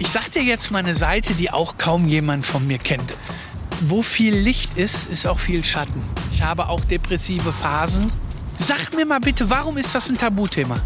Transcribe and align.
Ich 0.00 0.08
sag 0.08 0.32
dir 0.32 0.42
jetzt 0.42 0.70
mal 0.72 0.80
eine 0.80 0.94
Seite, 0.94 1.34
die 1.34 1.50
auch 1.52 1.78
kaum 1.78 2.08
jemand 2.08 2.44
von 2.46 2.66
mir 2.66 2.78
kennt. 2.78 3.16
Wo 3.80 4.02
viel 4.02 4.34
Licht 4.34 4.76
ist, 4.76 5.06
ist 5.06 5.26
auch 5.26 5.38
viel 5.38 5.64
Schatten. 5.64 6.02
Ich 6.32 6.42
habe 6.42 6.68
auch 6.68 6.80
depressive 6.84 7.52
Phasen. 7.52 8.10
Sag 8.58 8.92
mir 8.94 9.06
mal 9.06 9.20
bitte, 9.20 9.48
warum 9.50 9.76
ist 9.76 9.94
das 9.94 10.08
ein 10.08 10.16
Tabuthema? 10.16 10.80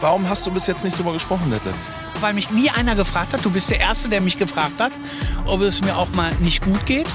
Warum 0.00 0.28
hast 0.28 0.46
du 0.46 0.50
bis 0.50 0.66
jetzt 0.66 0.84
nicht 0.84 0.98
drüber 0.98 1.12
gesprochen, 1.12 1.50
Detlef? 1.50 1.74
Weil 2.20 2.34
mich 2.34 2.50
nie 2.50 2.68
einer 2.70 2.96
gefragt 2.96 3.32
hat. 3.32 3.44
Du 3.44 3.50
bist 3.50 3.70
der 3.70 3.78
Erste, 3.78 4.08
der 4.08 4.20
mich 4.20 4.38
gefragt 4.38 4.80
hat, 4.80 4.92
ob 5.46 5.60
es 5.60 5.80
mir 5.80 5.96
auch 5.96 6.10
mal 6.10 6.32
nicht 6.40 6.62
gut 6.64 6.84
geht. 6.84 7.06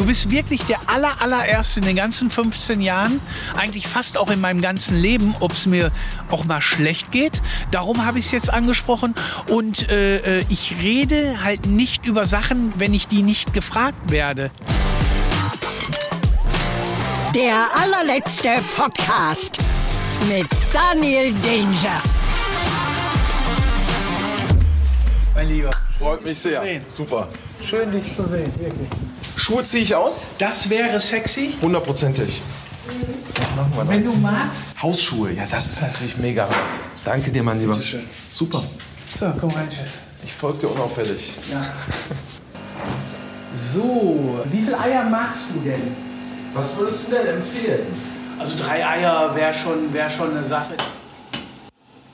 Du 0.00 0.06
bist 0.06 0.30
wirklich 0.30 0.62
der 0.62 0.78
aller, 0.86 1.20
allererste 1.20 1.80
in 1.80 1.84
den 1.84 1.94
ganzen 1.94 2.30
15 2.30 2.80
Jahren, 2.80 3.20
eigentlich 3.54 3.86
fast 3.86 4.16
auch 4.16 4.30
in 4.30 4.40
meinem 4.40 4.62
ganzen 4.62 4.98
Leben, 4.98 5.34
ob 5.40 5.52
es 5.52 5.66
mir 5.66 5.92
auch 6.30 6.44
mal 6.44 6.62
schlecht 6.62 7.12
geht. 7.12 7.42
Darum 7.70 8.06
habe 8.06 8.18
ich 8.18 8.24
es 8.24 8.30
jetzt 8.30 8.50
angesprochen. 8.50 9.14
Und 9.46 9.90
äh, 9.90 10.38
äh, 10.38 10.44
ich 10.48 10.76
rede 10.80 11.44
halt 11.44 11.66
nicht 11.66 12.06
über 12.06 12.24
Sachen, 12.24 12.72
wenn 12.78 12.94
ich 12.94 13.08
die 13.08 13.20
nicht 13.20 13.52
gefragt 13.52 14.10
werde. 14.10 14.50
Der 17.34 17.66
allerletzte 17.74 18.48
Podcast 18.76 19.58
mit 20.30 20.46
Daniel 20.72 21.34
Danger. 21.42 22.02
Mein 25.34 25.48
Lieber. 25.50 25.70
Freut 25.98 26.24
mich 26.24 26.38
sehr. 26.38 26.62
sehen. 26.62 26.84
Super. 26.86 27.28
Schön, 27.64 27.90
dich 27.92 28.14
zu 28.16 28.26
sehen, 28.26 28.52
wirklich. 28.58 28.88
Schuhe 29.36 29.62
ziehe 29.62 29.82
ich 29.82 29.94
aus? 29.94 30.26
Das 30.38 30.68
wäre 30.70 31.00
sexy, 31.00 31.54
Hundertprozentig. 31.60 32.40
Machen 33.56 33.72
wir 33.76 33.88
wenn 33.88 34.04
noch. 34.04 34.12
du 34.12 34.18
magst. 34.18 34.82
Hausschuhe, 34.82 35.32
ja, 35.32 35.44
das 35.50 35.66
ist 35.66 35.82
natürlich 35.82 36.16
mega. 36.18 36.48
Danke 37.04 37.30
dir, 37.30 37.42
mein 37.42 37.60
Lieber. 37.60 37.72
Bitteschön. 37.74 38.04
Super. 38.30 38.62
So, 39.18 39.32
komm 39.38 39.50
rein, 39.50 39.68
Chef. 39.70 39.88
Ich 40.24 40.32
folge 40.32 40.58
dir 40.58 40.68
unauffällig. 40.70 41.34
Ja. 41.50 41.64
So, 43.54 44.40
wie 44.50 44.62
viele 44.62 44.78
Eier 44.78 45.04
magst 45.04 45.46
du 45.54 45.60
denn? 45.60 45.94
Was 46.54 46.76
würdest 46.76 47.06
du 47.06 47.12
denn 47.12 47.26
empfehlen? 47.36 47.86
Also 48.38 48.56
drei 48.58 48.86
Eier 48.86 49.34
wäre 49.34 49.52
schon, 49.52 49.92
wär 49.92 50.08
schon 50.10 50.30
eine 50.30 50.44
Sache. 50.44 50.74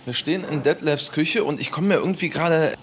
Wir 0.05 0.14
stehen 0.14 0.44
in 0.50 0.62
Detlefs 0.62 1.12
Küche 1.12 1.44
und 1.44 1.60
ich 1.60 1.70
komme 1.70 1.88
mir 1.88 1.94
irgendwie 1.94 2.28
gerade 2.28 2.75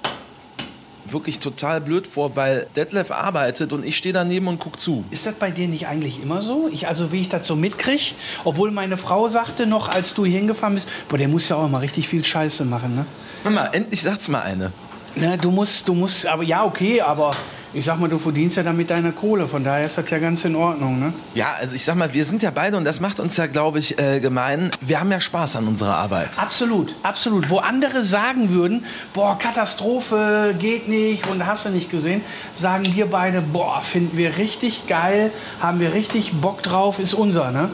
wirklich 1.13 1.39
total 1.39 1.81
blöd 1.81 2.07
vor, 2.07 2.35
weil 2.35 2.67
Detlef 2.75 3.11
arbeitet 3.11 3.71
und 3.73 3.85
ich 3.85 3.97
stehe 3.97 4.13
daneben 4.13 4.47
und 4.47 4.59
guck 4.59 4.79
zu. 4.79 5.05
Ist 5.11 5.25
das 5.25 5.35
bei 5.35 5.51
dir 5.51 5.67
nicht 5.67 5.87
eigentlich 5.87 6.21
immer 6.21 6.41
so? 6.41 6.69
Ich, 6.71 6.87
also 6.87 7.11
wie 7.11 7.21
ich 7.21 7.29
das 7.29 7.47
so 7.47 7.55
mitkriege, 7.55 8.15
obwohl 8.43 8.71
meine 8.71 8.97
Frau 8.97 9.27
sagte 9.27 9.65
noch, 9.65 9.89
als 9.89 10.13
du 10.13 10.25
hier 10.25 10.39
hingefahren 10.39 10.75
bist, 10.75 10.87
boah, 11.09 11.17
der 11.17 11.27
muss 11.27 11.47
ja 11.49 11.55
auch 11.55 11.69
mal 11.69 11.79
richtig 11.79 12.07
viel 12.07 12.23
Scheiße 12.23 12.65
machen, 12.65 12.95
ne? 12.95 13.05
Mal, 13.49 13.69
endlich 13.73 14.01
sagt's 14.01 14.27
mal 14.29 14.41
eine. 14.41 14.71
Na, 15.15 15.37
du 15.37 15.51
musst, 15.51 15.87
du 15.87 15.93
musst, 15.93 16.25
aber 16.25 16.43
ja, 16.43 16.63
okay, 16.65 17.01
aber 17.01 17.31
ich 17.73 17.85
sag 17.85 17.99
mal, 17.99 18.07
du 18.07 18.19
verdienst 18.19 18.55
ja 18.55 18.63
damit 18.63 18.91
deine 18.91 19.11
Kohle, 19.11 19.47
von 19.47 19.63
daher 19.63 19.87
ist 19.87 19.97
das 19.97 20.07
ja 20.09 20.19
ganz 20.19 20.45
in 20.45 20.55
Ordnung, 20.55 20.99
ne? 20.99 21.13
Ja, 21.33 21.53
also 21.59 21.75
ich 21.75 21.83
sag 21.83 21.95
mal, 21.95 22.13
wir 22.13 22.23
sind 22.23 22.43
ja 22.43 22.51
beide 22.51 22.77
und 22.77 22.85
das 22.85 22.99
macht 22.99 23.19
uns 23.19 23.35
ja, 23.37 23.47
glaube 23.47 23.79
ich, 23.79 23.97
äh, 23.99 24.19
gemein. 24.19 24.69
Wir 24.79 24.99
haben 24.99 25.11
ja 25.11 25.19
Spaß 25.19 25.55
an 25.55 25.67
unserer 25.67 25.95
Arbeit. 25.95 26.37
Absolut, 26.37 26.95
absolut. 27.01 27.49
Wo 27.49 27.57
andere 27.57 28.03
sagen 28.03 28.51
würden, 28.51 28.85
boah, 29.13 29.37
Katastrophe, 29.39 30.53
geht 30.59 30.87
nicht 30.87 31.27
und 31.27 31.45
hast 31.45 31.65
du 31.65 31.69
nicht 31.69 31.89
gesehen, 31.89 32.21
sagen 32.55 32.85
wir 32.93 33.07
beide, 33.07 33.41
boah, 33.41 33.81
finden 33.81 34.17
wir 34.17 34.37
richtig 34.37 34.85
geil, 34.85 35.31
haben 35.59 35.79
wir 35.79 35.93
richtig 35.93 36.33
Bock 36.33 36.61
drauf, 36.61 36.99
ist 36.99 37.13
unser, 37.13 37.51
ne? 37.51 37.69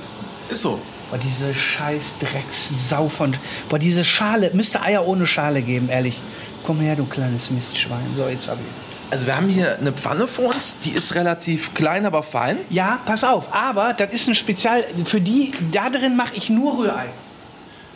Ist 0.49 0.61
so. 0.61 0.79
Boah, 1.11 1.17
diese 1.17 1.53
scheiß 1.53 2.15
Dreckssau 2.19 3.09
von, 3.09 3.33
boah, 3.67 3.79
diese 3.79 4.05
Schale, 4.05 4.51
müsste 4.53 4.81
Eier 4.81 5.05
ohne 5.05 5.27
Schale 5.27 5.61
geben, 5.61 5.89
ehrlich. 5.89 6.19
Komm 6.63 6.79
her, 6.79 6.95
du 6.95 7.05
kleines 7.05 7.49
Mistschwein. 7.51 8.05
So, 8.15 8.27
jetzt 8.27 8.47
hab 8.47 8.57
ich. 8.59 8.88
Also 9.11 9.25
wir 9.25 9.35
haben 9.35 9.49
hier 9.49 9.77
eine 9.79 9.91
Pfanne 9.91 10.27
vor 10.27 10.53
uns, 10.53 10.77
die 10.83 10.91
ist 10.91 11.15
relativ 11.15 11.73
klein, 11.73 12.05
aber 12.05 12.21
fein. 12.21 12.57
Ja, 12.69 12.99
pass 13.05 13.23
auf, 13.23 13.53
aber 13.53 13.93
das 13.93 14.13
ist 14.13 14.27
ein 14.27 14.35
Spezial, 14.35 14.83
für 15.03 15.19
die, 15.19 15.51
da 15.71 15.89
drin 15.89 16.15
mache 16.15 16.35
ich 16.35 16.49
nur 16.49 16.77
Rührei. 16.77 17.07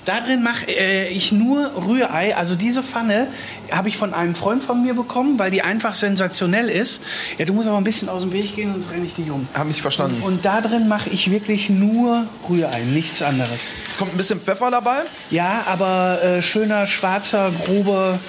Da 0.05 0.19
drin 0.19 0.43
mache 0.43 0.65
äh, 0.67 1.07
ich 1.07 1.31
nur 1.31 1.71
Rührei. 1.87 2.35
Also 2.35 2.55
diese 2.55 2.83
Pfanne 2.83 3.27
habe 3.71 3.87
ich 3.87 3.95
von 3.95 4.13
einem 4.13 4.35
Freund 4.35 4.61
von 4.61 4.83
mir 4.83 4.93
bekommen, 4.95 5.39
weil 5.39 5.49
die 5.49 5.61
einfach 5.61 5.95
sensationell 5.95 6.67
ist. 6.67 7.01
Ja, 7.37 7.45
du 7.45 7.53
musst 7.53 7.69
aber 7.69 7.77
ein 7.77 7.85
bisschen 7.85 8.09
aus 8.09 8.21
dem 8.21 8.33
Weg 8.33 8.53
gehen, 8.55 8.73
sonst 8.73 8.91
renne 8.91 9.05
ich 9.05 9.13
dich 9.13 9.29
um. 9.31 9.47
Hab 9.53 9.69
ich 9.69 9.81
verstanden. 9.81 10.21
Und 10.23 10.43
da 10.43 10.59
drin 10.59 10.89
mache 10.89 11.09
ich 11.09 11.31
wirklich 11.31 11.69
nur 11.69 12.25
Rührei, 12.49 12.81
nichts 12.91 13.21
anderes. 13.21 13.85
Jetzt 13.85 13.97
kommt 13.97 14.13
ein 14.13 14.17
bisschen 14.17 14.41
Pfeffer 14.41 14.69
dabei. 14.71 14.97
Ja, 15.29 15.63
aber 15.67 16.21
äh, 16.21 16.41
schöner, 16.41 16.85
schwarzer, 16.85 17.49
grober 17.65 18.19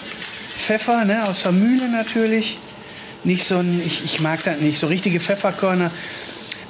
Pfeffer, 0.64 1.04
ne, 1.04 1.26
aus 1.28 1.42
der 1.42 1.52
Mühle 1.52 1.88
natürlich. 1.88 2.56
Nicht 3.24 3.44
so 3.44 3.56
ein, 3.56 3.82
ich, 3.84 4.04
ich 4.04 4.20
mag 4.20 4.42
das 4.44 4.60
nicht, 4.60 4.78
so 4.78 4.86
richtige 4.86 5.18
Pfefferkörner. 5.18 5.90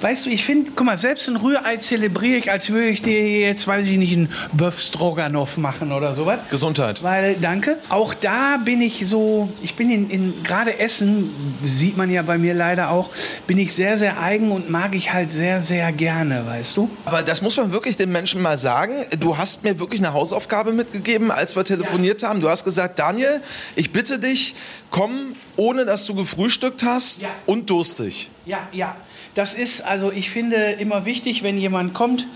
Weißt 0.05 0.27
du, 0.27 0.31
ich 0.31 0.45
finde, 0.45 0.71
guck 0.77 0.85
mal, 0.85 0.99
selbst 0.99 1.31
ein 1.31 1.37
Rührei 1.37 1.79
zelebriere 1.79 2.37
ich, 2.37 2.51
als 2.51 2.69
würde 2.69 2.89
ich 2.89 3.01
dir 3.01 3.41
jetzt, 3.41 3.67
weiß 3.67 3.87
ich 3.87 3.97
nicht, 3.97 4.13
einen 4.13 4.31
Böff 4.53 4.79
Stroganoff 4.79 5.57
machen 5.57 5.93
oder 5.93 6.13
sowas. 6.13 6.41
Gesundheit. 6.51 7.03
Weil, 7.03 7.37
danke. 7.41 7.79
Auch 7.89 8.13
da 8.13 8.59
bin 8.63 8.83
ich 8.83 9.07
so, 9.07 9.49
ich 9.63 9.77
bin 9.77 9.89
in, 9.89 10.11
in 10.11 10.45
gerade 10.45 10.79
Essen, 10.79 11.31
sieht 11.65 11.97
man 11.97 12.11
ja 12.11 12.21
bei 12.21 12.37
mir 12.37 12.53
leider 12.53 12.91
auch, 12.91 13.09
bin 13.47 13.57
ich 13.57 13.73
sehr, 13.73 13.97
sehr 13.97 14.21
eigen 14.21 14.51
und 14.51 14.69
mag 14.69 14.95
ich 14.95 15.15
halt 15.15 15.33
sehr, 15.33 15.63
sehr 15.63 15.91
gerne, 15.91 16.45
weißt 16.47 16.77
du? 16.77 16.91
Aber 17.07 17.23
das 17.23 17.41
muss 17.41 17.57
man 17.57 17.73
wirklich 17.73 17.97
den 17.97 18.13
Menschen 18.13 18.43
mal 18.43 18.59
sagen. 18.59 19.07
Du 19.19 19.39
hast 19.39 19.63
mir 19.63 19.79
wirklich 19.79 20.03
eine 20.03 20.13
Hausaufgabe 20.13 20.73
mitgegeben, 20.73 21.31
als 21.31 21.57
wir 21.57 21.65
telefoniert 21.65 22.23
haben. 22.23 22.43
Du 22.43 22.51
hast 22.51 22.65
gesagt, 22.65 22.99
Daniel, 22.99 23.41
ich 23.75 23.91
bitte 23.91 24.19
dich, 24.19 24.55
komm, 24.91 25.35
ohne 25.57 25.87
dass 25.87 26.05
du 26.05 26.15
gefrühstückt 26.15 26.83
hast 26.85 27.23
Ja. 27.23 27.31
und 27.47 27.71
durstig. 27.71 28.29
Ja, 28.45 28.59
ja. 28.71 28.95
Das 29.35 29.55
ist, 29.55 29.81
also 29.81 30.13
ich 30.13 30.31
finde 30.31 30.57
immer 30.73 31.05
wichtig, 31.05 31.43
wenn 31.43 31.59
jemand 31.59 31.93
kommt, 31.93 32.27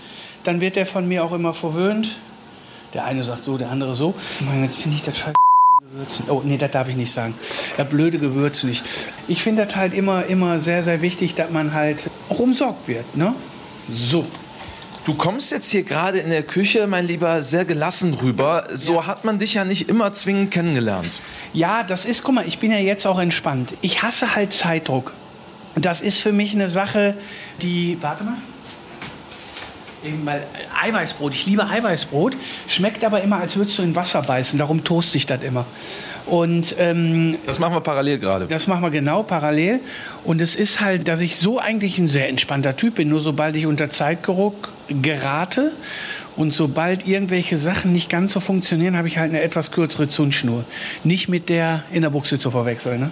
dann 0.43 0.61
wird 0.61 0.77
er 0.77 0.85
von 0.85 1.07
mir 1.07 1.23
auch 1.23 1.31
immer 1.31 1.53
verwöhnt. 1.53 2.17
Der 2.93 3.05
eine 3.05 3.23
sagt 3.23 3.43
so, 3.43 3.57
der 3.57 3.69
andere 3.69 3.95
so. 3.95 4.15
Ich 4.39 4.45
meine, 4.45 4.63
jetzt 4.63 4.77
finde 4.77 4.97
ich 4.97 5.03
das 5.03 5.17
scheiß 5.17 5.33
Gewürzen. 5.91 6.25
Oh, 6.29 6.41
nee, 6.43 6.57
das 6.57 6.71
darf 6.71 6.87
ich 6.87 6.95
nicht 6.95 7.11
sagen. 7.11 7.33
Das 7.77 7.89
blöde 7.89 8.19
Gewürz 8.19 8.63
nicht. 8.63 8.83
Ich 9.27 9.41
finde 9.41 9.65
das 9.65 9.75
halt 9.75 9.93
immer, 9.93 10.25
immer 10.25 10.59
sehr, 10.59 10.83
sehr 10.83 11.01
wichtig, 11.01 11.35
dass 11.35 11.49
man 11.49 11.73
halt 11.73 12.09
auch 12.29 12.39
umsorgt 12.39 12.87
wird, 12.87 13.15
ne? 13.15 13.33
So. 13.91 14.25
Du 15.05 15.15
kommst 15.15 15.51
jetzt 15.51 15.71
hier 15.71 15.83
gerade 15.83 16.19
in 16.19 16.29
der 16.29 16.43
Küche, 16.43 16.85
mein 16.85 17.07
Lieber, 17.07 17.41
sehr 17.41 17.65
gelassen 17.65 18.13
rüber. 18.13 18.67
So 18.73 19.07
hat 19.07 19.25
man 19.25 19.39
dich 19.39 19.55
ja 19.55 19.65
nicht 19.65 19.89
immer 19.89 20.11
zwingend 20.13 20.51
kennengelernt. 20.51 21.21
Ja, 21.53 21.83
das 21.83 22.05
ist, 22.05 22.23
guck 22.23 22.35
mal, 22.35 22.47
ich 22.47 22.59
bin 22.59 22.71
ja 22.71 22.77
jetzt 22.77 23.07
auch 23.07 23.17
entspannt. 23.17 23.73
Ich 23.81 24.03
hasse 24.03 24.35
halt 24.35 24.53
Zeitdruck. 24.53 25.13
Das 25.75 26.01
ist 26.01 26.19
für 26.19 26.31
mich 26.31 26.53
eine 26.53 26.69
Sache, 26.69 27.15
die, 27.61 27.97
warte 28.01 28.23
mal. 28.23 28.37
Eben 30.03 30.25
weil 30.25 30.39
äh, 30.39 30.87
Eiweißbrot, 30.87 31.33
ich 31.33 31.45
liebe 31.45 31.67
Eiweißbrot, 31.67 32.35
schmeckt 32.67 33.03
aber 33.03 33.21
immer, 33.21 33.37
als 33.37 33.55
würdest 33.55 33.77
du 33.77 33.81
in 33.81 33.95
Wasser 33.95 34.21
beißen. 34.21 34.57
Darum 34.57 34.83
toast 34.83 35.13
ich 35.15 35.25
das 35.25 35.43
immer. 35.43 35.65
Und 36.25 36.75
ähm, 36.77 37.37
Das 37.47 37.59
machen 37.59 37.73
wir 37.73 37.81
parallel 37.81 38.19
gerade. 38.19 38.45
das 38.45 38.67
machen 38.67 38.81
wir 38.83 38.91
genau 38.91 39.23
parallel. 39.23 39.79
Und 40.23 40.41
es 40.41 40.55
ist 40.55 40.79
halt, 40.79 41.07
dass 41.07 41.21
ich 41.21 41.37
so 41.37 41.59
eigentlich 41.59 41.97
ein 41.97 42.07
sehr 42.07 42.29
entspannter 42.29 42.77
Typ 42.77 42.95
bin. 42.95 43.09
Nur 43.09 43.19
sobald 43.19 43.55
ich 43.55 43.65
unter 43.65 43.89
Zeitdruck 43.89 44.69
gerate 44.89 45.71
und 46.35 46.53
sobald 46.53 47.07
irgendwelche 47.07 47.57
Sachen 47.57 47.91
nicht 47.91 48.09
ganz 48.09 48.33
so 48.33 48.39
funktionieren, 48.39 48.95
habe 48.95 49.07
ich 49.07 49.17
halt 49.17 49.31
eine 49.31 49.41
etwas 49.41 49.71
kürzere 49.71 50.07
Zündschnur. 50.07 50.63
Nicht 51.03 51.29
mit 51.29 51.49
der 51.49 51.83
in 51.91 52.03
der 52.03 52.11
Buchse 52.11 52.37
zu 52.37 52.51
verwechseln. 52.51 52.99
Ne? 52.99 53.11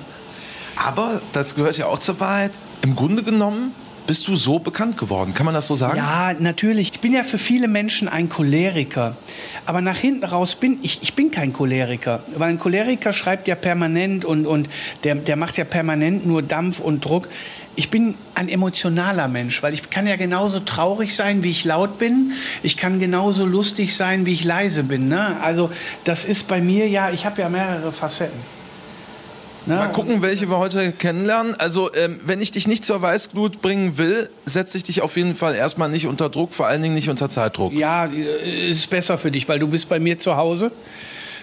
Aber 0.85 1.21
das 1.33 1.55
gehört 1.55 1.77
ja 1.77 1.87
auch 1.87 1.99
zur 1.99 2.19
Wahrheit. 2.19 2.51
Im 2.81 2.95
Grunde 2.95 3.23
genommen 3.23 3.73
bist 4.07 4.27
du 4.27 4.35
so 4.35 4.57
bekannt 4.57 4.97
geworden. 4.97 5.33
Kann 5.33 5.45
man 5.45 5.53
das 5.53 5.67
so 5.67 5.75
sagen? 5.75 5.97
Ja, 5.97 6.33
natürlich. 6.39 6.93
Ich 6.93 6.99
bin 7.01 7.13
ja 7.13 7.23
für 7.23 7.37
viele 7.37 7.67
Menschen 7.67 8.07
ein 8.07 8.29
Choleriker. 8.29 9.17
Aber 9.65 9.81
nach 9.81 9.97
hinten 9.97 10.23
raus 10.23 10.55
bin 10.55 10.79
ich, 10.81 11.03
ich 11.03 11.13
bin 11.13 11.29
kein 11.29 11.53
Choleriker. 11.53 12.21
Weil 12.35 12.51
ein 12.51 12.59
Choleriker 12.59 13.11
schreibt 13.13 13.47
ja 13.47 13.55
permanent 13.55 14.23
und, 14.23 14.47
und 14.47 14.69
der, 15.03 15.15
der 15.15 15.35
macht 15.35 15.57
ja 15.57 15.65
permanent 15.65 16.25
nur 16.25 16.41
Dampf 16.41 16.79
und 16.79 17.03
Druck. 17.03 17.27
Ich 17.75 17.91
bin 17.91 18.15
ein 18.33 18.49
emotionaler 18.49 19.27
Mensch, 19.27 19.61
weil 19.61 19.73
ich 19.73 19.89
kann 19.91 20.07
ja 20.07 20.15
genauso 20.15 20.61
traurig 20.61 21.15
sein, 21.15 21.43
wie 21.43 21.51
ich 21.51 21.63
laut 21.63 21.99
bin. 21.99 22.31
Ich 22.63 22.75
kann 22.75 22.99
genauso 22.99 23.45
lustig 23.45 23.95
sein, 23.95 24.25
wie 24.25 24.33
ich 24.33 24.43
leise 24.43 24.83
bin. 24.83 25.09
Ne? 25.09 25.37
Also 25.41 25.69
das 26.05 26.25
ist 26.25 26.47
bei 26.47 26.59
mir 26.59 26.87
ja, 26.87 27.11
ich 27.11 27.25
habe 27.25 27.41
ja 27.41 27.49
mehrere 27.49 27.91
Facetten. 27.91 28.56
Ne? 29.67 29.75
Mal 29.75 29.87
gucken, 29.87 30.21
welche 30.21 30.49
wir 30.49 30.57
heute 30.57 30.93
kennenlernen. 30.93 31.53
Also, 31.55 31.93
ähm, 31.93 32.21
wenn 32.25 32.41
ich 32.41 32.51
dich 32.51 32.69
nicht 32.69 32.85
zur 32.85 33.01
Weißglut 33.01 33.61
bringen 33.61 33.97
will, 33.97 34.29
setze 34.45 34.77
ich 34.77 34.85
dich 34.85 35.01
auf 35.01 35.17
jeden 35.17 35.35
Fall 35.35 35.55
erstmal 35.55 35.89
nicht 35.89 36.07
unter 36.07 36.29
Druck, 36.29 36.53
vor 36.53 36.67
allen 36.67 36.81
Dingen 36.81 36.95
nicht 36.95 37.09
unter 37.09 37.27
Zeitdruck. 37.27 37.73
Ja, 37.73 38.05
äh, 38.05 38.69
ist 38.69 38.89
besser 38.89 39.17
für 39.17 39.29
dich, 39.29 39.49
weil 39.49 39.59
du 39.59 39.67
bist 39.67 39.89
bei 39.89 39.99
mir 39.99 40.17
zu 40.19 40.37
Hause. 40.37 40.71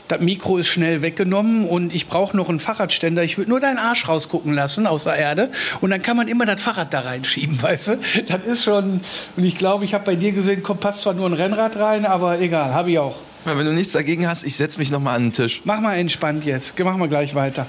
Das 0.08 0.20
Mikro 0.20 0.56
ist 0.56 0.68
schnell 0.68 1.02
weggenommen 1.02 1.66
und 1.66 1.94
ich 1.94 2.08
brauche 2.08 2.34
noch 2.34 2.48
einen 2.48 2.60
Fahrradständer. 2.60 3.22
Ich 3.24 3.36
würde 3.36 3.50
nur 3.50 3.60
deinen 3.60 3.78
Arsch 3.78 4.08
rausgucken 4.08 4.54
lassen 4.54 4.86
aus 4.86 5.04
der 5.04 5.16
Erde 5.16 5.50
und 5.80 5.90
dann 5.90 6.00
kann 6.00 6.16
man 6.16 6.28
immer 6.28 6.46
das 6.46 6.62
Fahrrad 6.62 6.92
da 6.94 7.00
reinschieben, 7.00 7.62
weißt 7.62 7.88
du? 7.88 7.98
Das 8.26 8.44
ist 8.44 8.64
schon, 8.64 9.00
und 9.36 9.44
ich 9.44 9.58
glaube, 9.58 9.84
ich 9.84 9.92
habe 9.92 10.04
bei 10.04 10.14
dir 10.14 10.32
gesehen, 10.32 10.62
kommt 10.62 10.80
passt 10.80 11.02
zwar 11.02 11.12
nur 11.12 11.26
ein 11.26 11.34
Rennrad 11.34 11.76
rein, 11.76 12.06
aber 12.06 12.40
egal, 12.40 12.72
habe 12.72 12.90
ich 12.90 12.98
auch. 12.98 13.16
Wenn 13.44 13.66
du 13.66 13.72
nichts 13.72 13.92
dagegen 13.92 14.26
hast, 14.26 14.44
ich 14.44 14.56
setze 14.56 14.78
mich 14.78 14.90
nochmal 14.90 15.16
an 15.16 15.24
den 15.24 15.32
Tisch. 15.32 15.60
Mach 15.64 15.80
mal 15.80 15.96
entspannt 15.96 16.44
jetzt, 16.44 16.78
mach 16.78 16.96
mal 16.96 17.08
gleich 17.08 17.34
weiter. 17.34 17.66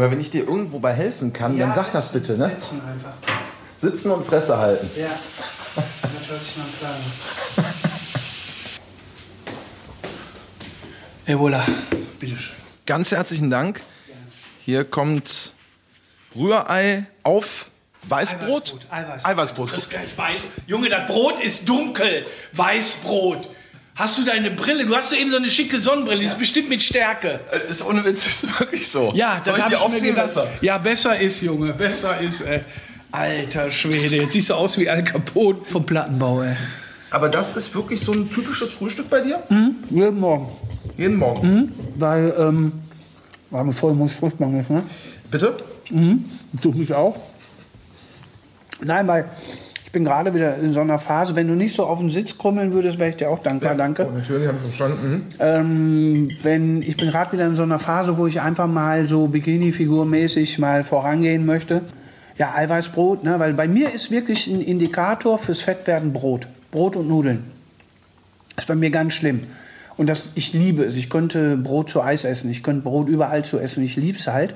Aber 0.00 0.10
wenn 0.10 0.20
ich 0.22 0.30
dir 0.30 0.48
irgendwo 0.48 0.78
bei 0.78 0.94
helfen 0.94 1.34
kann, 1.34 1.58
dann 1.58 1.74
sag 1.74 1.90
das 1.90 2.10
bitte, 2.10 2.38
ne? 2.38 2.48
Sitzen 2.48 2.80
einfach. 2.80 3.12
Sitzen 3.76 4.10
und 4.10 4.24
Fresse 4.24 4.56
halten. 4.56 4.88
Ja. 4.96 5.10
Das 5.74 6.30
hört 6.30 6.40
sich 6.40 6.56
noch 6.56 6.78
klar 6.78 6.92
an. 6.94 7.00
Ebola, 11.26 11.66
bitteschön. 12.18 12.56
Ganz 12.86 13.10
herzlichen 13.10 13.50
Dank. 13.50 13.82
Hier 14.64 14.86
kommt 14.86 15.52
Rührei 16.34 17.04
auf 17.22 17.66
Weißbrot. 18.08 18.86
Eiweißbrot. 18.88 19.26
Eiweißbrot. 19.26 19.68
Das 19.68 19.76
ist 19.76 19.90
gleich 19.90 20.16
weiß. 20.16 20.40
Junge, 20.66 20.88
das 20.88 21.06
Brot 21.08 21.44
ist 21.44 21.68
dunkel. 21.68 22.24
Weißbrot. 22.52 23.50
Hast 24.00 24.16
du 24.16 24.24
deine 24.24 24.50
Brille? 24.50 24.86
Du 24.86 24.96
hast 24.96 25.10
so 25.10 25.16
eben 25.16 25.28
so 25.28 25.36
eine 25.36 25.50
schicke 25.50 25.78
Sonnenbrille. 25.78 26.20
Die 26.20 26.26
ist 26.26 26.38
bestimmt 26.38 26.70
mit 26.70 26.82
Stärke. 26.82 27.38
Äh, 27.52 27.70
Ist 27.70 27.84
ohne 27.84 28.02
Witz, 28.02 28.26
ist 28.44 28.58
wirklich 28.58 28.88
so. 28.88 29.12
Ja, 29.14 29.42
Soll 29.44 29.58
ich 29.58 29.64
die 29.64 29.76
aufziehen 29.76 30.14
besser? 30.14 30.48
Ja, 30.62 30.78
besser 30.78 31.20
ist, 31.20 31.42
Junge. 31.42 31.74
Besser 31.74 32.18
ist, 32.18 32.40
ey. 32.40 32.60
Alter 33.12 33.70
Schwede. 33.70 34.16
Jetzt 34.16 34.32
siehst 34.32 34.48
du 34.48 34.54
aus 34.54 34.78
wie 34.78 34.88
Al 34.88 35.04
Capone 35.04 35.58
vom 35.64 35.84
Plattenbau, 35.84 36.40
ey. 36.42 36.56
Aber 37.10 37.28
das 37.28 37.54
ist 37.58 37.74
wirklich 37.74 38.00
so 38.00 38.12
ein 38.12 38.30
typisches 38.30 38.70
Frühstück 38.70 39.10
bei 39.10 39.20
dir? 39.20 39.42
Jeden 39.90 40.18
Morgen. 40.18 40.48
Jeden 40.96 41.16
Morgen. 41.16 41.70
Weil, 41.96 42.32
ähm, 42.38 42.72
weil 43.50 43.64
mir 43.64 43.72
voll 43.74 43.92
muss 43.92 44.14
Frust 44.14 44.40
machen 44.40 44.58
ist, 44.58 44.70
ne? 44.70 44.82
Bitte? 45.30 45.58
Du 45.90 46.70
mich 46.72 46.94
auch? 46.94 47.20
Nein, 48.80 49.06
weil 49.06 49.28
ich 49.90 49.92
bin 49.92 50.04
gerade 50.04 50.32
wieder 50.32 50.56
in 50.58 50.72
so 50.72 50.78
einer 50.78 51.00
Phase, 51.00 51.34
wenn 51.34 51.48
du 51.48 51.54
nicht 51.54 51.74
so 51.74 51.84
auf 51.84 51.98
den 51.98 52.10
Sitz 52.10 52.38
krummeln 52.38 52.72
würdest, 52.72 53.00
wäre 53.00 53.10
ich 53.10 53.16
dir 53.16 53.28
auch 53.28 53.40
dankbar, 53.40 53.74
danke. 53.74 54.06
Oh, 54.08 54.16
natürlich, 54.16 54.46
habe 54.46 54.56
ich 54.58 54.76
verstanden. 54.76 55.26
Ähm, 55.40 56.28
wenn, 56.44 56.80
ich 56.80 56.96
bin 56.96 57.10
gerade 57.10 57.32
wieder 57.32 57.44
in 57.44 57.56
so 57.56 57.64
einer 57.64 57.80
Phase, 57.80 58.16
wo 58.16 58.28
ich 58.28 58.40
einfach 58.40 58.68
mal 58.68 59.08
so 59.08 59.26
Bikini-Figur-mäßig 59.26 60.60
mal 60.60 60.84
vorangehen 60.84 61.44
möchte. 61.44 61.82
Ja, 62.38 62.54
Eiweißbrot, 62.54 63.24
ne? 63.24 63.40
weil 63.40 63.52
bei 63.54 63.66
mir 63.66 63.92
ist 63.92 64.12
wirklich 64.12 64.46
ein 64.46 64.60
Indikator 64.60 65.38
fürs 65.38 65.62
Fettwerden 65.62 66.12
Brot. 66.12 66.46
Brot 66.70 66.94
und 66.94 67.08
Nudeln. 67.08 67.50
ist 68.56 68.68
bei 68.68 68.76
mir 68.76 68.90
ganz 68.90 69.14
schlimm. 69.14 69.40
Und 69.96 70.06
das, 70.06 70.28
ich 70.36 70.52
liebe 70.52 70.84
es. 70.84 70.96
Ich 70.96 71.10
könnte 71.10 71.56
Brot 71.56 71.90
zu 71.90 72.00
Eis 72.00 72.24
essen. 72.24 72.48
Ich 72.48 72.62
könnte 72.62 72.82
Brot 72.82 73.08
überall 73.08 73.44
zu 73.44 73.58
essen. 73.58 73.82
Ich 73.82 73.96
liebe 73.96 74.16
es 74.16 74.28
halt. 74.28 74.54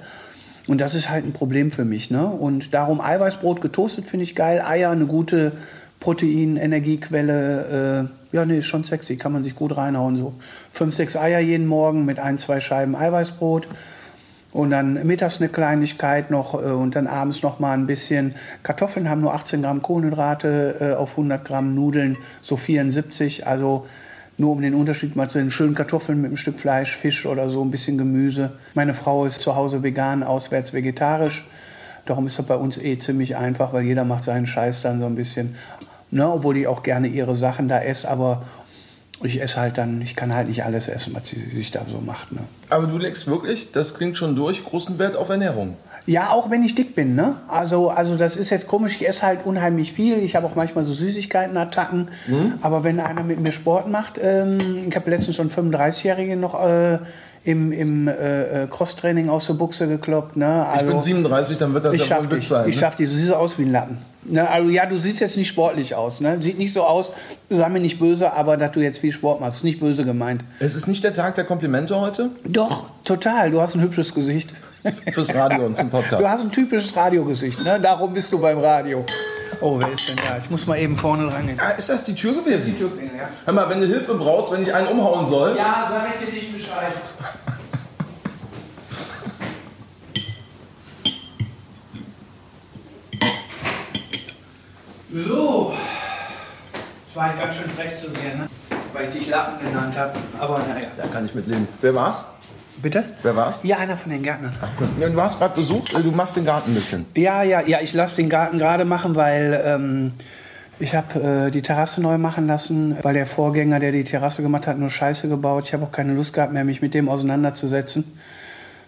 Und 0.66 0.80
das 0.80 0.94
ist 0.94 1.10
halt 1.10 1.26
ein 1.26 1.32
Problem 1.32 1.70
für 1.70 1.84
mich. 1.84 2.10
Ne? 2.10 2.26
Und 2.26 2.72
darum 2.72 3.00
Eiweißbrot 3.00 3.60
getoastet 3.60 4.06
finde 4.06 4.24
ich 4.24 4.34
geil. 4.34 4.62
Eier, 4.62 4.90
eine 4.90 5.06
gute 5.06 5.52
Protein-Energiequelle. 6.00 8.08
Äh, 8.32 8.36
ja, 8.36 8.44
nee, 8.44 8.58
ist 8.58 8.66
schon 8.66 8.84
sexy. 8.84 9.16
Kann 9.16 9.32
man 9.32 9.44
sich 9.44 9.54
gut 9.54 9.76
reinhauen. 9.76 10.16
So 10.16 10.34
fünf, 10.72 10.94
sechs 10.94 11.16
Eier 11.16 11.40
jeden 11.40 11.66
Morgen 11.66 12.04
mit 12.04 12.18
ein, 12.18 12.38
zwei 12.38 12.60
Scheiben 12.60 12.96
Eiweißbrot. 12.96 13.68
Und 14.52 14.70
dann 14.70 15.04
mittags 15.06 15.40
eine 15.40 15.48
Kleinigkeit 15.48 16.30
noch 16.30 16.54
äh, 16.54 16.68
und 16.68 16.94
dann 16.94 17.08
abends 17.08 17.42
noch 17.42 17.58
mal 17.58 17.72
ein 17.72 17.86
bisschen. 17.86 18.34
Kartoffeln 18.62 19.10
haben 19.10 19.20
nur 19.20 19.34
18 19.34 19.62
Gramm 19.62 19.82
Kohlenhydrate 19.82 20.76
äh, 20.80 20.92
auf 20.94 21.10
100 21.10 21.44
Gramm 21.44 21.74
Nudeln, 21.74 22.16
so 22.40 22.56
74. 22.56 23.46
Also 23.46 23.86
nur 24.36 24.52
um 24.52 24.62
den 24.62 24.74
Unterschied 24.74 25.16
mal 25.16 25.28
zu 25.28 25.38
den 25.38 25.50
schönen 25.50 25.74
Kartoffeln 25.74 26.20
mit 26.20 26.28
einem 26.28 26.36
Stück 26.36 26.58
Fleisch, 26.58 26.96
Fisch 26.96 27.26
oder 27.26 27.50
so, 27.50 27.62
ein 27.62 27.70
bisschen 27.70 27.98
Gemüse. 27.98 28.52
Meine 28.74 28.94
Frau 28.94 29.24
ist 29.24 29.40
zu 29.40 29.54
Hause 29.54 29.82
vegan, 29.82 30.22
auswärts 30.22 30.72
vegetarisch. 30.72 31.46
Darum 32.06 32.26
ist 32.26 32.38
das 32.38 32.46
bei 32.46 32.56
uns 32.56 32.76
eh 32.78 32.98
ziemlich 32.98 33.36
einfach, 33.36 33.72
weil 33.72 33.84
jeder 33.84 34.04
macht 34.04 34.24
seinen 34.24 34.46
Scheiß 34.46 34.82
dann 34.82 35.00
so 35.00 35.06
ein 35.06 35.14
bisschen. 35.14 35.54
Ne, 36.10 36.30
obwohl 36.30 36.56
ich 36.56 36.66
auch 36.66 36.82
gerne 36.82 37.08
ihre 37.08 37.34
Sachen 37.34 37.66
da 37.66 37.80
esse, 37.80 38.08
aber 38.08 38.42
ich 39.22 39.40
esse 39.40 39.60
halt 39.60 39.78
dann, 39.78 40.00
ich 40.00 40.14
kann 40.16 40.34
halt 40.34 40.48
nicht 40.48 40.64
alles 40.64 40.88
essen, 40.88 41.14
was 41.14 41.28
sie 41.28 41.38
sich 41.38 41.70
da 41.70 41.84
so 41.90 42.00
macht. 42.00 42.32
Ne? 42.32 42.40
Aber 42.70 42.86
du 42.86 42.98
legst 42.98 43.26
wirklich, 43.26 43.72
das 43.72 43.94
klingt 43.94 44.16
schon 44.16 44.36
durch, 44.36 44.64
großen 44.64 44.98
Wert 44.98 45.16
auf 45.16 45.28
Ernährung. 45.28 45.76
Ja, 46.06 46.30
auch 46.30 46.50
wenn 46.50 46.62
ich 46.62 46.74
dick 46.74 46.94
bin, 46.94 47.14
ne? 47.14 47.36
Also, 47.48 47.88
also 47.88 48.16
das 48.16 48.36
ist 48.36 48.50
jetzt 48.50 48.66
komisch, 48.66 48.96
ich 48.96 49.08
esse 49.08 49.22
halt 49.26 49.40
unheimlich 49.44 49.92
viel. 49.92 50.18
Ich 50.18 50.36
habe 50.36 50.46
auch 50.46 50.54
manchmal 50.54 50.84
so 50.84 50.92
Süßigkeiten-Attacken. 50.92 52.08
Aber 52.60 52.84
wenn 52.84 53.00
einer 53.00 53.22
mit 53.22 53.40
mir 53.40 53.52
Sport 53.52 53.88
macht, 53.90 54.20
ähm, 54.22 54.58
ich 54.88 54.94
habe 54.94 55.10
letztens 55.10 55.36
schon 55.36 55.50
35-Jährige 55.50 56.36
noch 56.36 56.62
äh, 56.62 56.98
im, 57.44 57.72
im 57.72 58.08
äh, 58.08 58.64
äh, 58.64 58.66
Crosstraining 58.66 59.28
aus 59.28 59.46
der 59.46 59.54
Buchse 59.54 59.86
gekloppt. 59.86 60.36
Ne? 60.36 60.66
Ich 60.74 60.80
Also, 60.80 60.90
bin 60.90 61.00
37, 61.00 61.58
dann 61.58 61.74
wird 61.74 61.84
das 61.84 61.94
ich 61.94 62.08
ja 62.08 62.18
wohl 62.18 62.38
dich. 62.38 62.48
sein. 62.48 62.68
Ich 62.68 62.74
ne? 62.76 62.80
schaff 62.80 62.96
dich. 62.96 63.08
Du 63.08 63.14
siehst 63.14 63.32
aus 63.32 63.58
wie 63.58 63.64
ein 63.64 63.70
Lappen. 63.72 63.98
Ne? 64.24 64.48
Also 64.48 64.70
ja, 64.70 64.86
du 64.86 64.96
siehst 64.98 65.20
jetzt 65.20 65.36
nicht 65.36 65.48
sportlich 65.48 65.94
aus. 65.94 66.20
Ne? 66.20 66.38
Sieht 66.40 66.58
nicht 66.58 66.72
so 66.72 66.82
aus, 66.84 67.12
sei 67.50 67.68
mir 67.68 67.80
nicht 67.80 67.98
böse, 67.98 68.32
aber 68.32 68.56
dass 68.56 68.72
du 68.72 68.80
jetzt 68.80 68.98
viel 68.98 69.12
Sport 69.12 69.40
machst. 69.40 69.58
Ist 69.58 69.64
nicht 69.64 69.80
böse 69.80 70.04
gemeint. 70.04 70.42
Es 70.58 70.74
ist 70.74 70.86
nicht 70.86 71.04
der 71.04 71.12
Tag 71.12 71.34
der 71.34 71.44
Komplimente 71.44 72.00
heute 72.00 72.30
Doch, 72.46 72.86
total. 73.04 73.50
Du 73.50 73.60
hast 73.60 73.74
ein 73.74 73.82
hübsches 73.82 74.14
Gesicht. 74.14 74.54
Fürs 75.12 75.34
Radio 75.34 75.66
und 75.66 75.76
für 75.76 75.82
den 75.84 75.90
Du 75.90 75.96
Podcast. 75.96 76.24
hast 76.28 76.40
ein 76.42 76.50
typisches 76.52 76.94
Radiogesicht, 76.96 77.62
ne? 77.62 77.80
Darum 77.80 78.12
bist 78.12 78.32
du 78.32 78.40
beim 78.40 78.58
Radio. 78.58 79.04
Oh, 79.60 79.78
wer 79.80 79.92
ist 79.92 80.08
denn 80.08 80.16
da? 80.16 80.36
Ich 80.36 80.50
muss 80.50 80.66
mal 80.66 80.78
eben 80.78 80.96
vorne 80.98 81.28
dran 81.30 81.46
gehen. 81.46 81.58
Ah, 81.60 81.70
ist 81.70 81.88
das 81.88 82.04
die 82.04 82.14
Tür 82.14 82.34
gewesen? 82.34 82.76
Türklingel, 82.76 83.16
ja. 83.16 83.28
Hör 83.44 83.54
mal, 83.54 83.68
wenn 83.70 83.80
du 83.80 83.86
Hilfe 83.86 84.14
brauchst, 84.14 84.52
wenn 84.52 84.60
ich 84.62 84.74
einen 84.74 84.88
umhauen 84.88 85.24
soll. 85.24 85.56
Ja, 85.56 85.86
sag 85.88 86.20
ich 86.20 86.26
dir 86.26 86.32
nicht 86.34 86.52
Bescheid. 86.52 86.92
So. 95.12 95.72
Es 97.08 97.16
war 97.16 97.28
halt 97.28 97.38
ganz 97.40 97.56
schön 97.56 97.70
frech 97.70 97.96
zu 97.98 98.10
mir, 98.10 98.34
ne? 98.36 98.48
Weil 98.92 99.04
ich 99.04 99.10
dich 99.10 99.28
Lappen 99.28 99.64
genannt 99.64 99.96
habe. 99.96 100.12
Aber 100.38 100.58
naja. 100.58 100.86
Da 100.96 101.06
kann 101.06 101.26
ich 101.26 101.34
mitleben. 101.34 101.68
Wer 101.80 101.94
war's? 101.94 102.26
Bitte? 102.84 103.02
Wer 103.22 103.34
war's? 103.34 103.62
Ja, 103.62 103.78
einer 103.78 103.96
von 103.96 104.12
den 104.12 104.22
Gärtnern. 104.22 104.52
Ja, 105.00 105.08
du 105.08 105.18
hast 105.18 105.38
gerade 105.38 105.54
besucht, 105.54 105.94
äh, 105.94 106.02
du 106.02 106.10
machst 106.10 106.36
den 106.36 106.44
Garten 106.44 106.72
ein 106.72 106.74
bisschen. 106.74 107.06
Ja, 107.16 107.42
ja, 107.42 107.62
ja, 107.62 107.78
ich 107.80 107.94
lasse 107.94 108.16
den 108.16 108.28
Garten 108.28 108.58
gerade 108.58 108.84
machen, 108.84 109.14
weil 109.14 109.58
ähm, 109.64 110.12
ich 110.78 110.94
habe 110.94 111.46
äh, 111.46 111.50
die 111.50 111.62
Terrasse 111.62 112.02
neu 112.02 112.18
machen 112.18 112.46
lassen, 112.46 112.94
weil 113.00 113.14
der 113.14 113.24
Vorgänger, 113.24 113.80
der 113.80 113.90
die 113.90 114.04
Terrasse 114.04 114.42
gemacht 114.42 114.66
hat, 114.66 114.78
nur 114.78 114.90
Scheiße 114.90 115.30
gebaut. 115.30 115.64
Ich 115.64 115.72
habe 115.72 115.84
auch 115.84 115.92
keine 115.92 116.12
Lust 116.12 116.34
gehabt 116.34 116.52
mehr, 116.52 116.64
mich 116.64 116.82
mit 116.82 116.92
dem 116.92 117.08
auseinanderzusetzen. 117.08 118.04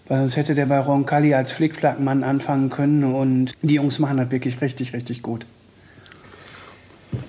Weil 0.08 0.18
sonst 0.18 0.36
hätte 0.36 0.54
der 0.54 0.66
bei 0.66 0.78
Roncalli 0.78 1.32
als 1.32 1.52
Flickflackmann 1.52 2.22
anfangen 2.22 2.68
können. 2.68 3.02
Und 3.02 3.54
die 3.62 3.76
Jungs 3.76 3.98
machen 3.98 4.18
das 4.18 4.30
wirklich 4.30 4.60
richtig, 4.60 4.92
richtig 4.92 5.22
gut. 5.22 5.46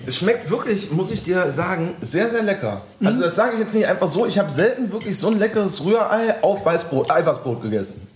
Es 0.06 0.18
schmeckt 0.18 0.50
wirklich, 0.50 0.92
muss 0.92 1.12
ich 1.12 1.24
dir 1.24 1.50
sagen, 1.52 1.96
sehr, 2.02 2.30
sehr 2.30 2.44
lecker. 2.44 2.82
Also 3.04 3.22
das 3.22 3.36
sage 3.36 3.54
ich 3.54 3.60
jetzt 3.60 3.74
nicht 3.74 3.88
einfach 3.88 4.08
so. 4.08 4.26
Ich 4.26 4.38
habe 4.40 4.52
selten 4.52 4.92
wirklich 4.92 5.18
so 5.18 5.28
ein 5.30 5.40
leckeres 5.40 5.84
Rührei 5.84 6.42
auf 6.42 6.66
Weißbrot, 6.66 7.12
Eiweißbrot 7.12 7.62
gegessen. 7.62 8.08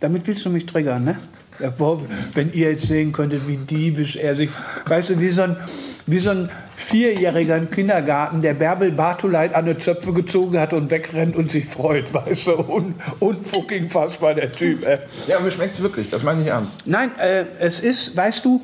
Damit 0.00 0.26
willst 0.26 0.44
du 0.44 0.50
mich 0.50 0.66
triggern, 0.66 1.04
ne? 1.04 1.18
Ja, 1.58 1.70
boah, 1.70 2.00
wenn 2.34 2.52
ihr 2.52 2.72
jetzt 2.72 2.86
sehen 2.86 3.12
könntet, 3.12 3.48
wie 3.48 3.56
diebisch 3.56 4.16
er 4.16 4.34
sich, 4.34 4.50
weißt 4.86 5.10
du, 5.10 5.20
wie 5.20 5.28
so 5.30 5.42
ein, 5.42 5.56
wie 6.04 6.18
so 6.18 6.30
ein 6.30 6.50
Vierjähriger 6.76 7.56
im 7.56 7.70
Kindergarten, 7.70 8.42
der 8.42 8.52
Bärbel 8.52 8.92
Bartoleit 8.92 9.54
an 9.54 9.64
eine 9.64 9.78
Zöpfe 9.78 10.12
gezogen 10.12 10.60
hat 10.60 10.74
und 10.74 10.90
wegrennt 10.90 11.34
und 11.34 11.50
sich 11.50 11.64
freut, 11.64 12.12
weißt 12.12 12.48
du, 12.48 12.52
und, 12.56 12.94
und 13.20 13.46
fucking 13.48 13.88
fassbar 13.88 14.34
der 14.34 14.52
Typ, 14.52 14.86
ey. 14.86 14.98
Ja, 15.26 15.40
mir 15.40 15.50
schmeckt's 15.50 15.80
wirklich, 15.80 16.10
das 16.10 16.22
meine 16.22 16.42
ich 16.42 16.48
ernst. 16.48 16.82
Nein, 16.84 17.10
äh, 17.18 17.46
es 17.58 17.80
ist, 17.80 18.14
weißt 18.14 18.44
du, 18.44 18.60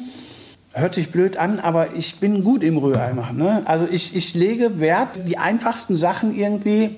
hört 0.75 0.95
sich 0.95 1.11
blöd 1.11 1.37
an, 1.37 1.61
aber 1.61 1.95
ich 1.95 2.19
bin 2.19 2.45
gut 2.45 2.63
im 2.63 2.79
Rührei 2.79 3.13
machen. 3.13 3.37
Ne? 3.37 3.63
Also 3.67 3.87
ich, 3.91 4.17
ich 4.17 4.35
lege 4.35 4.81
Wert, 4.81 5.27
die 5.27 5.39
einfachsten 5.39 5.97
Sachen 5.97 6.35
irgendwie 6.35 6.97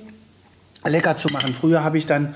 lecker 0.85 1.16
zu 1.16 1.28
machen. 1.33 1.54
Früher 1.54 1.83
habe 1.83 1.99
ich 1.99 2.07
dann 2.07 2.35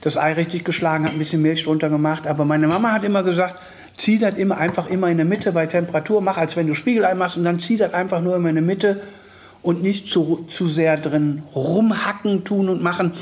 das 0.00 0.16
Ei 0.16 0.32
richtig 0.32 0.64
geschlagen, 0.64 1.04
habe 1.04 1.16
ein 1.16 1.18
bisschen 1.18 1.42
Milch 1.42 1.64
drunter 1.64 1.88
gemacht, 1.88 2.26
aber 2.26 2.44
meine 2.44 2.68
Mama 2.68 2.92
hat 2.92 3.02
immer 3.02 3.22
gesagt, 3.22 3.58
zieh 3.96 4.18
das 4.18 4.36
immer 4.36 4.58
einfach 4.58 4.86
immer 4.86 5.08
in 5.08 5.16
der 5.16 5.26
Mitte 5.26 5.50
bei 5.50 5.66
Temperatur, 5.66 6.20
mach 6.20 6.36
als 6.36 6.56
wenn 6.56 6.68
du 6.68 6.74
Spiegelei 6.74 7.14
machst 7.14 7.36
und 7.36 7.44
dann 7.44 7.58
zieh 7.58 7.76
das 7.76 7.94
einfach 7.94 8.20
nur 8.20 8.36
immer 8.36 8.48
in 8.48 8.54
der 8.54 8.64
Mitte 8.64 9.00
und 9.62 9.82
nicht 9.82 10.06
zu, 10.06 10.46
zu 10.48 10.66
sehr 10.66 10.96
drin 10.96 11.42
rumhacken, 11.54 12.44
tun 12.44 12.68
und 12.68 12.80
machen, 12.80 13.12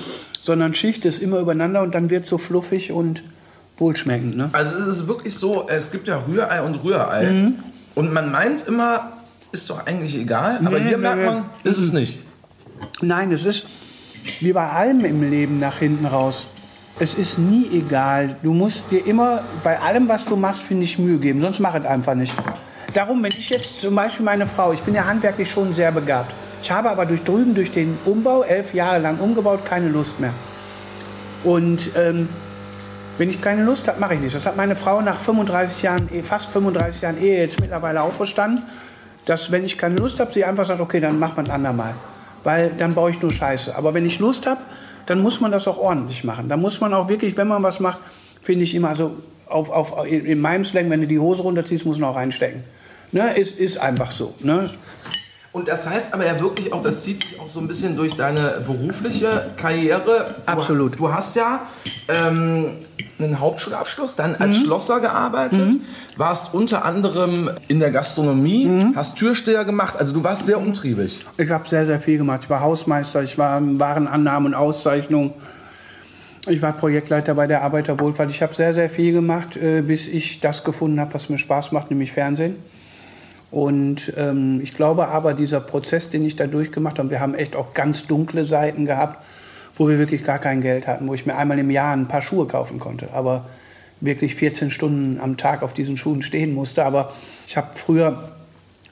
sondern 0.42 0.74
schicht 0.74 1.06
es 1.06 1.18
immer 1.18 1.38
übereinander 1.38 1.82
und 1.82 1.94
dann 1.94 2.10
wird 2.10 2.24
es 2.24 2.28
so 2.28 2.36
fluffig 2.36 2.92
und 2.92 3.22
wohlschmeckend. 3.78 4.36
Ne? 4.36 4.48
Also 4.52 4.74
es 4.76 4.86
ist 4.86 5.06
wirklich 5.06 5.34
so, 5.34 5.66
es 5.68 5.90
gibt 5.90 6.08
ja 6.08 6.22
Rührei 6.26 6.62
und 6.62 6.76
Rührei. 6.84 7.52
Und 7.94 8.12
man 8.12 8.30
meint 8.30 8.66
immer, 8.66 9.12
ist 9.52 9.70
doch 9.70 9.86
eigentlich 9.86 10.14
egal. 10.14 10.58
Aber 10.64 10.78
Nee, 10.78 10.88
hier 10.88 10.96
nee, 10.98 11.02
merkt 11.02 11.18
nee. 11.18 11.26
man, 11.26 11.44
ist 11.64 11.78
es 11.78 11.92
nicht. 11.92 12.20
Nein, 13.00 13.32
es 13.32 13.44
ist 13.44 13.66
wie 14.40 14.52
bei 14.52 14.68
allem 14.68 15.04
im 15.04 15.22
Leben 15.28 15.58
nach 15.58 15.78
hinten 15.78 16.06
raus. 16.06 16.46
Es 16.98 17.14
ist 17.14 17.38
nie 17.38 17.66
egal. 17.72 18.36
Du 18.42 18.52
musst 18.52 18.90
dir 18.90 19.06
immer 19.06 19.42
bei 19.62 19.78
allem, 19.80 20.08
was 20.08 20.24
du 20.24 20.36
machst, 20.36 20.62
finde 20.62 20.84
ich, 20.84 20.98
Mühe 20.98 21.18
geben. 21.18 21.40
Sonst 21.40 21.60
mach 21.60 21.74
es 21.74 21.84
einfach 21.84 22.14
nicht. 22.14 22.34
Darum, 22.94 23.22
wenn 23.22 23.30
ich 23.30 23.50
jetzt 23.50 23.80
zum 23.80 23.94
Beispiel 23.94 24.24
meine 24.24 24.46
Frau, 24.46 24.72
ich 24.72 24.80
bin 24.80 24.94
ja 24.94 25.04
handwerklich 25.04 25.50
schon 25.50 25.74
sehr 25.74 25.92
begabt. 25.92 26.34
Ich 26.62 26.70
habe 26.70 26.88
aber 26.90 27.04
durch 27.04 27.22
drüben, 27.22 27.54
durch 27.54 27.70
den 27.70 27.98
Umbau, 28.06 28.42
elf 28.42 28.72
Jahre 28.72 28.98
lang 28.98 29.18
umgebaut, 29.18 29.60
keine 29.64 29.88
Lust 29.90 30.18
mehr. 30.18 30.32
Und 31.44 31.90
ähm, 31.96 32.28
wenn 33.18 33.30
ich 33.30 33.40
keine 33.40 33.64
Lust 33.64 33.88
habe, 33.88 33.98
mache 34.00 34.14
ich 34.14 34.20
nicht. 34.20 34.34
Das 34.34 34.46
hat 34.46 34.56
meine 34.56 34.76
Frau 34.76 35.00
nach 35.00 35.18
35 35.18 35.82
Jahren, 35.82 36.08
eh- 36.12 36.22
fast 36.22 36.48
35 36.50 37.02
Jahren 37.02 37.20
Ehe 37.20 37.38
jetzt 37.40 37.60
mittlerweile 37.60 38.02
auch 38.02 38.12
verstanden, 38.12 38.62
dass 39.24 39.50
wenn 39.50 39.64
ich 39.64 39.78
keine 39.78 39.96
Lust 39.96 40.20
habe, 40.20 40.30
sie 40.30 40.44
einfach 40.44 40.64
sagt, 40.64 40.80
okay, 40.80 41.00
dann 41.00 41.18
macht 41.18 41.36
man 41.36 41.46
ein 41.46 41.52
andermal. 41.52 41.94
Weil 42.44 42.70
dann 42.78 42.94
baue 42.94 43.10
ich 43.10 43.20
nur 43.20 43.32
Scheiße. 43.32 43.74
Aber 43.74 43.94
wenn 43.94 44.06
ich 44.06 44.18
Lust 44.18 44.46
habe, 44.46 44.60
dann 45.06 45.20
muss 45.20 45.40
man 45.40 45.50
das 45.50 45.66
auch 45.66 45.78
ordentlich 45.78 46.24
machen. 46.24 46.48
Da 46.48 46.56
muss 46.56 46.80
man 46.80 46.94
auch 46.94 47.08
wirklich, 47.08 47.36
wenn 47.36 47.48
man 47.48 47.62
was 47.62 47.80
macht, 47.80 48.00
finde 48.42 48.64
ich 48.64 48.74
immer, 48.74 48.90
also 48.90 49.16
auf, 49.48 49.70
auf, 49.70 50.06
in 50.06 50.40
meinem 50.40 50.64
Slang, 50.64 50.90
wenn 50.90 51.00
du 51.00 51.06
die 51.06 51.18
Hose 51.18 51.42
runterziehst, 51.42 51.86
muss 51.86 51.98
man 51.98 52.10
auch 52.10 52.16
reinstecken. 52.16 52.62
Ne? 53.12 53.36
Ist, 53.36 53.58
ist 53.58 53.78
einfach 53.78 54.10
so. 54.10 54.34
Ne? 54.40 54.70
Und 55.56 55.68
das 55.68 55.88
heißt 55.88 56.12
aber 56.12 56.26
ja 56.26 56.38
wirklich 56.38 56.74
auch, 56.74 56.82
das 56.82 57.02
zieht 57.02 57.22
sich 57.22 57.40
auch 57.40 57.48
so 57.48 57.60
ein 57.60 57.66
bisschen 57.66 57.96
durch 57.96 58.14
deine 58.14 58.62
berufliche 58.66 59.52
Karriere. 59.56 60.34
Du, 60.36 60.52
Absolut. 60.52 60.98
Du 60.98 61.10
hast 61.10 61.34
ja 61.34 61.62
ähm, 62.08 62.72
einen 63.18 63.40
Hauptschulabschluss, 63.40 64.16
dann 64.16 64.36
als 64.36 64.58
Schlosser 64.58 65.00
gearbeitet, 65.00 65.76
warst 66.18 66.52
unter 66.52 66.84
anderem 66.84 67.48
in 67.68 67.80
der 67.80 67.90
Gastronomie, 67.90 68.92
hast 68.94 69.16
Türsteher 69.16 69.64
gemacht, 69.64 69.96
also 69.98 70.12
du 70.12 70.22
warst 70.22 70.44
sehr 70.44 70.58
umtriebig. 70.58 71.24
Ich 71.38 71.48
habe 71.48 71.66
sehr, 71.66 71.86
sehr 71.86 72.00
viel 72.00 72.18
gemacht. 72.18 72.42
Ich 72.42 72.50
war 72.50 72.60
Hausmeister, 72.60 73.22
ich 73.22 73.38
war 73.38 73.56
in 73.56 73.80
Warenannahme 73.80 74.48
und 74.48 74.54
Auszeichnung. 74.54 75.32
Ich 76.48 76.60
war 76.60 76.74
Projektleiter 76.74 77.34
bei 77.34 77.46
der 77.46 77.62
Arbeiterwohlfahrt. 77.62 78.28
Ich 78.28 78.42
habe 78.42 78.52
sehr, 78.52 78.74
sehr 78.74 78.90
viel 78.90 79.14
gemacht, 79.14 79.56
äh, 79.56 79.80
bis 79.80 80.06
ich 80.06 80.38
das 80.40 80.64
gefunden 80.64 81.00
habe, 81.00 81.14
was 81.14 81.30
mir 81.30 81.38
Spaß 81.38 81.72
macht, 81.72 81.88
nämlich 81.88 82.12
Fernsehen. 82.12 82.56
Und 83.50 84.12
ähm, 84.16 84.60
ich 84.62 84.74
glaube 84.74 85.08
aber, 85.08 85.34
dieser 85.34 85.60
Prozess, 85.60 86.10
den 86.10 86.24
ich 86.24 86.36
da 86.36 86.46
durchgemacht 86.46 86.98
habe, 86.98 87.10
wir 87.10 87.20
haben 87.20 87.34
echt 87.34 87.56
auch 87.56 87.72
ganz 87.72 88.06
dunkle 88.06 88.44
Seiten 88.44 88.86
gehabt, 88.86 89.24
wo 89.76 89.88
wir 89.88 89.98
wirklich 89.98 90.24
gar 90.24 90.38
kein 90.38 90.60
Geld 90.60 90.86
hatten, 90.86 91.06
wo 91.08 91.14
ich 91.14 91.26
mir 91.26 91.36
einmal 91.36 91.58
im 91.58 91.70
Jahr 91.70 91.92
ein 91.92 92.08
paar 92.08 92.22
Schuhe 92.22 92.46
kaufen 92.46 92.80
konnte. 92.80 93.12
Aber 93.12 93.44
wirklich 94.00 94.34
14 94.34 94.70
Stunden 94.70 95.20
am 95.20 95.36
Tag 95.36 95.62
auf 95.62 95.74
diesen 95.74 95.96
Schuhen 95.96 96.22
stehen 96.22 96.54
musste. 96.54 96.84
Aber 96.84 97.12
ich 97.46 97.56
habe 97.56 97.68
früher 97.74 98.32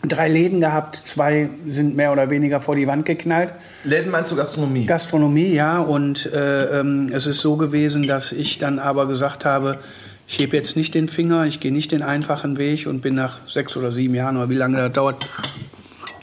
drei 0.03 0.29
Läden 0.29 0.61
gehabt, 0.61 0.97
zwei 0.97 1.49
sind 1.67 1.97
mehr 1.97 2.13
oder 2.13 2.31
weniger 2.31 2.61
vor 2.61 2.77
die 2.77 2.87
Wand 2.87 3.07
geknallt. 3.07 3.53
Läden 3.85 4.11
meinst 4.11 4.33
du 4.33 4.37
Gastronomie? 4.37 4.87
Gastronomie, 4.87 5.55
ja. 5.55 5.81
Und 5.81 6.27
äh, 6.27 6.81
ähm, 6.81 7.11
es 7.13 7.27
ist 7.27 7.41
so 7.41 7.57
gewesen, 7.57 8.03
dass 8.03 8.33
ich 8.33 8.59
dann 8.59 8.79
aber 8.79 9.07
gesagt 9.07 9.45
habe, 9.45 9.79
ich 10.27 10.39
hebe 10.39 10.57
jetzt 10.57 10.77
nicht 10.77 10.95
den 10.95 11.09
Finger, 11.09 11.45
ich 11.45 11.61
gehe 11.61 11.73
nicht 11.73 11.93
den 11.93 12.03
einfachen 12.03 12.57
Weg 12.57 12.87
und 12.87 13.01
bin 13.01 13.15
nach 13.15 13.47
sechs 13.49 13.77
oder 13.77 13.93
sieben 13.93 14.15
Jahren 14.15 14.37
oder 14.37 14.49
wie 14.49 14.55
lange 14.55 14.79
das 14.79 14.93
dauert, 14.93 15.29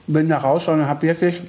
bin 0.08 0.28
da 0.28 0.38
raus 0.38 0.68
und 0.68 0.86
habe 0.88 1.04
wirklich 1.04 1.42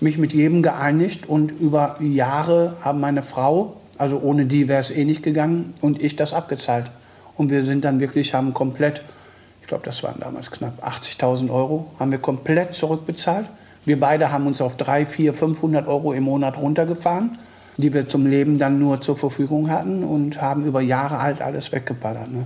mich 0.00 0.18
mit 0.18 0.32
jedem 0.32 0.62
geeinigt 0.62 1.26
und 1.28 1.52
über 1.52 1.96
Jahre 2.00 2.76
haben 2.82 3.00
meine 3.00 3.22
Frau, 3.22 3.80
also 3.98 4.20
ohne 4.20 4.46
die 4.46 4.68
wäre 4.68 4.80
es 4.80 4.90
eh 4.90 5.04
nicht 5.04 5.22
gegangen, 5.22 5.72
und 5.80 6.02
ich 6.02 6.16
das 6.16 6.32
abgezahlt. 6.32 6.90
Und 7.36 7.50
wir 7.50 7.64
sind 7.64 7.84
dann 7.84 8.00
wirklich, 8.00 8.34
haben 8.34 8.52
komplett, 8.52 9.02
ich 9.60 9.66
glaube, 9.66 9.84
das 9.84 10.02
waren 10.02 10.20
damals 10.20 10.50
knapp 10.50 10.84
80.000 10.86 11.50
Euro, 11.50 11.90
haben 11.98 12.10
wir 12.10 12.18
komplett 12.18 12.74
zurückbezahlt. 12.74 13.46
Wir 13.84 13.98
beide 14.00 14.30
haben 14.30 14.46
uns 14.46 14.60
auf 14.60 14.76
3, 14.76 15.06
4, 15.06 15.34
500 15.34 15.86
Euro 15.86 16.12
im 16.12 16.24
Monat 16.24 16.56
runtergefahren, 16.56 17.38
die 17.76 17.92
wir 17.92 18.08
zum 18.08 18.26
Leben 18.26 18.58
dann 18.58 18.78
nur 18.78 19.00
zur 19.00 19.16
Verfügung 19.16 19.70
hatten 19.70 20.04
und 20.04 20.40
haben 20.40 20.64
über 20.64 20.80
Jahre 20.80 21.20
halt 21.20 21.42
alles 21.42 21.72
weggeballert. 21.72 22.30
Ne? 22.30 22.44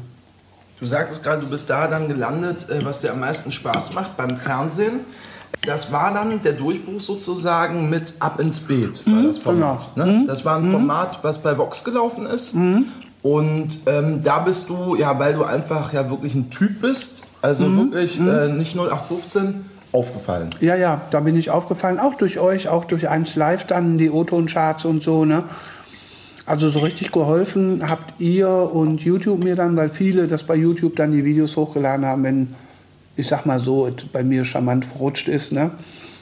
Du 0.80 0.86
sagtest 0.86 1.24
gerade, 1.24 1.42
du 1.42 1.48
bist 1.48 1.68
da 1.68 1.88
dann 1.88 2.08
gelandet, 2.08 2.68
äh, 2.70 2.84
was 2.84 3.00
dir 3.00 3.12
am 3.12 3.20
meisten 3.20 3.52
Spaß 3.52 3.94
macht, 3.94 4.16
beim 4.16 4.36
Fernsehen. 4.36 5.00
Das 5.62 5.90
war 5.90 6.14
dann 6.14 6.40
der 6.42 6.52
Durchbruch 6.52 7.00
sozusagen 7.00 7.90
mit 7.90 8.14
Ab 8.20 8.40
ins 8.40 8.60
Beet, 8.60 9.04
war 9.06 9.22
das 9.24 9.38
Format. 9.38 9.88
genau. 9.94 10.06
Ne? 10.06 10.24
Das 10.26 10.44
war 10.44 10.56
ein 10.56 10.70
Format, 10.70 11.18
was 11.22 11.38
bei 11.42 11.58
Vox 11.58 11.82
gelaufen 11.84 12.26
ist. 12.26 12.54
Und 13.22 13.80
ähm, 13.86 14.22
da 14.22 14.38
bist 14.38 14.68
du, 14.68 14.94
ja, 14.94 15.18
weil 15.18 15.34
du 15.34 15.42
einfach 15.42 15.92
ja 15.92 16.08
wirklich 16.08 16.34
ein 16.36 16.50
Typ 16.50 16.80
bist, 16.80 17.24
also 17.42 17.76
wirklich 17.76 18.20
äh, 18.20 18.48
nicht 18.48 18.76
0815, 18.76 19.64
aufgefallen. 19.92 20.50
Ja, 20.60 20.76
ja, 20.76 21.00
da 21.10 21.20
bin 21.20 21.36
ich 21.36 21.50
aufgefallen, 21.50 21.98
auch 21.98 22.14
durch 22.14 22.38
euch, 22.38 22.68
auch 22.68 22.84
durch 22.84 23.08
1 23.08 23.36
Live 23.36 23.64
dann, 23.66 23.98
die 23.98 24.10
O-Ton-Charts 24.10 24.84
und 24.84 25.02
so, 25.02 25.24
ne? 25.24 25.44
Also 26.46 26.70
so 26.70 26.78
richtig 26.78 27.12
geholfen 27.12 27.80
habt 27.86 28.20
ihr 28.20 28.48
und 28.48 29.02
YouTube 29.02 29.44
mir 29.44 29.54
dann, 29.54 29.76
weil 29.76 29.90
viele 29.90 30.26
das 30.28 30.44
bei 30.44 30.54
YouTube 30.54 30.96
dann 30.96 31.12
die 31.12 31.24
Videos 31.24 31.56
hochgeladen 31.56 32.06
haben, 32.06 32.24
wenn, 32.24 32.54
ich 33.16 33.26
sag 33.28 33.44
mal 33.44 33.60
so, 33.62 33.88
bei 34.12 34.24
mir 34.24 34.44
charmant 34.44 34.84
verrutscht 34.84 35.28
ist, 35.28 35.52
ne? 35.52 35.72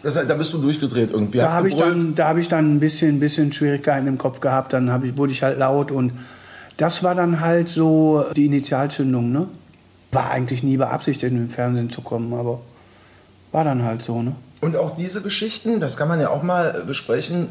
Das 0.02 0.14
da 0.14 0.34
bist 0.34 0.52
du 0.52 0.58
durchgedreht 0.58 1.10
irgendwie. 1.12 1.38
Da 1.38 1.52
habe 1.52 1.68
ich, 1.68 1.76
dann- 1.76 2.14
da 2.14 2.28
hab 2.28 2.36
ich 2.38 2.48
dann 2.48 2.74
ein 2.76 2.80
bisschen, 2.80 3.18
bisschen 3.20 3.52
Schwierigkeiten 3.52 4.06
im 4.06 4.18
Kopf 4.18 4.40
gehabt, 4.40 4.72
dann 4.72 4.90
ich, 5.04 5.16
wurde 5.16 5.32
ich 5.32 5.42
halt 5.42 5.58
laut 5.58 5.90
und 5.90 6.12
das 6.76 7.02
war 7.02 7.14
dann 7.14 7.40
halt 7.40 7.68
so 7.68 8.24
die 8.36 8.46
Initialzündung, 8.46 9.32
ne? 9.32 9.46
War 10.12 10.30
eigentlich 10.30 10.62
nie 10.62 10.76
beabsichtigt, 10.76 11.32
in 11.32 11.38
den 11.38 11.48
Fernsehen 11.48 11.90
zu 11.90 12.00
kommen, 12.00 12.32
aber 12.34 12.60
war 13.56 13.64
dann 13.64 13.84
halt 13.84 14.02
so, 14.02 14.20
ne? 14.22 14.32
Und 14.60 14.76
auch 14.76 14.96
diese 14.96 15.22
Geschichten, 15.22 15.80
das 15.80 15.96
kann 15.96 16.08
man 16.08 16.20
ja 16.20 16.28
auch 16.28 16.42
mal 16.42 16.82
äh, 16.82 16.84
besprechen, 16.86 17.48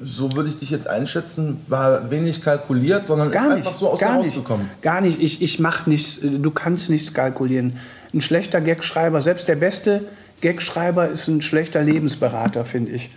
so 0.00 0.32
würde 0.36 0.48
ich 0.48 0.58
dich 0.60 0.70
jetzt 0.70 0.86
einschätzen, 0.86 1.60
war 1.66 2.12
wenig 2.12 2.42
kalkuliert, 2.42 3.04
sondern 3.04 3.28
ist 3.28 3.34
Gar 3.34 3.50
einfach 3.50 3.70
nicht, 3.70 3.80
so 3.80 3.90
aus 3.90 3.98
dir 3.98 4.06
gar 4.06 4.18
nicht, 4.18 4.28
rausgekommen. 4.28 4.70
Gar 4.82 5.00
nicht. 5.00 5.20
Ich, 5.20 5.42
ich 5.42 5.58
mache 5.58 5.90
nichts. 5.90 6.20
Du 6.22 6.52
kannst 6.52 6.88
nichts 6.88 7.12
kalkulieren. 7.12 7.76
Ein 8.14 8.20
schlechter 8.20 8.60
Gagschreiber, 8.60 9.20
selbst 9.20 9.48
der 9.48 9.56
beste 9.56 10.06
Gagschreiber 10.40 11.08
ist 11.08 11.26
ein 11.26 11.42
schlechter 11.42 11.82
Lebensberater, 11.82 12.64
finde 12.64 12.92
ich. 12.92 13.10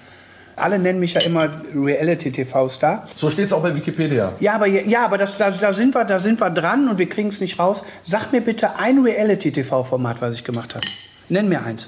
Alle 0.55 0.79
nennen 0.79 0.99
mich 0.99 1.13
ja 1.13 1.21
immer 1.21 1.47
Reality-TV-Star. 1.75 3.07
So 3.13 3.29
steht 3.29 3.45
es 3.45 3.53
auch 3.53 3.61
bei 3.61 3.75
Wikipedia. 3.75 4.33
Ja, 4.39 4.55
aber, 4.55 4.65
ja, 4.65 5.05
aber 5.05 5.19
das, 5.19 5.37
da, 5.37 5.51
da, 5.51 5.73
sind 5.73 5.93
wir, 5.93 6.05
da 6.05 6.19
sind 6.19 6.41
wir 6.41 6.49
dran 6.49 6.89
und 6.89 6.97
wir 6.97 7.07
kriegen 7.07 7.29
es 7.29 7.39
nicht 7.39 7.59
raus. 7.59 7.83
Sag 8.07 8.31
mir 8.31 8.41
bitte 8.41 8.77
ein 8.77 8.97
Reality-TV-Format, 9.03 10.21
was 10.21 10.33
ich 10.33 10.43
gemacht 10.43 10.73
habe. 10.73 10.85
Nenn 11.29 11.47
mir 11.47 11.63
eins. 11.63 11.87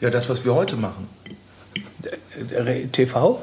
Ja, 0.00 0.10
das, 0.10 0.28
was 0.28 0.44
wir 0.44 0.54
heute 0.54 0.76
machen. 0.76 1.08
TV? 2.92 3.40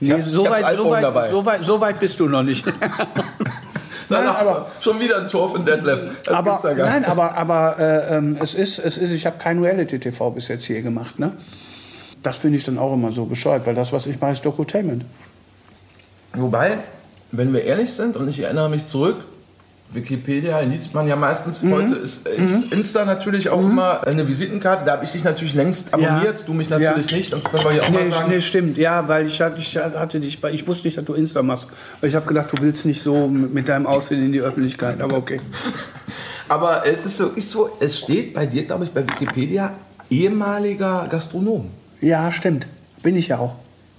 Nee, 0.00 0.12
hab- 0.12 0.22
so, 0.22 0.44
weit, 0.48 0.76
so, 0.76 0.90
weit, 0.90 1.02
dabei. 1.02 1.28
so, 1.30 1.44
weit, 1.46 1.64
so 1.64 1.80
weit 1.80 1.98
bist 2.00 2.20
du 2.20 2.28
noch 2.28 2.42
nicht. 2.42 2.64
Nein, 4.10 4.26
aber- 4.26 4.38
aber 4.38 4.66
schon 4.80 5.00
wieder 5.00 5.18
ein 5.22 5.28
Tor 5.28 5.50
von 5.52 5.64
Detlef. 5.64 6.22
Das 6.24 6.34
aber, 6.34 6.50
gibt's 6.52 6.62
ja 6.64 6.72
gar 6.74 6.86
nein, 6.88 7.00
nicht. 7.00 7.10
aber, 7.10 7.34
aber 7.36 7.78
äh, 7.78 8.16
ähm, 8.16 8.38
es 8.40 8.54
ist, 8.54 8.78
es 8.78 8.96
ist, 8.98 9.10
ich 9.12 9.26
habe 9.26 9.38
kein 9.38 9.62
Reality-TV 9.62 10.30
bis 10.30 10.48
jetzt 10.48 10.64
hier 10.64 10.82
gemacht. 10.82 11.18
Ne? 11.18 11.32
Das 12.22 12.36
finde 12.36 12.58
ich 12.58 12.64
dann 12.64 12.78
auch 12.78 12.92
immer 12.94 13.12
so 13.12 13.24
bescheuert, 13.24 13.66
weil 13.66 13.74
das, 13.74 13.92
was 13.92 14.06
ich 14.06 14.20
mache, 14.20 14.32
ist 14.32 14.44
Dokutainment. 14.44 15.04
Wobei, 16.34 16.78
wenn 17.32 17.52
wir 17.52 17.64
ehrlich 17.64 17.92
sind, 17.92 18.16
und 18.16 18.28
ich 18.28 18.40
erinnere 18.40 18.68
mich 18.68 18.86
zurück, 18.86 19.24
Wikipedia 19.92 20.60
liest 20.60 20.92
man 20.94 21.08
ja 21.08 21.16
meistens. 21.16 21.62
Heute 21.62 21.94
ist 21.94 22.26
äh, 22.28 22.36
Inst- 22.36 22.70
Insta 22.72 23.04
natürlich 23.06 23.48
auch 23.48 23.60
immer 23.60 24.06
eine 24.06 24.28
Visitenkarte. 24.28 24.84
Da 24.84 24.92
habe 24.92 25.04
ich 25.04 25.12
dich 25.12 25.24
natürlich 25.24 25.54
längst 25.54 25.94
abonniert, 25.94 26.40
Ja. 26.40 26.44
du 26.46 26.52
mich 26.52 26.68
natürlich 26.68 27.10
Ja. 27.10 27.16
nicht. 27.16 27.32
Und 27.32 27.42
können 27.44 27.64
wir 27.64 27.70
hier 27.72 27.82
auch 27.84 27.90
mal 27.90 28.02
Nee, 28.04 28.10
sagen. 28.10 28.28
nee, 28.30 28.40
stimmt. 28.42 28.76
Ja, 28.76 29.08
weil 29.08 29.26
ich, 29.26 29.40
hatte- 29.40 29.58
ich 29.58 29.76
hatte 29.76 30.20
dich, 30.20 30.38
ich 30.52 30.66
wusste 30.68 30.86
nicht, 30.86 30.98
dass 30.98 31.04
du 31.06 31.14
Insta 31.14 31.42
machst. 31.42 31.68
Weil 32.00 32.10
ich 32.10 32.16
habe 32.16 32.26
gedacht, 32.26 32.52
du 32.52 32.60
willst 32.60 32.84
nicht 32.84 33.02
so 33.02 33.28
mit, 33.28 33.54
mit 33.54 33.68
deinem 33.68 33.86
Aussehen 33.86 34.22
in 34.24 34.32
die 34.32 34.40
Öffentlichkeit. 34.42 35.00
Aber 35.00 35.16
okay. 35.16 35.40
Aber 36.50 36.86
es 36.86 37.04
ist 37.04 37.18
wirklich 37.20 37.46
so, 37.46 37.70
es 37.80 37.98
steht 37.98 38.34
bei 38.34 38.46
dir, 38.46 38.64
glaube 38.64 38.84
ich, 38.84 38.90
bei 38.92 39.06
Wikipedia 39.06 39.72
ehemaliger 40.10 41.06
Gastronom. 41.10 41.68
Ja, 42.00 42.30
stimmt. 42.32 42.66
Bin 43.02 43.16
ich 43.16 43.28
ja 43.28 43.38
auch. 43.38 43.56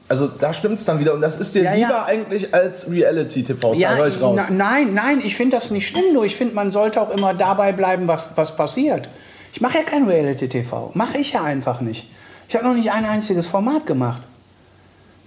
Also 0.10 0.28
da 0.28 0.52
stimmt 0.54 0.76
es 0.80 0.86
dann 0.86 1.00
wieder. 1.00 1.14
Und 1.14 1.22
das 1.22 1.40
ist 1.40 1.54
dir 1.56 1.64
Ja, 1.64 1.74
lieber 1.74 1.90
ja. 1.90 2.06
eigentlich 2.06 2.54
als 2.54 2.90
Reality-TV. 2.92 3.74
da 3.80 3.96
höre 3.96 4.08
ich 4.08 4.20
raus. 4.22 4.50
nein, 4.50 4.94
nein, 4.94 5.22
ich 5.24 5.36
finde 5.36 5.56
das 5.58 5.70
nicht 5.72 5.88
schlimm. 5.88 6.14
Nur 6.14 6.26
ich 6.26 6.36
finde, 6.36 6.56
man 6.56 6.72
sollte 6.72 7.00
auch 7.02 7.12
immer 7.12 7.34
dabei 7.36 7.72
bleiben, 7.72 8.08
was, 8.08 8.26
was 8.36 8.56
passiert. 8.56 9.08
Ich 9.54 9.62
mache 9.62 9.78
ja 9.78 9.84
kein 9.84 10.08
Reality-TV. 10.08 10.92
Mache 10.96 11.20
ich 11.20 11.34
ja 11.34 11.44
einfach 11.44 11.80
nicht. 11.82 12.10
Ich 12.48 12.56
habe 12.56 12.66
noch 12.66 12.74
nicht 12.74 12.92
ein 12.92 13.06
einziges 13.06 13.48
Format 13.48 13.86
gemacht. 13.86 14.24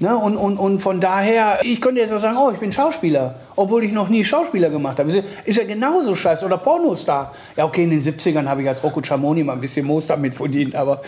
Ne? 0.00 0.16
Und, 0.16 0.36
und, 0.36 0.56
und 0.58 0.80
von 0.80 1.00
daher, 1.00 1.60
ich 1.62 1.80
könnte 1.80 2.00
jetzt 2.00 2.12
auch 2.12 2.18
sagen, 2.18 2.36
oh, 2.36 2.50
ich 2.50 2.58
bin 2.58 2.72
Schauspieler, 2.72 3.36
obwohl 3.54 3.84
ich 3.84 3.92
noch 3.92 4.08
nie 4.08 4.24
Schauspieler 4.24 4.68
gemacht 4.70 4.98
habe. 4.98 5.08
Ist 5.08 5.14
ja- 5.16 5.22
Ist 5.44 5.58
ja 5.58 5.64
genauso 5.64 6.16
scheiße. 6.16 6.44
Oder 6.44 6.58
Pornostar. 6.58 7.32
Ja, 7.56 7.64
okay, 7.66 7.84
in 7.84 7.90
den 7.90 8.00
70ern 8.00 8.48
habe 8.48 8.62
ich 8.62 8.68
als 8.68 8.82
Rocco 8.82 9.00
Schamoni 9.04 9.44
mal 9.44 9.52
ein 9.52 9.60
bisschen 9.60 9.86
Moos 9.86 10.08
damit 10.08 10.34
verdient, 10.34 10.74
aber 10.74 11.02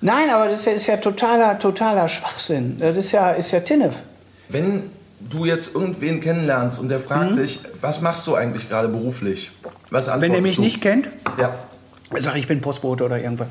nein, 0.00 0.30
aber 0.30 0.48
das 0.48 0.60
ist 0.60 0.66
ja, 0.66 0.72
ist 0.72 0.86
ja 0.86 0.96
totaler, 0.98 1.58
totaler 1.58 2.08
Schwachsinn. 2.08 2.76
Das 2.78 2.96
ist 2.96 3.12
ja, 3.12 3.30
ist 3.30 3.50
ja 3.50 3.60
Tinnef. 3.60 3.96
Wenn 4.48 4.84
du 5.20 5.44
jetzt 5.44 5.74
irgendwen 5.74 6.20
kennenlernst 6.20 6.80
und 6.80 6.88
der 6.88 7.00
fragt 7.00 7.38
dich, 7.38 7.60
was 7.80 8.00
machst 8.00 8.26
du 8.26 8.34
eigentlich 8.34 8.68
gerade 8.68 8.88
beruflich? 8.88 9.50
Was 9.90 10.08
Mhm. 10.08 10.20
Wenn 10.20 10.34
er 10.34 10.40
mich 10.40 10.56
du? 10.56 10.62
nicht 10.62 10.80
kennt, 10.80 11.08
Ja, 11.38 11.54
sage 12.18 12.36
ich, 12.38 12.44
ich 12.44 12.48
bin 12.48 12.60
Postbote 12.60 13.04
oder 13.04 13.20
irgendwas. 13.22 13.48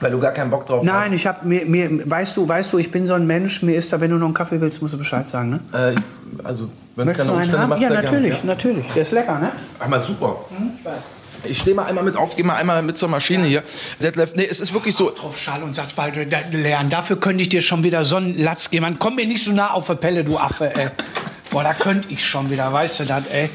weil 0.00 0.10
du 0.10 0.18
gar 0.18 0.32
keinen 0.32 0.50
Bock 0.50 0.66
drauf 0.66 0.82
Nein, 0.84 1.12
ich 1.12 1.26
habe 1.26 1.46
mir, 1.46 1.64
mir, 1.66 2.10
weißt 2.10 2.36
du, 2.36 2.46
weißt 2.48 2.72
du, 2.72 2.78
ich 2.78 2.90
bin 2.90 3.06
so 3.06 3.14
ein 3.14 3.26
Mensch. 3.26 3.62
Mir 3.62 3.76
ist 3.76 3.92
da, 3.92 4.00
wenn 4.00 4.10
du 4.10 4.16
noch 4.16 4.26
einen 4.26 4.34
Kaffee 4.34 4.60
willst, 4.60 4.82
musst 4.82 4.92
du 4.94 4.98
Bescheid 4.98 5.26
sagen, 5.28 5.50
ne? 5.50 5.60
hast. 5.72 5.96
Äh, 5.96 6.00
also, 6.42 6.68
wenn 6.96 7.08
es 7.08 7.16
keine 7.16 7.32
Umstände 7.32 7.66
macht, 7.68 7.80
Ja, 7.80 7.90
natürlich, 7.90 8.32
Gerne. 8.34 8.46
natürlich. 8.46 8.86
Der 8.94 9.02
ist 9.02 9.12
lecker, 9.12 9.38
ne? 9.38 9.52
Aber 9.78 10.00
super. 10.00 10.44
Ich 10.78 10.84
weiß. 10.84 10.94
Ich 11.46 11.58
stehe 11.58 11.74
mal 11.74 11.86
einmal 11.86 12.04
mit 12.04 12.16
auf, 12.16 12.36
gehe 12.36 12.44
mal 12.44 12.56
einmal 12.56 12.82
mit 12.82 12.96
zur 12.96 13.08
Maschine 13.08 13.46
hier. 13.46 13.62
Detlef, 14.00 14.34
nee, 14.34 14.46
es 14.48 14.60
ist 14.60 14.72
wirklich 14.72 14.94
so. 14.94 15.10
Drauf 15.10 15.38
Schall 15.38 15.62
und 15.62 15.74
Satzball 15.74 16.12
lernen. 16.52 16.90
Dafür 16.90 17.18
könnte 17.20 17.42
ich 17.42 17.48
dir 17.48 17.62
schon 17.62 17.82
wieder 17.82 18.04
so 18.04 18.16
einen 18.16 18.38
Latz 18.38 18.70
geben. 18.70 18.82
Man 18.82 18.98
komm 18.98 19.16
mir 19.16 19.26
nicht 19.26 19.44
so 19.44 19.52
nah 19.52 19.70
auf 19.72 19.86
die 19.86 19.94
Pelle, 19.94 20.24
du 20.24 20.38
Affe, 20.38 20.74
ey. 20.74 20.88
Boah, 21.50 21.62
da 21.62 21.74
könnte 21.74 22.08
ich 22.10 22.24
schon 22.24 22.50
wieder, 22.50 22.72
weißt 22.72 23.00
du 23.00 23.04
das, 23.04 23.26
ey. 23.26 23.48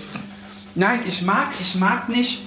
Nein, 0.76 1.00
ich 1.08 1.22
mag, 1.22 1.48
ich 1.60 1.76
mag 1.76 2.10
nicht. 2.10 2.42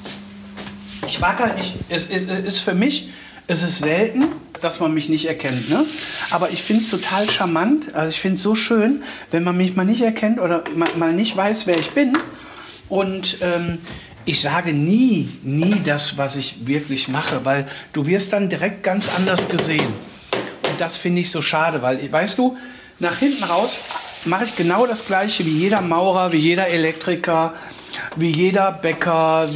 Ich 1.07 1.21
mag 1.21 1.39
halt 1.41 1.57
nicht. 1.57 1.75
Es, 1.89 2.05
es, 2.09 2.29
es 2.29 2.45
ist 2.45 2.61
für 2.61 2.75
mich, 2.75 3.11
es 3.49 3.63
ist 3.63 3.81
selten, 3.81 4.27
dass 4.61 4.81
man 4.81 4.95
mich 4.95 5.09
nicht 5.09 5.27
erkennt, 5.27 5.69
ne? 5.69 5.85
Aber 6.31 6.51
ich 6.51 6.63
finde 6.63 6.83
es 6.83 6.91
total 6.91 7.29
charmant. 7.29 7.95
Also 7.95 8.11
ich 8.11 8.21
finde 8.21 8.37
es 8.37 8.43
so 8.43 8.55
schön, 8.55 9.03
wenn 9.31 9.43
man 9.43 9.57
mich 9.57 9.75
mal 9.77 9.85
nicht 9.85 10.01
erkennt 10.01 10.39
oder 10.39 10.63
mal 10.97 11.13
nicht 11.13 11.37
weiß, 11.37 11.67
wer 11.67 11.79
ich 11.79 11.91
bin. 11.91 12.17
Und 12.89 13.39
ähm, 13.41 13.79
ich 14.25 14.41
sage 14.41 14.73
nie, 14.73 15.29
nie 15.43 15.81
das, 15.85 16.17
was 16.17 16.37
ich 16.37 16.67
wirklich 16.67 17.09
mache, 17.09 17.45
weil 17.45 17.67
du 17.93 18.07
wirst 18.07 18.33
dann 18.33 18.49
direkt 18.49 18.83
ganz 18.83 19.07
anders 19.17 19.49
gesehen. 19.49 19.93
Und 20.69 20.81
das 20.81 20.97
finde 20.97 21.23
ich 21.23 21.31
so 21.31 21.43
schade, 21.43 21.83
weil, 21.83 22.11
weißt 22.11 22.39
du, 22.39 22.57
nach 22.99 23.17
hinten 23.17 23.45
raus 23.45 23.79
mache 24.25 24.45
ich 24.45 24.57
genau 24.57 24.87
das 24.87 25.07
Gleiche 25.07 25.45
wie 25.45 25.51
jeder 25.51 25.81
Maurer, 25.81 26.33
wie 26.33 26.39
jeder 26.39 26.69
Elektriker, 26.69 27.55
wie 28.17 28.31
jeder 28.31 28.73
Bäcker, 28.73 29.49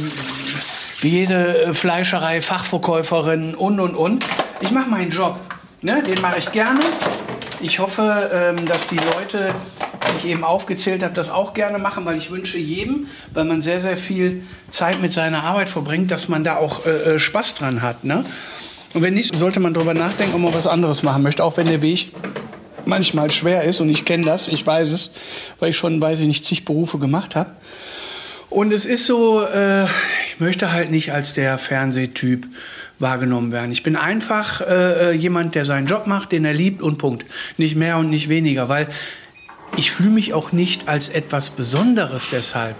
wie 1.01 1.09
jede 1.09 1.63
äh, 1.63 1.73
Fleischerei, 1.73 2.41
Fachverkäuferin 2.41 3.55
und, 3.55 3.79
und, 3.79 3.95
und. 3.95 4.25
Ich 4.59 4.71
mache 4.71 4.89
meinen 4.89 5.11
Job. 5.11 5.39
Ne? 5.81 6.03
Den 6.03 6.19
mache 6.21 6.39
ich 6.39 6.51
gerne. 6.51 6.79
Ich 7.59 7.79
hoffe, 7.79 8.29
ähm, 8.31 8.65
dass 8.67 8.87
die 8.87 8.97
Leute, 8.97 9.51
die 10.11 10.17
ich 10.17 10.31
eben 10.31 10.43
aufgezählt 10.43 11.03
habe, 11.03 11.15
das 11.15 11.31
auch 11.31 11.55
gerne 11.55 11.79
machen, 11.79 12.05
weil 12.05 12.17
ich 12.17 12.29
wünsche 12.29 12.59
jedem, 12.59 13.07
weil 13.33 13.45
man 13.45 13.63
sehr, 13.63 13.81
sehr 13.81 13.97
viel 13.97 14.43
Zeit 14.69 15.01
mit 15.01 15.11
seiner 15.11 15.43
Arbeit 15.43 15.67
verbringt, 15.67 16.11
dass 16.11 16.29
man 16.29 16.43
da 16.43 16.57
auch 16.57 16.85
äh, 16.85 17.15
äh 17.15 17.19
Spaß 17.19 17.55
dran 17.55 17.81
hat. 17.81 18.03
Ne? 18.03 18.23
Und 18.93 19.01
wenn 19.01 19.15
nicht, 19.15 19.35
sollte 19.35 19.59
man 19.59 19.73
darüber 19.73 19.95
nachdenken, 19.95 20.35
ob 20.35 20.41
man 20.41 20.53
was 20.53 20.67
anderes 20.67 21.01
machen 21.01 21.23
möchte, 21.23 21.43
auch 21.43 21.57
wenn 21.57 21.67
der 21.67 21.81
Weg 21.81 22.11
manchmal 22.85 23.31
schwer 23.31 23.63
ist. 23.63 23.79
Und 23.79 23.89
ich 23.89 24.05
kenne 24.05 24.23
das, 24.23 24.47
ich 24.47 24.65
weiß 24.65 24.91
es, 24.91 25.11
weil 25.59 25.71
ich 25.71 25.77
schon, 25.77 25.99
weiß 25.99 26.19
ich 26.19 26.27
nicht, 26.27 26.45
zig 26.45 26.63
Berufe 26.63 26.99
gemacht 26.99 27.35
habe. 27.35 27.51
Und 28.49 28.71
es 28.71 28.85
ist 28.85 29.05
so, 29.05 29.43
äh, 29.43 29.85
ich 30.27 30.39
möchte 30.39 30.71
halt 30.71 30.89
nicht 30.91 31.11
als 31.11 31.33
der 31.33 31.57
Fernsehtyp 31.57 32.47
wahrgenommen 32.99 33.51
werden. 33.51 33.71
Ich 33.71 33.83
bin 33.83 33.95
einfach 33.95 34.61
äh, 34.61 35.11
jemand, 35.11 35.55
der 35.55 35.65
seinen 35.65 35.87
Job 35.87 36.07
macht, 36.07 36.31
den 36.31 36.45
er 36.45 36.53
liebt 36.53 36.81
und 36.81 36.97
Punkt. 36.97 37.25
Nicht 37.57 37.75
mehr 37.75 37.97
und 37.97 38.09
nicht 38.09 38.29
weniger, 38.29 38.69
weil 38.69 38.87
ich 39.75 39.91
fühle 39.91 40.09
mich 40.09 40.33
auch 40.33 40.51
nicht 40.51 40.87
als 40.87 41.09
etwas 41.09 41.51
Besonderes 41.51 42.29
deshalb. 42.31 42.75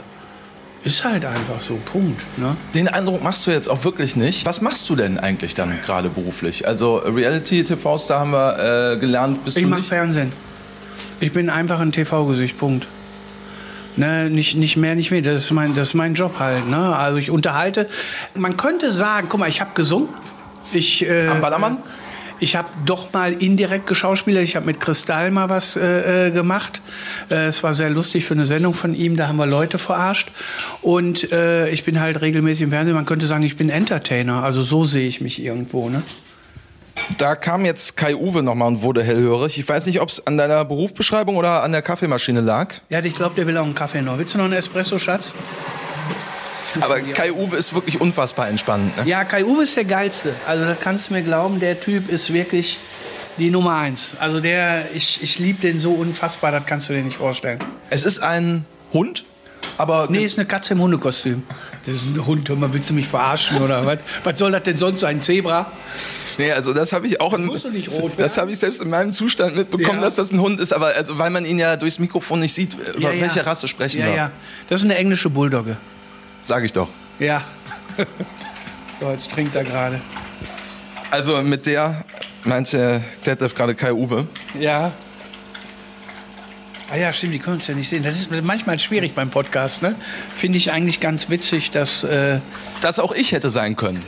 Ist 0.84 1.04
halt 1.04 1.26
einfach 1.26 1.60
so, 1.60 1.78
Punkt. 1.92 2.22
Ne? 2.38 2.56
Den 2.74 2.88
Eindruck 2.88 3.22
machst 3.22 3.46
du 3.46 3.52
jetzt 3.52 3.68
auch 3.68 3.84
wirklich 3.84 4.16
nicht. 4.16 4.46
Was 4.46 4.62
machst 4.62 4.90
du 4.90 4.96
denn 4.96 5.20
eigentlich 5.20 5.54
dann 5.54 5.74
gerade 5.82 6.10
beruflich? 6.10 6.68
Also 6.68 6.98
Reality-TVs, 6.98 8.08
da 8.08 8.20
haben 8.20 8.32
wir 8.32 8.94
äh, 8.94 8.98
gelernt, 8.98 9.44
bist 9.44 9.58
ich 9.58 9.64
du 9.64 9.70
Ich 9.70 9.76
mache 9.76 9.84
Fernsehen. 9.84 10.32
Ich 11.20 11.34
bin 11.34 11.50
einfach 11.50 11.80
ein 11.80 11.92
TV-Gesicht, 11.92 12.58
Punkt. 12.58 12.88
Ne, 13.98 14.30
nicht, 14.30 14.56
nicht 14.56 14.78
mehr, 14.78 14.96
nicht 14.96 15.12
weniger. 15.12 15.34
Das 15.34 15.46
ist 15.46 15.52
mein, 15.52 15.76
das 15.76 15.90
ist 15.90 15.94
mein 15.96 16.14
Job 16.14 16.40
halt. 16.40 16.68
Ne? 16.70 16.96
Also 16.96 17.18
ich 17.18 17.32
unterhalte. 17.32 17.90
Man 18.36 18.56
könnte 18.56 18.92
sagen, 18.92 19.28
guck 19.30 19.40
mal, 19.40 19.50
ich 19.50 19.60
habe 19.60 19.72
gesungen. 19.74 20.10
Ich, 20.72 21.08
äh, 21.08 21.28
Am 21.28 21.42
Ballermann? 21.42 21.78
Ich 22.40 22.56
habe 22.56 22.68
doch 22.86 23.12
mal 23.14 23.34
indirekt 23.34 23.88
geschauspielert. 23.88 24.44
Ich 24.44 24.56
habe 24.56 24.66
mit 24.66 24.80
Kristall 24.80 25.32
mal 25.32 25.50
was 25.50 25.76
äh, 25.76 26.28
äh, 26.28 26.32
gemacht. 26.32 26.82
Äh, 27.32 27.48
es 27.48 27.64
war 27.64 27.74
sehr 27.74 27.90
lustig 27.90 28.26
für 28.26 28.36
eine 28.36 28.46
Sendung 28.46 28.76
von 28.76 28.94
ihm. 28.94 29.16
Da 29.16 29.28
haben 29.28 29.38
wir 29.38 29.48
Leute 29.48 29.80
verarscht. 29.80 30.32
Und 30.82 31.32
äh, 31.32 31.70
ich 31.70 31.84
bin 31.84 32.00
halt 32.00 32.22
regelmäßig 32.22 32.62
im 32.62 32.70
Fernsehen. 32.70 32.96
Man 32.96 33.08
könnte 33.08 33.26
sagen, 33.26 33.44
ich 33.44 33.58
bin 33.58 33.70
Entertainer. 33.70 34.44
Also 34.44 34.62
so 34.62 34.86
sehe 34.86 35.08
ich 35.08 35.22
mich 35.22 35.42
irgendwo. 35.42 35.90
Ne? 35.90 36.04
Da 37.18 37.36
kam 37.36 37.64
jetzt 37.64 37.96
Kai 37.96 38.16
Uwe 38.16 38.44
nochmal 38.44 38.68
und 38.68 38.82
wurde 38.82 39.02
hellhörig. 39.02 39.58
Ich 39.58 39.68
weiß 39.68 39.86
nicht, 39.86 40.02
ob 40.02 40.10
es 40.10 40.28
an 40.28 40.38
deiner 40.38 40.66
Berufsbeschreibung 40.66 41.38
oder 41.38 41.64
an 41.64 41.72
der 41.72 41.82
Kaffeemaschine 41.82 42.42
lag. 42.42 42.74
Ja, 42.90 43.00
ich 43.00 43.16
glaube, 43.16 43.36
der 43.36 43.48
will 43.48 43.58
auch 43.58 43.64
einen 43.64 43.76
Kaffee 43.76 44.02
noch. 44.02 44.18
Willst 44.18 44.34
du 44.34 44.38
noch 44.38 44.46
einen 44.46 44.54
Espresso, 44.54 45.00
Schatz? 45.00 45.34
Aber 46.82 47.00
Kai 47.00 47.32
Uwe 47.32 47.56
ist 47.56 47.74
wirklich 47.74 48.02
unfassbar 48.02 48.50
entspannt. 48.50 48.96
Ne? 48.98 49.04
Ja, 49.06 49.24
Kai 49.24 49.46
Uwe 49.46 49.64
ist 49.64 49.76
der 49.78 49.86
geilste. 49.86 50.34
Also 50.46 50.66
das 50.66 50.80
kannst 50.80 51.10
du 51.10 51.14
mir 51.14 51.22
glauben, 51.22 51.60
der 51.60 51.80
Typ 51.80 52.10
ist 52.12 52.34
wirklich 52.34 52.78
die 53.38 53.50
Nummer 53.50 53.76
eins. 53.78 54.16
Also 54.20 54.40
der, 54.40 54.86
ich, 54.94 55.24
ich 55.24 55.40
liebe 55.40 55.62
den 55.62 55.80
so 55.80 55.94
unfassbar, 55.94 56.52
das 56.52 56.66
kannst 56.66 56.90
du 56.90 56.94
dir 56.94 57.02
nicht 57.02 57.18
vorstellen. 57.18 57.60
Es 57.90 58.06
ist 58.06 58.20
ein 58.20 58.66
Hund, 58.94 59.26
aber... 59.78 60.08
Nee, 60.10 60.26
ist 60.26 60.38
eine 60.38 60.48
Katze 60.48 60.74
im 60.74 60.82
Hundekostüm. 60.82 61.44
Das 61.86 61.96
ist 61.96 62.16
ein 62.16 62.26
Hund, 62.26 62.48
hör 62.50 62.56
mal, 62.56 62.72
willst 62.74 62.90
du 62.90 62.94
mich 62.94 63.08
verarschen 63.08 63.62
oder 63.62 63.86
was? 63.86 64.00
Was 64.24 64.40
soll 64.40 64.52
das 64.52 64.64
denn 64.64 64.78
sonst 64.78 65.00
sein, 65.00 65.22
Zebra? 65.22 65.72
Nee, 66.38 66.52
also 66.52 66.74
das 66.74 66.94
habe 66.94 67.08
ich 67.08 67.20
auch 67.20 67.34
in, 67.34 67.50
das 68.18 68.38
habe 68.38 68.52
ich 68.52 68.60
selbst 68.60 68.82
in 68.82 68.90
meinem 68.90 69.12
Zustand 69.12 69.56
mitbekommen, 69.56 70.00
ja. 70.00 70.04
dass 70.04 70.16
das 70.16 70.32
ein 70.32 70.40
Hund 70.40 70.60
ist, 70.60 70.72
aber 70.72 70.88
also 70.96 71.18
weil 71.18 71.32
man 71.32 71.46
ihn 71.46 71.58
ja 71.58 71.78
durchs 71.78 71.98
Mikrofon 71.98 72.40
nicht 72.40 72.54
sieht, 72.54 72.76
über 72.96 73.14
ja, 73.14 73.22
welche 73.22 73.46
Rasse 73.46 73.68
sprechen 73.68 74.04
wir. 74.04 74.10
Ja, 74.10 74.16
ja. 74.16 74.32
Das 74.70 74.82
ist 74.82 74.86
eine 74.86 74.96
englische 74.96 75.30
Bulldogge. 75.30 75.78
Sag 76.44 76.64
ich 76.64 76.74
doch. 76.74 76.90
Ja. 77.20 77.44
so, 79.00 79.10
jetzt 79.10 79.32
trinkt 79.32 79.56
er 79.56 79.64
gerade. 79.64 80.00
Also 81.10 81.42
mit 81.42 81.66
der 81.66 82.04
meinte 82.44 83.04
Detlef 83.26 83.56
gerade 83.56 83.74
Kai 83.74 83.94
Uwe. 83.94 84.28
Ja. 84.60 84.92
Ah 86.90 86.96
ja, 86.96 87.12
stimmt, 87.12 87.34
die 87.34 87.40
können 87.40 87.58
uns 87.58 87.68
ja 87.68 87.76
nicht 87.76 87.90
sehen. 87.90 88.04
Das 88.04 88.16
ist 88.16 88.32
manchmal 88.44 88.80
schwierig 88.80 89.14
beim 89.14 89.30
Podcast, 89.30 89.82
ne? 89.82 89.96
Finde 90.36 90.58
ich 90.58 90.72
eigentlich 90.72 91.00
ganz 91.00 91.30
witzig, 91.30 91.72
dass... 91.72 92.04
Äh 92.04 92.40
dass 92.82 93.00
auch 93.00 93.12
ich 93.12 93.32
hätte 93.34 93.50
sein 93.50 93.76
können. 93.76 94.04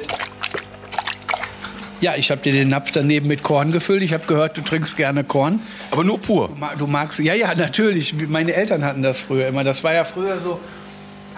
Ja, 2.01 2.15
ich 2.15 2.31
habe 2.31 2.39
dir 2.39 2.53
den 2.53 2.69
Napf 2.69 2.91
daneben 2.91 3.27
mit 3.27 3.43
Korn 3.43 3.73
gefüllt. 3.73 4.01
Ich 4.03 4.13
habe 4.13 4.25
gehört, 4.25 4.55
du 4.55 4.61
trinkst 4.61 4.95
gerne 4.95 5.25
Korn. 5.25 5.59
Aber 5.91 6.05
nur 6.05 6.21
pur. 6.21 6.49
Du, 6.77 6.87
magst, 6.87 7.19
ja, 7.19 7.33
ja, 7.33 7.53
natürlich. 7.55 8.15
Meine 8.29 8.53
Eltern 8.53 8.85
hatten 8.85 9.01
das 9.01 9.19
früher 9.19 9.47
immer. 9.47 9.65
Das 9.65 9.83
war 9.83 9.93
ja 9.93 10.05
früher 10.05 10.39
so, 10.41 10.61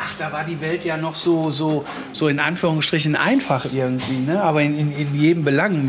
ach, 0.03 0.15
da 0.17 0.31
war 0.31 0.43
die 0.43 0.59
Welt 0.61 0.83
ja 0.85 0.97
noch 0.97 1.15
so, 1.15 1.51
so, 1.51 1.85
so 2.13 2.27
in 2.27 2.39
Anführungsstrichen 2.39 3.15
einfach 3.15 3.65
irgendwie, 3.71 4.19
ne? 4.19 4.41
Aber 4.41 4.61
in, 4.61 4.77
in, 4.77 4.91
in 4.91 5.13
jedem 5.13 5.43
Belang. 5.43 5.87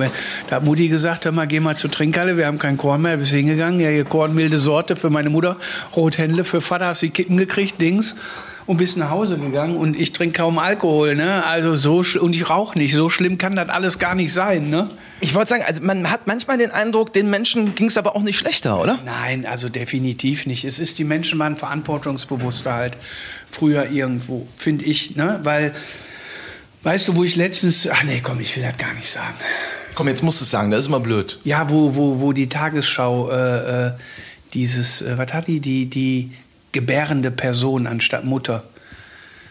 Da 0.49 0.57
hat 0.57 0.65
Mutti 0.65 0.89
gesagt, 0.89 1.25
hör 1.25 1.33
mal, 1.33 1.47
geh 1.47 1.61
mal 1.61 1.77
zur 1.77 1.91
Trinkhalle, 1.91 2.37
wir 2.37 2.47
haben 2.47 2.59
kein 2.59 2.77
Korn 2.77 3.03
mehr, 3.03 3.17
bist 3.17 3.33
hingegangen, 3.33 3.81
ja, 3.81 3.89
hier 3.89 4.05
Korn, 4.05 4.35
milde 4.35 4.59
Sorte 4.59 4.97
für 4.97 5.11
meine 5.11 5.31
Mutter, 5.31 5.57
Rothändle, 5.97 6.45
für 6.45 6.61
Vater 6.61 6.87
hast 6.87 7.03
du 7.03 7.07
die 7.07 7.13
Kippen 7.13 7.37
gekriegt, 7.37 7.81
Dings 7.81 8.15
und 8.67 8.77
bist 8.77 8.97
nach 8.97 9.11
Hause 9.11 9.39
gegangen 9.39 9.77
und 9.77 9.99
ich 9.99 10.13
trinke 10.13 10.39
kaum 10.39 10.59
Alkohol, 10.59 11.15
ne? 11.15 11.45
Also 11.45 11.75
so 11.75 12.05
und 12.21 12.35
ich 12.35 12.49
rauche 12.49 12.79
nicht. 12.79 12.95
So 12.95 13.09
schlimm 13.09 13.39
kann 13.39 13.57
das 13.57 13.69
alles 13.69 13.99
gar 13.99 14.15
nicht 14.15 14.33
sein, 14.33 14.71
ne? 14.71 14.89
Ich 15.21 15.35
wollte 15.35 15.51
sagen, 15.51 15.63
also 15.67 15.83
man 15.83 16.11
hat 16.11 16.27
manchmal 16.27 16.59
den 16.59 16.71
Eindruck, 16.71 17.13
den 17.13 17.31
Menschen 17.31 17.75
ging 17.75 17.87
es 17.87 17.97
aber 17.97 18.17
auch 18.17 18.23
nicht 18.23 18.39
schlechter, 18.39 18.81
oder? 18.81 18.99
Nein, 19.05 19.47
also 19.47 19.69
definitiv 19.69 20.47
nicht. 20.47 20.65
Es 20.65 20.79
ist 20.79 20.99
die 20.99 21.05
Menschen 21.05 21.39
waren 21.39 21.57
verantwortungsbewusster 21.57 22.73
halt 22.73 22.97
früher 23.51 23.91
irgendwo, 23.91 24.47
finde 24.57 24.85
ich, 24.85 25.17
ne? 25.17 25.41
Weil 25.43 25.75
weißt 26.83 27.09
du, 27.09 27.17
wo 27.17 27.25
ich 27.25 27.37
letztens, 27.37 27.89
ach 27.89 28.03
nee, 28.05 28.21
komm, 28.23 28.41
ich 28.41 28.57
will 28.57 28.63
das 28.63 28.77
gar 28.77 28.95
nicht 28.95 29.11
sagen. 29.11 29.35
Komm, 29.95 30.09
jetzt 30.09 30.23
musst 30.23 30.41
du 30.41 30.45
es 30.45 30.51
sagen, 30.51 30.71
das 30.71 30.81
ist 30.81 30.87
immer 30.87 31.01
blöd. 31.01 31.39
Ja, 31.45 31.69
wo 31.69 31.95
wo 31.95 32.21
wo 32.21 32.33
die 32.33 32.49
Tagesschau 32.49 33.31
äh, 33.31 33.87
äh, 33.87 33.93
dieses, 34.55 35.03
äh, 35.03 35.19
was 35.19 35.33
hat 35.33 35.49
die, 35.49 35.61
die, 35.61 35.87
die 35.87 36.33
gebärende 36.73 37.31
Person 37.31 37.87
anstatt 37.87 38.25
Mutter. 38.25 38.65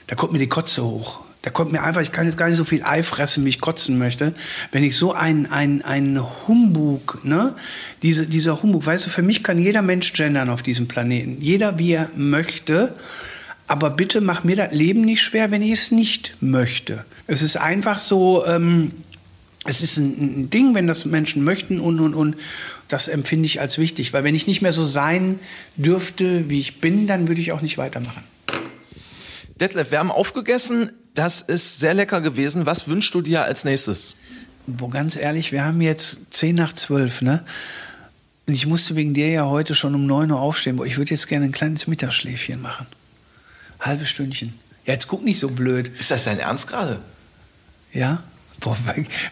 Da 0.08 0.16
kommt 0.16 0.34
mir 0.34 0.40
die 0.40 0.50
Kotze 0.50 0.84
hoch. 0.84 1.22
Da 1.44 1.50
kommt 1.50 1.72
mir 1.72 1.82
einfach, 1.82 2.02
ich 2.02 2.12
kann 2.12 2.28
jetzt 2.28 2.38
gar 2.38 2.50
nicht 2.50 2.58
so 2.58 2.66
viel 2.66 2.84
Ei 2.84 3.02
fressen, 3.02 3.44
wie 3.46 3.50
ich 3.50 3.62
kotzen 3.62 3.98
möchte. 3.98 4.34
Wenn 4.72 4.84
ich 4.84 4.96
so 4.96 5.14
ein, 5.14 5.48
ein, 5.52 5.82
ein 5.82 6.22
Humbug, 6.48 7.22
ne? 7.24 7.56
Diese, 8.04 8.28
dieser 8.28 8.62
Humbug, 8.62 8.86
weißt 8.86 9.08
du, 9.08 9.10
für 9.10 9.24
mich 9.24 9.44
kann 9.44 9.58
jeder 9.58 9.82
Mensch 9.82 10.14
gendern 10.14 10.52
auf 10.52 10.62
diesem 10.62 10.88
Planeten. 10.88 11.38
Jeder, 11.42 11.80
wie 11.80 11.94
er 11.94 12.10
möchte. 12.16 12.94
Aber 13.68 13.90
bitte 13.90 14.22
mach 14.22 14.44
mir 14.44 14.56
das 14.56 14.72
Leben 14.72 15.02
nicht 15.02 15.22
schwer, 15.22 15.50
wenn 15.50 15.64
ich 15.64 15.72
es 15.72 15.92
nicht 15.92 16.36
möchte. 16.42 17.06
Es 17.26 17.42
ist 17.42 17.58
einfach 17.58 17.98
so, 17.98 18.46
ähm, 18.46 18.92
es 19.66 19.82
ist 19.82 19.98
ein, 19.98 20.42
ein 20.42 20.50
Ding, 20.52 20.76
wenn 20.76 20.86
das 20.86 21.06
Menschen 21.06 21.44
möchten 21.44 21.80
und, 21.80 22.00
und, 22.00 22.14
und 22.14 22.36
das 22.92 23.08
empfinde 23.08 23.46
ich 23.46 23.62
als 23.62 23.78
wichtig, 23.78 24.12
weil 24.12 24.24
wenn 24.24 24.36
ich 24.36 24.48
nicht 24.48 24.62
mehr 24.62 24.74
so 24.74 24.86
sein 24.86 25.40
dürfte, 25.78 26.50
wie 26.50 26.60
ich 26.60 26.82
bin, 26.82 27.08
dann 27.08 27.28
würde 27.28 27.40
ich 27.40 27.54
auch 27.54 27.62
nicht 27.62 27.78
weitermachen. 27.78 28.24
Detlef, 29.60 29.92
wir 29.92 30.00
haben 30.00 30.12
aufgegessen. 30.12 30.92
Das 31.14 31.42
ist 31.42 31.80
sehr 31.80 31.94
lecker 31.94 32.20
gewesen. 32.20 32.66
Was 32.66 32.88
wünschst 32.88 33.14
du 33.14 33.22
dir 33.22 33.44
als 33.44 33.64
nächstes? 33.64 34.18
Boah, 34.68 34.90
ganz 34.90 35.16
ehrlich, 35.16 35.52
wir 35.52 35.64
haben 35.64 35.80
jetzt 35.82 36.20
10 36.32 36.56
nach 36.56 36.74
12, 36.74 37.22
ne? 37.22 37.44
Und 38.48 38.54
ich 38.54 38.66
musste 38.66 38.96
wegen 38.96 39.14
dir 39.14 39.30
ja 39.30 39.46
heute 39.46 39.74
schon 39.74 39.96
um 39.96 40.06
9 40.06 40.32
Uhr 40.32 40.40
aufstehen. 40.40 40.76
Boah, 40.76 40.86
ich 40.86 40.98
würde 40.98 41.12
jetzt 41.12 41.28
gerne 41.28 41.46
ein 41.46 41.52
kleines 41.52 41.88
Mittagsschläfchen 41.88 42.62
machen. 42.62 42.88
Halbes 43.80 44.10
Stündchen. 44.10 44.54
Ja, 44.86 44.94
jetzt 44.94 45.08
guck 45.08 45.24
nicht 45.24 45.40
so 45.40 45.50
blöd. 45.50 45.92
Ist 46.00 46.12
das 46.12 46.26
dein 46.26 46.40
Ernst 46.40 46.68
gerade? 46.68 47.00
Ja. 47.94 48.24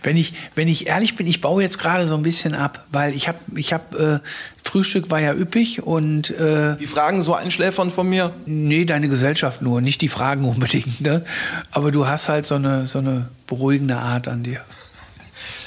Wenn 0.03 0.17
ich, 0.17 0.33
wenn 0.55 0.67
ich 0.67 0.87
ehrlich 0.87 1.15
bin, 1.15 1.27
ich 1.27 1.41
baue 1.41 1.61
jetzt 1.61 1.79
gerade 1.79 2.07
so 2.07 2.15
ein 2.15 2.23
bisschen 2.23 2.55
ab, 2.55 2.85
weil 2.91 3.13
ich 3.13 3.27
habe, 3.27 3.37
ich 3.55 3.73
habe, 3.73 4.21
äh, 4.23 4.27
Frühstück 4.67 5.09
war 5.09 5.19
ja 5.19 5.33
üppig 5.33 5.83
und 5.83 6.31
äh, 6.31 6.75
die 6.75 6.87
Fragen 6.87 7.21
so 7.21 7.33
einschläfern 7.33 7.91
von 7.91 8.07
mir? 8.07 8.33
Nee, 8.45 8.85
deine 8.85 9.09
Gesellschaft 9.09 9.61
nur, 9.61 9.81
nicht 9.81 10.01
die 10.01 10.09
Fragen 10.09 10.45
unbedingt. 10.45 11.01
Ne? 11.01 11.23
Aber 11.71 11.91
du 11.91 12.07
hast 12.07 12.29
halt 12.29 12.45
so 12.45 12.55
eine, 12.55 12.85
so 12.85 12.99
eine 12.99 13.29
beruhigende 13.47 13.97
Art 13.97 14.27
an 14.27 14.43
dir. 14.43 14.61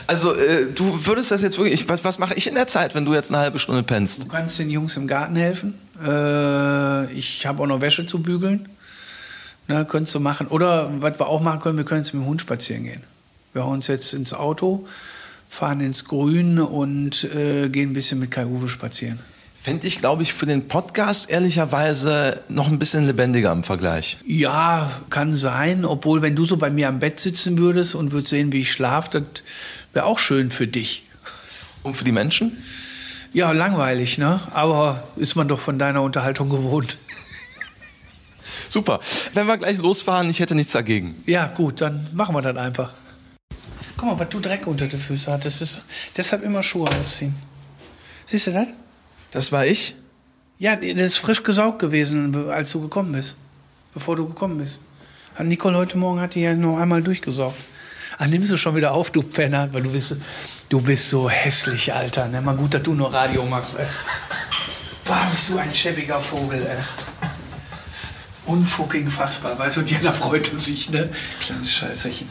Also 0.07 0.35
äh, 0.35 0.66
du 0.66 1.07
würdest 1.07 1.31
das 1.31 1.42
jetzt 1.42 1.59
wirklich, 1.59 1.88
was, 1.88 2.05
was 2.05 2.18
mache 2.18 2.35
ich 2.35 2.46
in 2.46 2.55
der 2.55 2.66
Zeit, 2.66 2.94
wenn 2.94 3.05
du 3.05 3.14
jetzt 3.14 3.31
eine 3.31 3.38
halbe 3.38 3.59
Stunde 3.59 3.83
pennst? 3.83 4.25
Du 4.25 4.29
kannst 4.29 4.59
den 4.59 4.70
Jungs 4.70 4.96
im 4.96 5.07
Garten 5.07 5.37
helfen. 5.37 5.75
Äh, 6.05 7.12
ich 7.12 7.46
habe 7.46 7.62
auch 7.62 7.66
noch 7.66 7.81
Wäsche 7.81 8.07
zu 8.07 8.22
bügeln. 8.22 8.68
Ne, 9.68 9.85
könntest 9.85 10.14
du 10.14 10.20
machen. 10.20 10.48
Oder 10.48 10.90
was 11.01 11.18
wir 11.20 11.29
auch 11.29 11.40
machen 11.40 11.61
können, 11.61 11.79
wir 11.79 11.85
können 11.85 12.03
jetzt 12.03 12.12
mit 12.12 12.22
dem 12.22 12.27
Hund 12.27 12.40
spazieren 12.40 12.85
gehen. 12.85 13.03
Wir 13.52 13.64
hauen 13.64 13.74
uns 13.74 13.86
jetzt 13.86 14.14
ins 14.14 14.32
Auto, 14.32 14.86
fahren 15.50 15.80
ins 15.80 16.06
Grün 16.06 16.58
und 16.58 17.24
äh, 17.24 17.68
gehen 17.68 17.90
ein 17.90 17.92
bisschen 17.92 18.18
mit 18.18 18.30
Kai 18.30 18.46
Uwe 18.46 18.66
spazieren. 18.66 19.18
Fände 19.62 19.86
ich, 19.86 19.98
glaube 19.98 20.22
ich, 20.22 20.32
für 20.32 20.46
den 20.46 20.68
Podcast 20.68 21.30
ehrlicherweise 21.30 22.40
noch 22.48 22.66
ein 22.66 22.78
bisschen 22.78 23.06
lebendiger 23.06 23.52
im 23.52 23.62
Vergleich. 23.62 24.16
Ja, 24.24 24.90
kann 25.10 25.34
sein. 25.34 25.84
Obwohl, 25.84 26.22
wenn 26.22 26.34
du 26.34 26.46
so 26.46 26.56
bei 26.56 26.70
mir 26.70 26.88
am 26.88 26.98
Bett 26.98 27.20
sitzen 27.20 27.58
würdest 27.58 27.94
und 27.94 28.10
würdest 28.10 28.30
sehen, 28.30 28.52
wie 28.52 28.62
ich 28.62 28.72
schlafe, 28.72 29.20
das 29.20 29.28
wäre 29.92 30.06
auch 30.06 30.18
schön 30.18 30.50
für 30.50 30.66
dich. 30.66 31.04
Und 31.82 31.94
für 31.94 32.04
die 32.04 32.12
Menschen? 32.12 32.56
Ja, 33.34 33.52
langweilig, 33.52 34.16
ne? 34.16 34.40
Aber 34.52 35.02
ist 35.16 35.36
man 35.36 35.46
doch 35.46 35.60
von 35.60 35.78
deiner 35.78 36.00
Unterhaltung 36.00 36.48
gewohnt. 36.48 36.96
Super. 38.70 39.00
Wenn 39.34 39.46
wir 39.46 39.58
gleich 39.58 39.76
losfahren, 39.76 40.30
ich 40.30 40.40
hätte 40.40 40.54
nichts 40.54 40.72
dagegen. 40.72 41.22
Ja, 41.26 41.46
gut, 41.46 41.82
dann 41.82 42.08
machen 42.14 42.34
wir 42.34 42.40
das 42.40 42.56
einfach. 42.56 42.94
Guck 44.02 44.10
mal, 44.10 44.18
was 44.18 44.30
du 44.30 44.40
Dreck 44.40 44.66
unter 44.66 44.88
den 44.88 44.98
Füßen 44.98 45.32
hattest. 45.32 45.60
Das 45.60 45.70
ist 45.70 45.82
deshalb 46.16 46.42
immer 46.42 46.60
Schuhe 46.60 46.88
ausziehen. 46.88 47.36
Siehst 48.26 48.48
du 48.48 48.50
das? 48.50 48.66
Das 49.30 49.52
war 49.52 49.64
ich? 49.64 49.94
Ja, 50.58 50.74
das 50.74 50.88
ist 50.90 51.18
frisch 51.18 51.44
gesaugt 51.44 51.78
gewesen, 51.78 52.50
als 52.50 52.72
du 52.72 52.80
gekommen 52.80 53.12
bist. 53.12 53.36
Bevor 53.94 54.16
du 54.16 54.26
gekommen 54.26 54.58
bist. 54.58 54.80
Hat 55.36 55.46
Nicole 55.46 55.76
heute 55.76 55.96
Morgen 55.98 56.20
hat 56.20 56.34
die 56.34 56.40
ja 56.40 56.52
noch 56.52 56.78
einmal 56.78 57.00
durchgesaugt. 57.00 57.54
Ach, 58.18 58.26
nimmst 58.26 58.50
du 58.50 58.56
schon 58.56 58.74
wieder 58.74 58.90
auf, 58.90 59.12
du 59.12 59.22
Penner, 59.22 59.72
weil 59.72 59.84
du 59.84 59.92
bist, 59.92 60.16
du 60.68 60.80
bist 60.80 61.08
so 61.08 61.30
hässlich, 61.30 61.94
Alter. 61.94 62.26
Ne? 62.26 62.40
Mal 62.40 62.56
gut, 62.56 62.74
dass 62.74 62.82
du 62.82 62.94
nur 62.94 63.14
Radio 63.14 63.44
machst, 63.44 63.78
ey. 63.78 63.86
Boah, 65.04 65.28
bist 65.30 65.48
du 65.48 65.58
ein 65.58 65.72
schäbiger 65.72 66.18
Vogel, 66.18 66.66
ey. 66.66 67.28
Unfucking 68.46 69.08
fassbar, 69.08 69.56
weißt 69.56 69.76
du, 69.76 69.82
und 69.82 69.90
jeder 69.92 70.12
freute 70.12 70.58
sich, 70.58 70.90
ne? 70.90 71.08
Kleines 71.40 71.72
Scheißerchen. 71.72 72.28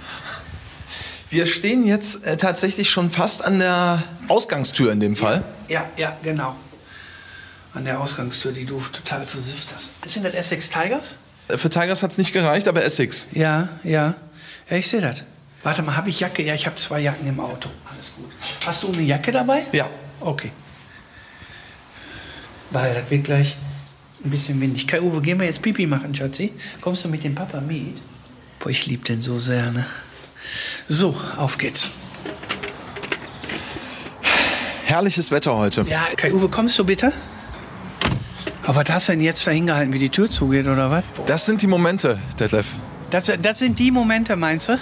Wir 1.31 1.45
stehen 1.45 1.85
jetzt 1.87 2.25
äh, 2.25 2.35
tatsächlich 2.35 2.89
schon 2.89 3.09
fast 3.09 3.43
an 3.43 3.59
der 3.59 4.03
Ausgangstür 4.27 4.91
in 4.91 4.99
dem 4.99 5.15
Fall. 5.15 5.43
Ja, 5.69 5.89
ja, 5.95 6.15
genau. 6.21 6.55
An 7.73 7.85
der 7.85 8.01
Ausgangstür, 8.01 8.51
die 8.51 8.65
du 8.65 8.81
total 8.91 9.25
versifft 9.25 9.69
hast. 9.73 9.93
Sind 10.05 10.25
das 10.25 10.33
Essex 10.33 10.69
Tigers? 10.69 11.15
Äh, 11.47 11.55
Für 11.55 11.69
Tigers 11.69 12.03
hat 12.03 12.11
es 12.11 12.17
nicht 12.17 12.33
gereicht, 12.33 12.67
aber 12.67 12.83
Essex. 12.83 13.27
Ja, 13.31 13.69
ja. 13.83 14.13
Ja, 14.69 14.77
ich 14.77 14.89
sehe 14.89 14.99
das. 14.99 15.23
Warte 15.63 15.83
mal, 15.83 15.95
habe 15.95 16.09
ich 16.09 16.19
Jacke? 16.19 16.43
Ja, 16.43 16.53
ich 16.53 16.65
habe 16.65 16.75
zwei 16.75 16.99
Jacken 16.99 17.25
im 17.25 17.39
Auto. 17.39 17.69
Alles 17.89 18.15
gut. 18.15 18.29
Hast 18.65 18.83
du 18.83 18.91
eine 18.91 19.01
Jacke 19.01 19.31
dabei? 19.31 19.63
Ja. 19.71 19.89
Okay. 20.19 20.51
Weil 22.71 22.93
das 22.93 23.09
wird 23.09 23.23
gleich 23.23 23.55
ein 24.25 24.31
bisschen 24.31 24.59
windig. 24.59 24.85
Kai 24.85 25.01
Uwe, 25.01 25.21
gehen 25.21 25.39
wir 25.39 25.45
jetzt 25.45 25.61
Pipi 25.61 25.87
machen, 25.87 26.13
Schatzi? 26.13 26.51
Kommst 26.81 27.05
du 27.05 27.07
mit 27.07 27.23
dem 27.23 27.35
Papa 27.35 27.61
mit? 27.61 28.01
Boah, 28.59 28.69
ich 28.69 28.85
liebe 28.85 29.05
den 29.05 29.21
so 29.21 29.39
sehr, 29.39 29.71
ne? 29.71 29.85
So, 30.93 31.15
auf 31.37 31.57
geht's. 31.57 31.91
Herrliches 34.83 35.31
Wetter 35.31 35.55
heute. 35.55 35.85
Ja, 35.87 36.07
Kai 36.17 36.33
Uwe, 36.33 36.49
kommst 36.49 36.77
du 36.77 36.83
bitte? 36.83 37.13
Aber 38.63 38.81
was 38.81 38.89
hast 38.89 39.07
du 39.07 39.13
denn 39.13 39.21
jetzt 39.21 39.47
da 39.47 39.51
hingehalten, 39.51 39.93
wie 39.93 39.99
die 39.99 40.09
Tür 40.09 40.29
zugeht, 40.29 40.67
oder 40.67 40.91
was? 40.91 41.05
Das 41.27 41.45
sind 41.45 41.61
die 41.61 41.67
Momente, 41.67 42.19
Detlef. 42.37 42.67
Das, 43.09 43.31
das 43.41 43.59
sind 43.59 43.79
die 43.79 43.89
Momente, 43.89 44.35
meinst 44.35 44.67
du? 44.67 44.77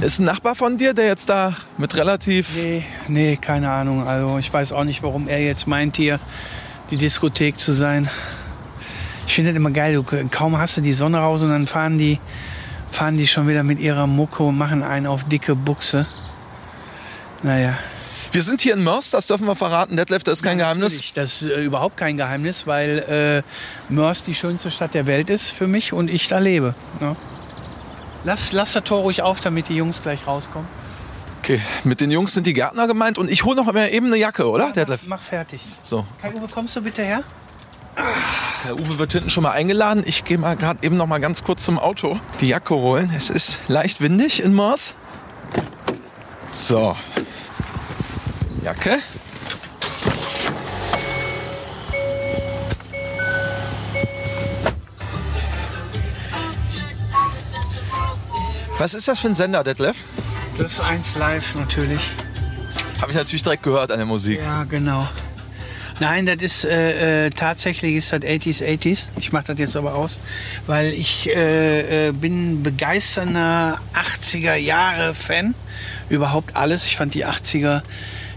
Ist 0.00 0.18
ein 0.18 0.24
Nachbar 0.24 0.54
von 0.54 0.78
dir, 0.78 0.94
der 0.94 1.08
jetzt 1.08 1.28
da 1.28 1.54
mit 1.76 1.94
relativ. 1.94 2.56
Nee, 2.56 2.86
nee, 3.08 3.36
keine 3.36 3.70
Ahnung. 3.70 4.08
Also 4.08 4.38
ich 4.38 4.50
weiß 4.50 4.72
auch 4.72 4.84
nicht, 4.84 5.02
warum 5.02 5.28
er 5.28 5.44
jetzt 5.44 5.66
meint, 5.66 5.98
hier 5.98 6.18
die 6.90 6.96
Diskothek 6.96 7.58
zu 7.58 7.72
sein. 7.72 8.08
Ich 9.26 9.34
finde 9.34 9.50
das 9.50 9.58
immer 9.58 9.72
geil. 9.72 9.92
Du, 9.92 10.02
kaum 10.30 10.56
hast 10.56 10.78
du 10.78 10.80
die 10.80 10.94
Sonne 10.94 11.18
raus 11.18 11.42
und 11.42 11.50
dann 11.50 11.66
fahren 11.66 11.98
die, 11.98 12.18
fahren 12.92 13.16
die 13.16 13.26
schon 13.26 13.48
wieder 13.48 13.62
mit 13.62 13.80
ihrer 13.80 14.06
Mucke 14.06 14.42
und 14.42 14.56
machen 14.56 14.82
einen 14.82 15.06
auf 15.06 15.24
dicke 15.24 15.54
Buchse. 15.56 16.06
Naja. 17.42 17.78
Wir 18.30 18.42
sind 18.42 18.62
hier 18.62 18.74
in 18.74 18.82
Mörs, 18.82 19.10
das 19.10 19.26
dürfen 19.26 19.46
wir 19.46 19.56
verraten, 19.56 19.96
Detlef, 19.96 20.22
das 20.22 20.38
ist 20.38 20.42
kein 20.42 20.56
Geheimnis. 20.56 20.94
Natürlich, 20.94 21.12
Das 21.12 21.42
ist 21.42 21.50
äh, 21.50 21.62
überhaupt 21.62 21.98
kein 21.98 22.16
Geheimnis, 22.16 22.66
weil 22.66 23.44
äh, 23.90 23.92
Mörs 23.92 24.24
die 24.24 24.34
schönste 24.34 24.70
Stadt 24.70 24.94
der 24.94 25.06
Welt 25.06 25.28
ist 25.28 25.50
für 25.50 25.66
mich 25.66 25.92
und 25.92 26.08
ich 26.08 26.28
da 26.28 26.38
lebe. 26.38 26.74
Ne? 27.00 27.14
Lass, 28.24 28.52
lass 28.52 28.72
das 28.72 28.84
Tor 28.84 29.02
ruhig 29.02 29.20
auf, 29.20 29.40
damit 29.40 29.68
die 29.68 29.74
Jungs 29.74 30.00
gleich 30.00 30.26
rauskommen. 30.26 30.66
Okay, 31.40 31.60
mit 31.84 32.00
den 32.00 32.10
Jungs 32.10 32.32
sind 32.32 32.46
die 32.46 32.52
Gärtner 32.52 32.86
gemeint 32.86 33.18
und 33.18 33.30
ich 33.30 33.44
hole 33.44 33.56
noch 33.56 33.70
mal 33.70 33.88
eben 33.92 34.06
eine 34.06 34.16
Jacke, 34.16 34.48
oder, 34.48 34.70
Detlef? 34.72 35.00
Mach, 35.06 35.20
fertig. 35.20 35.60
So, 35.82 36.06
Kai 36.22 36.32
Uwe, 36.32 36.46
kommst 36.48 36.76
du 36.76 36.80
bitte 36.80 37.02
her? 37.02 37.24
Herr 37.94 38.74
Uwe 38.78 38.98
wird 38.98 39.12
hinten 39.12 39.30
schon 39.30 39.42
mal 39.42 39.52
eingeladen. 39.52 40.02
Ich 40.06 40.24
gehe 40.24 40.38
mal 40.38 40.56
gerade 40.56 40.78
eben 40.82 40.96
noch 40.96 41.06
mal 41.06 41.20
ganz 41.20 41.44
kurz 41.44 41.64
zum 41.64 41.78
Auto 41.78 42.18
die 42.40 42.48
Jacke 42.48 42.74
holen. 42.74 43.12
Es 43.16 43.30
ist 43.30 43.60
leicht 43.68 44.00
windig 44.00 44.42
in 44.42 44.54
Mörs. 44.54 44.94
So. 46.52 46.96
Jacke. 48.62 48.98
Was 58.78 58.94
ist 58.94 59.06
das 59.06 59.20
für 59.20 59.28
ein 59.28 59.34
Sender, 59.34 59.62
Detlef? 59.62 59.98
Das 60.58 60.72
ist 60.72 60.80
eins 60.80 61.16
live 61.16 61.54
natürlich. 61.54 62.10
Habe 63.00 63.12
ich 63.12 63.16
natürlich 63.16 63.42
direkt 63.42 63.62
gehört 63.62 63.90
an 63.90 63.98
der 63.98 64.06
Musik. 64.06 64.40
Ja, 64.40 64.64
genau. 64.64 65.08
Nein, 66.02 66.26
das 66.26 66.42
ist 66.42 66.64
äh, 66.64 67.26
äh, 67.26 67.30
tatsächlich 67.30 67.94
ist 67.94 68.12
das 68.12 68.22
80s, 68.22 68.60
80s. 68.60 69.10
Ich 69.20 69.30
mache 69.30 69.44
das 69.44 69.60
jetzt 69.60 69.76
aber 69.76 69.94
aus, 69.94 70.18
weil 70.66 70.92
ich 70.92 71.30
äh, 71.30 72.08
äh, 72.08 72.12
bin 72.12 72.64
begeisternder 72.64 73.78
80er 73.94 74.56
Jahre 74.56 75.14
Fan. 75.14 75.54
Überhaupt 76.08 76.56
alles. 76.56 76.86
Ich 76.86 76.96
fand 76.96 77.14
die 77.14 77.24
80er 77.24 77.82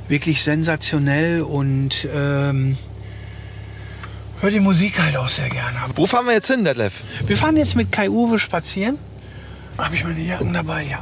wirklich 0.07 0.43
sensationell 0.43 1.41
und 1.41 2.07
ähm, 2.13 2.77
höre 4.41 4.51
die 4.51 4.59
Musik 4.59 5.01
halt 5.01 5.17
auch 5.17 5.27
sehr 5.27 5.49
gerne. 5.49 5.79
Wo 5.95 6.05
fahren 6.05 6.27
wir 6.27 6.33
jetzt 6.33 6.51
hin, 6.51 6.65
Detlef? 6.65 7.01
Wir 7.25 7.35
fahren 7.35 7.57
jetzt 7.57 7.75
mit 7.75 7.91
Kai 7.91 8.11
Uwe 8.11 8.37
spazieren. 8.37 8.99
Habe 9.79 9.95
ich 9.95 10.03
meine 10.03 10.21
Jacken 10.21 10.53
dabei, 10.53 10.83
ja. 10.83 11.01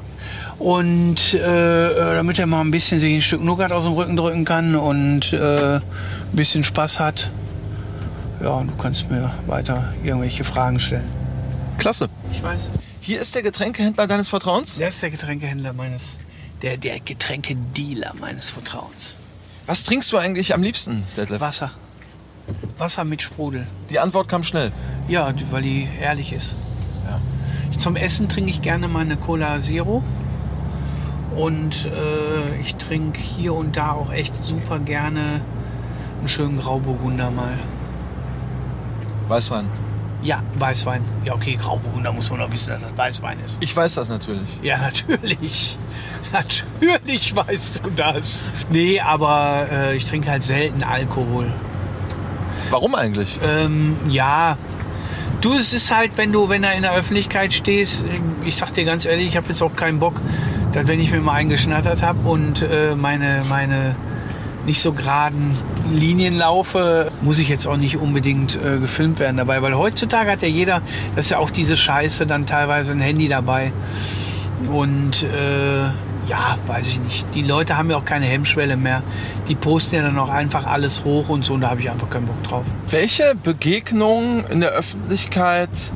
Und 0.64 1.34
äh, 1.34 1.88
äh, 1.88 2.16
damit 2.16 2.40
er 2.40 2.46
mal 2.46 2.62
ein 2.62 2.72
bisschen 2.72 2.98
sich 2.98 3.16
ein 3.16 3.22
Stück 3.22 3.44
Nougat 3.44 3.74
aus 3.74 3.84
dem 3.84 3.92
Rücken 3.92 4.16
drücken 4.16 4.46
kann 4.46 4.78
und 4.78 5.34
äh, 5.34 5.76
ein 5.76 5.82
bisschen 6.32 6.64
Spaß 6.64 7.02
hat. 7.02 7.32
Ja, 8.42 8.52
und 8.52 8.68
du 8.68 8.76
kannst 8.78 9.10
mir 9.10 9.30
weiter 9.46 9.94
irgendwelche 10.06 10.46
Fragen 10.46 10.80
stellen. 10.80 11.04
Klasse. 11.80 12.08
Ich 12.32 12.42
weiß. 12.42 12.72
Hier 13.02 13.20
ist 13.20 13.36
der 13.36 13.42
Getränkehändler 13.42 14.08
deines 14.08 14.30
Vertrauens. 14.30 14.78
Der 14.78 14.88
ist 14.88 15.02
der 15.02 15.12
Getränkehändler 15.12 15.74
meines, 15.74 16.18
der, 16.62 16.78
der 16.78 17.02
Getränkedealer 17.02 18.14
meines 18.22 18.52
Vertrauens. 18.52 19.18
Was 19.66 19.84
trinkst 19.84 20.14
du 20.14 20.18
eigentlich 20.18 20.54
am 20.54 20.64
liebsten, 20.64 21.04
Detlef? 21.18 21.42
Wasser. 21.42 21.72
Wasser 22.78 23.04
mit 23.04 23.22
Sprudel. 23.22 23.68
Die 23.90 24.00
Antwort 24.00 24.30
kam 24.30 24.44
schnell. 24.44 24.72
Ja, 25.10 25.34
weil 25.52 25.62
die 25.62 25.90
ehrlich 26.00 26.32
ist. 26.32 26.56
Zum 27.80 27.98
Essen 27.98 28.30
trinke 28.30 28.50
ich 28.50 28.62
gerne 28.62 28.88
meine 28.88 29.18
Cola 29.18 29.60
Zero. 29.60 30.02
Und 31.36 31.86
äh, 31.86 32.60
ich 32.62 32.76
trinke 32.76 33.20
hier 33.20 33.54
und 33.54 33.78
da 33.78 33.92
auch 33.94 34.12
echt 34.12 34.44
super 34.44 34.80
gerne 34.80 35.42
einen 36.20 36.28
schönen 36.28 36.60
Grauburgunder 36.60 37.32
mal. 37.32 37.58
Weißwein. 39.28 39.66
Ja, 40.22 40.42
Weißwein. 40.58 41.02
Ja, 41.26 41.34
okay, 41.34 41.58
Grauburgunder 41.62 42.14
muss 42.14 42.30
man 42.30 42.40
doch 42.40 42.52
wissen, 42.52 42.70
dass 42.70 42.82
das 42.82 42.98
Weißwein 42.98 43.40
ist. 43.46 43.58
Ich 43.62 43.76
weiß 43.76 43.96
das 43.96 44.08
natürlich. 44.10 44.60
Ja, 44.62 44.78
natürlich. 44.78 45.78
Natürlich 46.32 47.36
weißt 47.36 47.82
du 47.84 47.92
das. 47.92 48.42
Nee, 48.72 49.00
aber 49.00 49.68
äh, 49.72 49.96
ich 49.96 50.06
trinke 50.06 50.32
halt 50.32 50.42
selten 50.42 50.82
Alkohol. 50.82 51.52
Warum 52.72 52.96
eigentlich? 52.96 53.40
Ähm, 53.46 53.98
ja. 54.10 54.58
Du, 55.42 55.54
es 55.54 55.74
ist 55.74 55.96
halt, 55.96 56.18
wenn 56.18 56.32
du, 56.32 56.50
wenn 56.50 56.64
du 56.64 56.70
in 56.70 56.82
der 56.82 56.96
Öffentlichkeit 56.96 57.54
stehst, 57.54 58.06
ich 58.46 58.56
sag 58.56 58.74
dir 58.74 58.86
ganz 58.86 59.06
ehrlich, 59.06 59.28
ich 59.28 59.38
habe 59.38 59.50
jetzt 59.50 59.62
auch 59.62 59.76
keinen 59.76 60.00
Bock, 60.00 60.16
dass 60.74 60.88
wenn 60.88 61.00
ich 61.00 61.12
mir 61.12 61.22
mal 61.22 61.34
eingeschnattert 61.34 62.02
habe 62.02 62.28
und 62.28 62.62
äh, 62.62 62.96
meine, 62.96 63.44
meine 63.48 63.96
nicht 64.66 64.82
so 64.82 64.94
geraden 64.94 65.56
Linien 65.94 66.36
laufe, 66.36 67.12
muss 67.22 67.38
ich 67.38 67.50
jetzt 67.50 67.68
auch 67.68 67.78
nicht 67.78 67.98
unbedingt 67.98 68.56
äh, 68.56 68.80
gefilmt 68.80 69.20
werden 69.20 69.38
dabei, 69.38 69.62
weil 69.62 69.76
heutzutage 69.76 70.32
hat 70.32 70.42
ja 70.42 70.48
jeder, 70.48 70.82
das 71.16 71.26
ist 71.26 71.32
ja 71.32 71.38
auch 71.38 71.50
diese 71.50 71.78
Scheiße, 71.78 72.26
dann 72.26 72.46
teilweise 72.46 72.92
ein 72.94 73.00
Handy 73.00 73.28
dabei. 73.28 73.72
Und 74.72 75.24
äh, 75.24 75.84
ja, 76.28 76.58
weiß 76.68 76.88
ich 76.88 77.02
nicht. 77.02 77.26
Die 77.36 77.42
Leute 77.42 77.78
haben 77.78 77.90
ja 77.90 77.98
auch 77.98 78.06
keine 78.06 78.26
Hemmschwelle 78.26 78.78
mehr. 78.78 79.04
Die 79.50 79.56
posten 79.56 79.96
ja 79.96 80.02
dann 80.02 80.18
auch 80.18 80.30
einfach 80.30 80.66
alles 80.66 81.04
hoch 81.04 81.28
und 81.28 81.44
so 81.44 81.56
und 81.56 81.62
da 81.62 81.70
habe 81.70 81.82
ich 81.82 81.92
einfach 81.92 82.10
keinen 82.10 82.26
Bock 82.26 82.42
drauf. 82.44 82.64
Welche 82.90 83.36
Begegnung 83.36 84.46
in 84.48 84.62
der 84.62 84.70
Öffentlichkeit, 84.70 85.92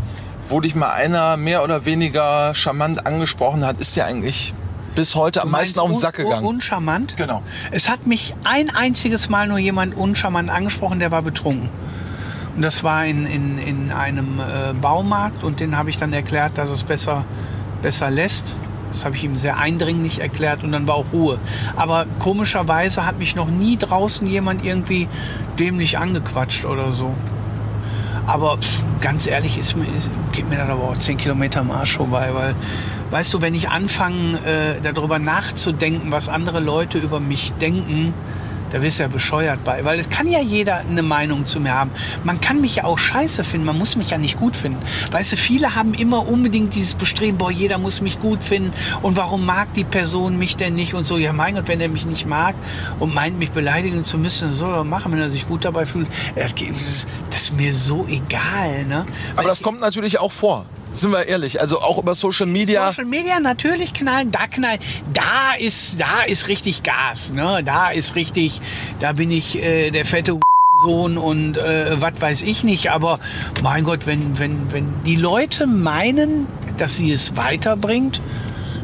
wo 0.49 0.59
dich 0.59 0.75
mal 0.75 0.91
einer 0.91 1.37
mehr 1.37 1.63
oder 1.63 1.85
weniger 1.85 2.53
charmant 2.53 3.07
angesprochen 3.07 3.65
hat, 3.65 3.79
ist 3.79 3.95
dir 3.95 4.05
eigentlich 4.05 4.53
bis 4.97 5.13
heute 5.15 5.43
am 5.43 5.51
meisten 5.51 5.79
auf 5.79 5.89
den 5.89 5.97
Sack 5.99 6.15
gegangen? 6.15 6.43
un- 6.45 6.55
Uncharmant? 6.55 7.15
Genau. 7.17 7.43
Es 7.71 7.88
hat 7.88 8.07
mich 8.07 8.33
ein 8.43 8.71
einziges 8.75 9.29
Mal 9.29 9.47
nur 9.47 9.60
jemand 9.60 9.95
uncharmant 9.95 10.49
angesprochen, 10.49 10.97
der 10.99 11.12
war 11.12 11.21
betrunken. 11.21 11.69
Und 12.55 12.63
das 12.63 12.83
war 12.83 13.05
in, 13.05 13.27
in, 13.27 13.60
in 13.60 13.91
einem 13.91 14.39
äh, 14.39 14.73
Baumarkt 14.73 15.43
und 15.43 15.60
den 15.60 15.77
habe 15.77 15.91
ich 15.91 15.97
dann 15.97 16.12
erklärt, 16.13 16.57
dass 16.57 16.71
es 16.71 16.83
besser, 16.83 17.23
besser 17.83 18.10
lässt. 18.10 18.55
Das 18.91 19.05
habe 19.05 19.15
ich 19.15 19.23
ihm 19.23 19.36
sehr 19.36 19.57
eindringlich 19.57 20.19
erklärt 20.19 20.63
und 20.63 20.71
dann 20.71 20.88
war 20.88 20.95
auch 20.95 21.05
Ruhe. 21.13 21.38
Aber 21.75 22.07
komischerweise 22.17 23.05
hat 23.05 23.19
mich 23.19 23.36
noch 23.36 23.49
nie 23.49 23.77
draußen 23.77 24.25
jemand 24.25 24.65
irgendwie 24.65 25.07
dämlich 25.60 25.99
angequatscht 25.99 26.65
oder 26.65 26.91
so. 26.93 27.13
Aber 28.27 28.57
ganz 28.99 29.25
ehrlich, 29.25 29.57
ist 29.57 29.75
ist, 29.95 30.11
geht 30.33 30.49
mir 30.49 30.57
dann 30.57 30.69
aber 30.69 30.83
auch 30.83 30.97
10 30.97 31.15
Kilometer 31.17 31.61
am 31.61 31.71
Arsch 31.71 31.95
vorbei, 31.95 32.29
weil, 32.33 32.55
weißt 33.09 33.33
du, 33.33 33.41
wenn 33.41 33.55
ich 33.55 33.69
anfange, 33.69 34.37
äh, 34.45 34.81
darüber 34.93 35.17
nachzudenken, 35.17 36.11
was 36.11 36.27
andere 36.27 36.59
Leute 36.59 36.97
über 36.97 37.21
mich 37.21 37.53
denken, 37.53 38.13
da 38.71 38.82
wirst 38.82 38.99
du 38.99 39.03
ja 39.03 39.10
bescheuert 39.10 39.63
bei. 39.63 39.84
Weil 39.86 39.99
es 39.99 40.10
kann 40.10 40.27
ja 40.27 40.39
jeder 40.39 40.77
eine 40.77 41.03
Meinung 41.03 41.45
zu 41.45 41.60
mir 41.60 41.73
haben. 41.73 41.91
Man 42.23 42.41
kann 42.41 42.62
mich 42.62 42.77
ja 42.77 42.84
auch 42.84 42.97
scheiße 42.97 43.43
finden, 43.43 43.65
man 43.65 43.77
muss 43.77 43.95
mich 43.95 44.10
ja 44.10 44.17
nicht 44.17 44.38
gut 44.38 44.58
finden. 44.58 44.80
Weißt 45.12 45.32
du, 45.32 45.38
viele 45.38 45.75
haben 45.75 45.93
immer 45.93 46.27
unbedingt 46.27 46.75
dieses 46.75 46.95
Bestreben, 46.95 47.38
boah, 47.38 47.51
jeder 47.51 47.77
muss 47.77 48.01
mich 48.01 48.19
gut 48.19 48.43
finden 48.43 48.73
und 49.01 49.17
warum 49.17 49.45
mag 49.45 49.73
die 49.73 49.84
Person 49.84 50.38
mich 50.38 50.56
denn 50.56 50.75
nicht 50.75 50.93
und 50.93 51.06
so. 51.06 51.17
Ja, 51.17 51.34
mein 51.34 51.56
Gott, 51.56 51.67
wenn 51.67 51.82
er 51.82 51.89
mich 51.89 52.06
nicht 52.06 52.25
mag 52.25 52.56
und 52.99 53.13
meint, 53.13 53.39
mich 53.39 53.51
beleidigen 53.51 54.03
zu 54.03 54.17
müssen, 54.17 54.53
soll 54.53 54.73
er 54.73 54.84
machen, 54.84 55.12
wenn 55.12 55.19
er 55.19 55.30
sich 55.30 55.47
gut 55.47 55.65
dabei 55.65 55.86
fühlt. 55.86 56.08
Das, 56.36 56.53
ist, 56.53 57.08
das 57.30 57.43
ist 57.43 57.58
mir 57.58 57.73
so 57.73 58.06
egal. 58.08 58.86
Ne? 58.86 59.06
Aber 59.32 59.39
Weil 59.39 59.47
das 59.47 59.62
kommt 59.62 59.80
natürlich 59.82 60.19
auch 60.19 60.32
vor. 60.32 60.65
Sind 60.97 61.12
wir 61.12 61.27
ehrlich, 61.27 61.62
also 61.62 61.79
auch 61.79 61.99
über 61.99 62.15
Social 62.15 62.47
Media. 62.47 62.89
Social 62.89 63.05
Media 63.05 63.39
natürlich 63.39 63.93
knallen, 63.93 64.31
da 64.31 64.47
knallen, 64.47 64.79
da 65.13 65.53
ist, 65.60 66.01
da 66.01 66.23
ist 66.23 66.47
richtig 66.47 66.81
Gas, 66.81 67.31
ne? 67.31 67.62
Da 67.63 67.89
ist 67.89 68.15
richtig, 68.15 68.62
da 68.99 69.13
bin 69.13 69.29
ich 69.29 69.62
äh, 69.62 69.91
der 69.91 70.05
fette 70.05 70.39
Sohn 70.83 71.17
und 71.17 71.57
äh, 71.57 72.01
was 72.01 72.19
weiß 72.19 72.41
ich 72.41 72.63
nicht. 72.63 72.91
Aber 72.91 73.19
mein 73.62 73.83
Gott, 73.83 74.05
wenn, 74.05 74.39
wenn, 74.39 74.71
wenn 74.71 74.91
die 75.05 75.15
Leute 75.15 75.67
meinen, 75.67 76.47
dass 76.77 76.97
sie 76.97 77.12
es 77.12 77.36
weiterbringt, 77.36 78.19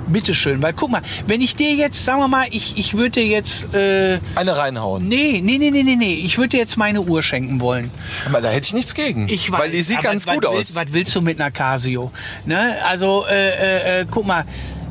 bitteschön. 0.07 0.61
Weil 0.61 0.73
guck 0.73 0.91
mal, 0.91 1.01
wenn 1.27 1.41
ich 1.41 1.55
dir 1.55 1.73
jetzt, 1.75 2.03
sagen 2.05 2.19
wir 2.19 2.27
mal, 2.27 2.47
ich, 2.51 2.77
ich 2.77 2.93
würde 2.95 3.11
dir 3.21 3.25
jetzt. 3.27 3.73
Äh, 3.73 4.19
Eine 4.35 4.57
reinhauen. 4.57 5.07
nee, 5.07 5.41
nee, 5.43 5.57
nee, 5.57 5.71
nee, 5.71 5.83
nee, 5.83 5.95
nee. 5.95 6.13
Ich 6.15 6.37
würde 6.37 6.49
dir 6.49 6.57
jetzt 6.59 6.77
meine 6.77 7.01
Uhr 7.01 7.21
schenken 7.21 7.61
wollen. 7.61 7.91
Aber 8.27 8.41
da 8.41 8.49
hätte 8.49 8.67
ich 8.67 8.73
nichts 8.73 8.93
gegen. 8.93 9.27
Ich 9.29 9.51
weiß, 9.51 9.59
weil 9.59 9.71
die 9.71 9.81
sieht 9.81 10.01
ganz 10.01 10.25
gut 10.25 10.41
willst, 10.43 10.71
aus. 10.71 10.75
Was 10.75 10.93
willst 10.93 11.15
du 11.15 11.21
mit 11.21 11.39
einer 11.39 11.51
Casio? 11.51 12.11
Ne? 12.45 12.75
Also, 12.87 13.25
äh, 13.29 13.49
äh, 13.49 14.01
äh, 14.01 14.05
guck 14.09 14.25
mal. 14.25 14.45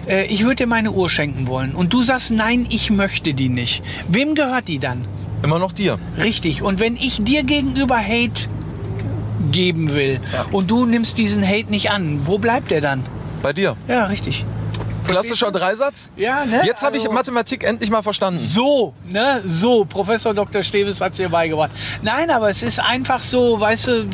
äh, 0.06 0.26
Ich 0.26 0.42
würde 0.44 0.56
dir 0.56 0.66
meine 0.66 0.90
Uhr 0.92 1.08
schenken 1.10 1.46
wollen. 1.46 1.72
Und 1.74 1.92
du 1.92 2.02
sagst, 2.02 2.30
nein, 2.30 2.66
ich 2.70 2.90
möchte 2.90 3.34
die 3.34 3.48
nicht. 3.48 3.82
Wem 4.08 4.34
gehört 4.34 4.68
die 4.68 4.78
dann? 4.78 5.04
Immer 5.42 5.58
noch 5.58 5.72
dir. 5.72 5.98
Richtig. 6.18 6.62
Und 6.62 6.78
wenn 6.80 6.96
ich 6.96 7.22
dir 7.24 7.42
gegenüber 7.42 7.98
Hate 7.98 8.48
geben 9.50 9.92
will 9.92 10.20
und 10.52 10.70
du 10.70 10.86
nimmst 10.86 11.18
diesen 11.18 11.46
Hate 11.46 11.68
nicht 11.70 11.90
an, 11.90 12.20
wo 12.26 12.38
bleibt 12.38 12.70
der 12.70 12.80
dann? 12.80 13.04
Bei 13.42 13.52
dir. 13.52 13.76
Ja, 13.88 14.06
richtig. 14.06 14.44
Klassischer 15.12 15.50
Dreisatz. 15.52 16.10
Ja, 16.16 16.44
ne? 16.44 16.62
Jetzt 16.64 16.82
habe 16.82 16.96
ich 16.96 17.02
Also- 17.04 17.12
Mathematik 17.12 17.64
endlich 17.64 17.90
mal 17.90 18.02
verstanden. 18.02 18.38
So, 18.40 18.94
ne, 19.08 19.40
so, 19.44 19.84
Professor 19.84 20.34
Dr. 20.34 20.62
Steves 20.62 21.00
hat 21.00 21.12
es 21.12 21.16
dir 21.18 21.28
beigebracht. 21.28 21.70
Nein, 22.02 22.30
aber 22.30 22.50
es 22.50 22.62
ist 22.62 22.80
einfach 22.80 23.22
so, 23.22 23.60
weißt 23.60 23.86
du, 23.88 24.06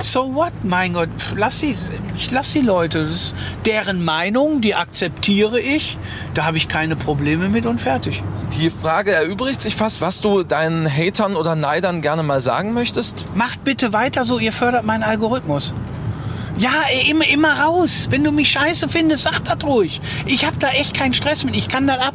so 0.00 0.34
what, 0.34 0.52
mein 0.64 0.94
Gott, 0.94 1.08
lass 1.36 1.58
die, 1.60 1.76
ich 2.16 2.30
lass 2.32 2.52
die 2.52 2.60
Leute, 2.60 3.02
das 3.04 3.10
ist 3.12 3.34
deren 3.66 4.04
Meinung, 4.04 4.60
die 4.60 4.74
akzeptiere 4.74 5.60
ich, 5.60 5.96
da 6.34 6.44
habe 6.44 6.56
ich 6.56 6.66
keine 6.66 6.96
Probleme 6.96 7.48
mit 7.48 7.66
und 7.66 7.80
fertig. 7.80 8.22
Die 8.58 8.68
Frage 8.70 9.12
erübrigt 9.12 9.62
sich 9.62 9.76
fast, 9.76 10.00
was 10.00 10.20
du 10.20 10.42
deinen 10.42 10.88
Hatern 10.90 11.36
oder 11.36 11.54
Neidern 11.54 12.02
gerne 12.02 12.22
mal 12.24 12.40
sagen 12.40 12.72
möchtest. 12.72 13.26
Macht 13.34 13.62
bitte 13.64 13.92
weiter 13.92 14.24
so, 14.24 14.38
ihr 14.40 14.52
fördert 14.52 14.84
meinen 14.84 15.04
Algorithmus. 15.04 15.72
Ja, 16.58 16.70
ey, 16.90 17.10
immer, 17.10 17.26
immer 17.28 17.60
raus. 17.60 18.08
Wenn 18.10 18.24
du 18.24 18.30
mich 18.30 18.50
scheiße 18.50 18.88
findest, 18.88 19.22
sag 19.22 19.42
das 19.44 19.64
ruhig. 19.64 20.00
Ich 20.26 20.44
habe 20.44 20.56
da 20.58 20.68
echt 20.68 20.94
keinen 20.94 21.14
Stress 21.14 21.44
mit. 21.44 21.56
Ich 21.56 21.68
kann 21.68 21.86
das 21.86 21.98
ab. 21.98 22.14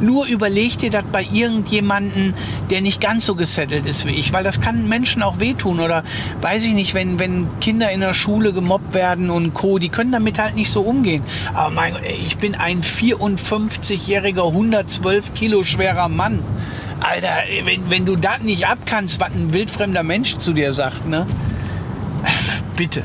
Nur 0.00 0.26
überleg 0.26 0.78
dir 0.78 0.90
das 0.90 1.04
bei 1.12 1.26
irgendjemanden, 1.30 2.34
der 2.70 2.80
nicht 2.80 3.00
ganz 3.00 3.26
so 3.26 3.34
gesettelt 3.34 3.86
ist 3.86 4.04
wie 4.06 4.10
ich. 4.10 4.32
Weil 4.32 4.44
das 4.44 4.60
kann 4.60 4.88
Menschen 4.88 5.22
auch 5.22 5.40
wehtun. 5.40 5.80
Oder 5.80 6.04
weiß 6.40 6.62
ich 6.64 6.72
nicht, 6.72 6.94
wenn, 6.94 7.18
wenn 7.18 7.46
Kinder 7.60 7.90
in 7.90 8.00
der 8.00 8.14
Schule 8.14 8.52
gemobbt 8.52 8.94
werden 8.94 9.30
und 9.30 9.52
Co., 9.52 9.78
die 9.78 9.90
können 9.90 10.12
damit 10.12 10.38
halt 10.38 10.56
nicht 10.56 10.70
so 10.70 10.80
umgehen. 10.80 11.22
Aber 11.54 11.70
mein 11.70 11.96
ich 12.24 12.38
bin 12.38 12.54
ein 12.54 12.82
54-jähriger, 12.82 14.46
112 14.48 15.34
Kilo 15.34 15.62
schwerer 15.62 16.08
Mann. 16.08 16.42
Alter, 17.00 17.28
wenn, 17.64 17.90
wenn 17.90 18.06
du 18.06 18.16
das 18.16 18.40
nicht 18.40 18.66
abkannst, 18.66 19.20
was 19.20 19.30
ein 19.30 19.52
wildfremder 19.52 20.02
Mensch 20.02 20.38
zu 20.38 20.54
dir 20.54 20.72
sagt, 20.72 21.06
ne? 21.06 21.26
Bitte. 22.76 23.02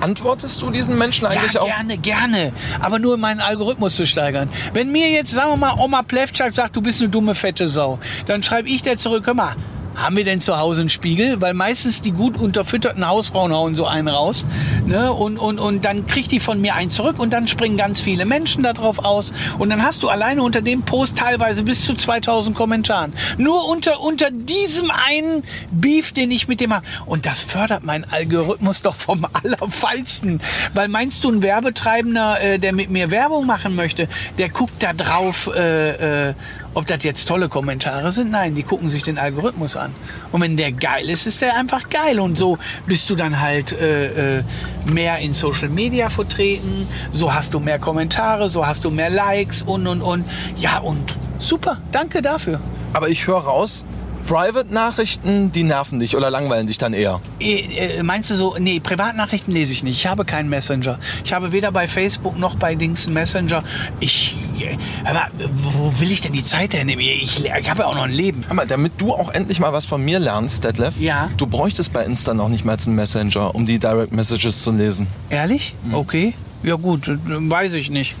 Antwortest 0.00 0.62
du 0.62 0.70
diesen 0.70 0.96
Menschen 0.96 1.26
eigentlich 1.26 1.54
ja, 1.54 1.60
auch? 1.60 1.66
gerne, 1.66 1.98
gerne. 1.98 2.52
Aber 2.80 2.98
nur 2.98 3.14
um 3.14 3.20
meinen 3.20 3.40
Algorithmus 3.40 3.96
zu 3.96 4.06
steigern. 4.06 4.48
Wenn 4.72 4.92
mir 4.92 5.10
jetzt, 5.10 5.32
sagen 5.32 5.50
wir 5.50 5.56
mal, 5.56 5.74
Oma 5.78 6.02
Plevchak 6.02 6.54
sagt, 6.54 6.76
du 6.76 6.80
bist 6.80 7.00
eine 7.00 7.08
dumme, 7.10 7.34
fette 7.34 7.68
Sau, 7.68 7.98
dann 8.26 8.42
schreibe 8.42 8.68
ich 8.68 8.82
dir 8.82 8.96
zurück, 8.96 9.26
hör 9.26 9.34
mal, 9.34 9.56
haben 9.98 10.16
wir 10.16 10.24
denn 10.24 10.40
zu 10.40 10.58
Hause 10.58 10.80
einen 10.80 10.90
Spiegel? 10.90 11.40
Weil 11.40 11.54
meistens 11.54 12.02
die 12.02 12.12
gut 12.12 12.38
unterfütterten 12.38 13.06
Hausfrauen 13.06 13.52
hauen 13.52 13.74
so 13.74 13.86
einen 13.86 14.08
raus. 14.08 14.46
Ne? 14.86 15.12
Und, 15.12 15.38
und, 15.38 15.58
und 15.58 15.84
dann 15.84 16.06
kriegt 16.06 16.30
die 16.30 16.40
von 16.40 16.60
mir 16.60 16.74
einen 16.74 16.90
zurück 16.90 17.18
und 17.18 17.32
dann 17.32 17.48
springen 17.48 17.76
ganz 17.76 18.00
viele 18.00 18.24
Menschen 18.24 18.62
darauf 18.62 19.04
aus. 19.04 19.32
Und 19.58 19.70
dann 19.70 19.82
hast 19.82 20.02
du 20.02 20.08
alleine 20.08 20.42
unter 20.42 20.62
dem 20.62 20.82
Post 20.82 21.18
teilweise 21.18 21.62
bis 21.62 21.84
zu 21.84 21.94
2000 21.94 22.56
Kommentaren. 22.56 23.12
Nur 23.36 23.66
unter, 23.66 24.00
unter 24.00 24.30
diesem 24.30 24.90
einen 24.90 25.42
Beef, 25.70 26.12
den 26.12 26.30
ich 26.30 26.48
mit 26.48 26.60
dem 26.60 26.72
habe. 26.72 26.86
Und 27.06 27.26
das 27.26 27.42
fördert 27.42 27.82
meinen 27.82 28.04
Algorithmus 28.04 28.82
doch 28.88 28.94
vom 28.94 29.26
Allerfeinsten. 29.32 30.40
Weil 30.74 30.88
meinst 30.88 31.24
du, 31.24 31.30
ein 31.30 31.42
Werbetreibender, 31.42 32.40
äh, 32.40 32.58
der 32.58 32.72
mit 32.72 32.90
mir 32.90 33.10
Werbung 33.10 33.46
machen 33.46 33.74
möchte, 33.74 34.08
der 34.38 34.48
guckt 34.48 34.82
da 34.82 34.92
drauf, 34.92 35.50
äh, 35.54 36.28
äh, 36.28 36.34
ob 36.78 36.86
das 36.86 37.02
jetzt 37.02 37.26
tolle 37.26 37.48
Kommentare 37.48 38.12
sind? 38.12 38.30
Nein, 38.30 38.54
die 38.54 38.62
gucken 38.62 38.88
sich 38.88 39.02
den 39.02 39.18
Algorithmus 39.18 39.74
an. 39.74 39.92
Und 40.30 40.42
wenn 40.42 40.56
der 40.56 40.70
geil 40.70 41.10
ist, 41.10 41.26
ist 41.26 41.42
der 41.42 41.56
einfach 41.56 41.88
geil. 41.90 42.20
Und 42.20 42.38
so 42.38 42.56
bist 42.86 43.10
du 43.10 43.16
dann 43.16 43.40
halt 43.40 43.72
äh, 43.72 44.38
äh, 44.38 44.42
mehr 44.84 45.18
in 45.18 45.32
Social 45.32 45.70
Media 45.70 46.08
vertreten. 46.08 46.86
So 47.10 47.34
hast 47.34 47.52
du 47.52 47.58
mehr 47.58 47.80
Kommentare, 47.80 48.48
so 48.48 48.64
hast 48.64 48.84
du 48.84 48.92
mehr 48.92 49.10
Likes 49.10 49.62
und 49.62 49.88
und 49.88 50.02
und. 50.02 50.24
Ja, 50.56 50.78
und 50.78 51.16
super. 51.40 51.78
Danke 51.90 52.22
dafür. 52.22 52.60
Aber 52.92 53.08
ich 53.08 53.26
höre 53.26 53.38
raus, 53.38 53.84
Private-Nachrichten, 54.28 55.52
die 55.52 55.62
nerven 55.62 56.00
dich 56.00 56.14
oder 56.16 56.30
langweilen 56.30 56.66
dich 56.66 56.76
dann 56.78 56.92
eher. 56.92 57.20
Äh, 57.40 57.98
äh, 57.98 58.02
meinst 58.02 58.28
du 58.30 58.34
so, 58.34 58.56
nee, 58.58 58.78
Privatnachrichten 58.78 59.52
lese 59.54 59.72
ich 59.72 59.82
nicht. 59.82 59.96
Ich 59.96 60.06
habe 60.06 60.24
keinen 60.24 60.48
Messenger. 60.50 60.98
Ich 61.24 61.32
habe 61.32 61.52
weder 61.52 61.72
bei 61.72 61.86
Facebook 61.88 62.38
noch 62.38 62.54
bei 62.56 62.74
Dings 62.74 63.06
einen 63.06 63.14
Messenger. 63.14 63.64
Ich, 64.00 64.36
äh, 64.60 64.76
aber 65.08 65.28
wo 65.52 65.98
will 66.00 66.12
ich 66.12 66.20
denn 66.20 66.32
die 66.32 66.44
Zeit 66.44 66.74
hernehmen? 66.74 67.00
Ich, 67.04 67.44
ich 67.44 67.70
habe 67.70 67.80
ja 67.80 67.86
auch 67.86 67.94
noch 67.94 68.02
ein 68.04 68.12
Leben. 68.12 68.44
Hör 68.46 68.54
mal, 68.54 68.66
damit 68.66 68.92
du 68.98 69.12
auch 69.14 69.30
endlich 69.32 69.60
mal 69.60 69.72
was 69.72 69.86
von 69.86 70.04
mir 70.04 70.18
lernst, 70.18 70.62
Detlef, 70.64 70.98
Ja. 71.00 71.30
du 71.36 71.46
bräuchtest 71.46 71.92
bei 71.92 72.04
Insta 72.04 72.34
noch 72.34 72.48
nicht 72.48 72.64
mal 72.64 72.76
einen 72.84 72.96
Messenger, 72.96 73.54
um 73.54 73.64
die 73.66 73.78
Direct 73.78 74.12
Messages 74.12 74.62
zu 74.62 74.72
lesen. 74.72 75.06
Ehrlich? 75.30 75.74
Okay. 75.92 76.34
Ja 76.62 76.74
gut, 76.74 77.10
weiß 77.24 77.72
ich 77.74 77.88
nicht. 77.90 78.14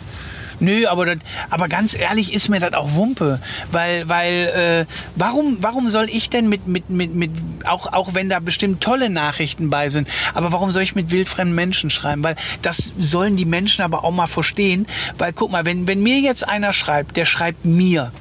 Nö, 0.60 0.86
aber, 0.86 1.06
das, 1.06 1.18
aber 1.50 1.68
ganz 1.68 1.94
ehrlich 1.94 2.32
ist 2.32 2.48
mir 2.48 2.60
das 2.60 2.74
auch 2.74 2.94
Wumpe. 2.94 3.40
Weil, 3.70 4.08
weil 4.08 4.86
äh, 4.88 4.92
warum, 5.14 5.58
warum 5.60 5.88
soll 5.88 6.08
ich 6.10 6.30
denn 6.30 6.48
mit, 6.48 6.66
mit, 6.66 6.90
mit, 6.90 7.14
mit 7.14 7.30
auch, 7.64 7.92
auch 7.92 8.14
wenn 8.14 8.28
da 8.28 8.40
bestimmt 8.40 8.82
tolle 8.82 9.10
Nachrichten 9.10 9.70
bei 9.70 9.88
sind, 9.88 10.08
aber 10.34 10.52
warum 10.52 10.72
soll 10.72 10.82
ich 10.82 10.94
mit 10.94 11.10
wildfremden 11.10 11.54
Menschen 11.54 11.90
schreiben? 11.90 12.22
Weil 12.24 12.36
das 12.62 12.92
sollen 12.98 13.36
die 13.36 13.44
Menschen 13.44 13.82
aber 13.82 14.04
auch 14.04 14.10
mal 14.10 14.26
verstehen. 14.26 14.86
Weil 15.16 15.32
guck 15.32 15.50
mal, 15.50 15.64
wenn, 15.64 15.86
wenn 15.86 16.02
mir 16.02 16.20
jetzt 16.20 16.48
einer 16.48 16.72
schreibt, 16.72 17.16
der 17.16 17.24
schreibt 17.24 17.64
mir. 17.64 18.12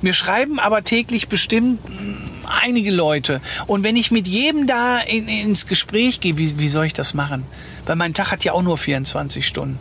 Mir 0.00 0.12
schreiben 0.12 0.58
aber 0.58 0.84
täglich 0.84 1.28
bestimmt 1.28 1.88
mh, 1.88 2.50
einige 2.62 2.90
Leute. 2.90 3.40
Und 3.66 3.84
wenn 3.84 3.96
ich 3.96 4.10
mit 4.10 4.26
jedem 4.26 4.66
da 4.66 4.98
in, 4.98 5.28
ins 5.28 5.66
Gespräch 5.66 6.20
gehe, 6.20 6.36
wie, 6.38 6.58
wie 6.58 6.68
soll 6.68 6.86
ich 6.86 6.92
das 6.92 7.14
machen? 7.14 7.44
Weil 7.86 7.96
mein 7.96 8.14
Tag 8.14 8.30
hat 8.30 8.44
ja 8.44 8.52
auch 8.52 8.62
nur 8.62 8.78
24 8.78 9.46
Stunden. 9.46 9.78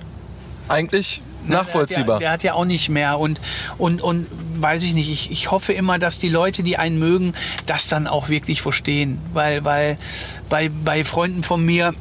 Eigentlich 0.67 1.21
nachvollziehbar. 1.47 2.19
Der 2.19 2.31
hat, 2.31 2.43
ja, 2.43 2.47
der 2.47 2.51
hat 2.51 2.55
ja 2.55 2.59
auch 2.59 2.65
nicht 2.65 2.89
mehr. 2.89 3.19
Und, 3.19 3.41
und, 3.77 4.01
und 4.01 4.27
weiß 4.55 4.83
ich 4.83 4.93
nicht, 4.93 5.09
ich, 5.09 5.31
ich 5.31 5.51
hoffe 5.51 5.73
immer, 5.73 5.99
dass 5.99 6.19
die 6.19 6.29
Leute, 6.29 6.63
die 6.63 6.77
einen 6.77 6.99
mögen, 6.99 7.33
das 7.65 7.87
dann 7.87 8.07
auch 8.07 8.29
wirklich 8.29 8.61
verstehen. 8.61 9.19
Weil, 9.33 9.63
weil 9.63 9.97
bei, 10.49 10.69
bei 10.69 11.03
Freunden 11.03 11.43
von 11.43 11.63
mir 11.63 11.93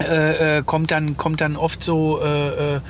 äh, 0.00 0.58
äh, 0.58 0.62
kommt, 0.64 0.90
dann, 0.90 1.16
kommt 1.16 1.40
dann 1.40 1.56
oft 1.56 1.84
so, 1.84 2.20
äh, 2.22 2.76
äh, 2.76 2.80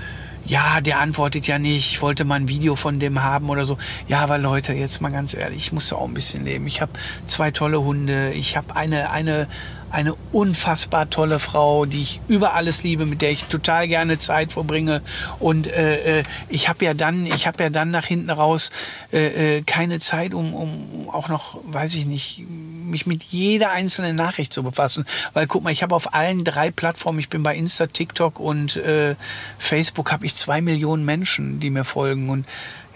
ja, 0.46 0.80
der 0.80 1.00
antwortet 1.00 1.46
ja 1.46 1.58
nicht, 1.58 1.92
ich 1.92 2.02
wollte 2.02 2.24
mal 2.24 2.36
ein 2.36 2.48
Video 2.48 2.76
von 2.76 2.98
dem 2.98 3.22
haben 3.22 3.50
oder 3.50 3.64
so. 3.64 3.78
Ja, 4.08 4.20
aber 4.20 4.38
Leute, 4.38 4.72
jetzt 4.72 5.00
mal 5.00 5.10
ganz 5.10 5.34
ehrlich, 5.34 5.58
ich 5.58 5.72
muss 5.72 5.90
ja 5.90 5.96
auch 5.96 6.08
ein 6.08 6.14
bisschen 6.14 6.44
leben. 6.44 6.66
Ich 6.66 6.80
habe 6.80 6.92
zwei 7.26 7.50
tolle 7.50 7.80
Hunde, 7.80 8.32
ich 8.32 8.56
habe 8.56 8.74
eine, 8.74 9.10
eine, 9.10 9.46
eine 9.90 10.14
unfassbar 10.32 11.10
tolle 11.10 11.40
Frau, 11.40 11.84
die 11.84 12.02
ich 12.02 12.20
über 12.28 12.54
alles 12.54 12.82
liebe, 12.82 13.06
mit 13.06 13.22
der 13.22 13.32
ich 13.32 13.44
total 13.44 13.88
gerne 13.88 14.18
Zeit 14.18 14.52
verbringe. 14.52 15.02
Und 15.38 15.66
äh, 15.66 16.20
äh, 16.20 16.22
ich 16.48 16.68
habe 16.68 16.84
ja 16.84 16.94
dann, 16.94 17.26
ich 17.26 17.46
habe 17.46 17.62
ja 17.62 17.70
dann 17.70 17.90
nach 17.90 18.06
hinten 18.06 18.30
raus 18.30 18.70
äh, 19.12 19.58
äh, 19.58 19.62
keine 19.62 19.98
Zeit, 19.98 20.32
um, 20.32 20.54
um 20.54 21.10
auch 21.10 21.28
noch, 21.28 21.58
weiß 21.64 21.94
ich 21.94 22.06
nicht, 22.06 22.44
mich 22.48 23.06
mit 23.06 23.24
jeder 23.24 23.70
einzelnen 23.70 24.16
Nachricht 24.16 24.52
zu 24.52 24.62
befassen. 24.62 25.04
Weil 25.32 25.46
guck 25.46 25.64
mal, 25.64 25.70
ich 25.70 25.82
habe 25.82 25.94
auf 25.94 26.14
allen 26.14 26.44
drei 26.44 26.70
Plattformen, 26.70 27.18
ich 27.18 27.28
bin 27.28 27.42
bei 27.42 27.56
Insta, 27.56 27.86
TikTok 27.86 28.38
und 28.38 28.76
äh, 28.76 29.16
Facebook, 29.58 30.12
habe 30.12 30.24
ich 30.24 30.34
zwei 30.34 30.60
Millionen 30.60 31.04
Menschen, 31.04 31.58
die 31.58 31.70
mir 31.70 31.84
folgen. 31.84 32.30
Und 32.30 32.46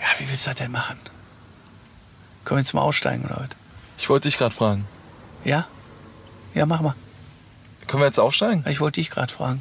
ja, 0.00 0.07
wie 0.18 0.28
willst 0.28 0.46
du 0.46 0.50
das 0.50 0.59
denn 0.59 0.70
machen? 0.70 0.98
Können 2.44 2.59
wir 2.59 2.62
jetzt 2.62 2.74
mal 2.74 2.83
aussteigen 2.83 3.24
oder 3.24 3.37
was? 3.37 3.48
Ich 3.98 4.09
wollte 4.09 4.28
dich 4.28 4.38
gerade 4.38 4.54
fragen. 4.54 4.87
Ja? 5.44 5.66
Ja, 6.55 6.67
mach 6.67 6.81
mal. 6.81 6.95
Können 7.87 8.03
wir 8.03 8.07
jetzt 8.07 8.19
aufsteigen? 8.21 8.64
Ich 8.69 8.81
wollte 8.81 9.01
dich 9.01 9.11
gerade 9.11 9.33
fragen. 9.33 9.61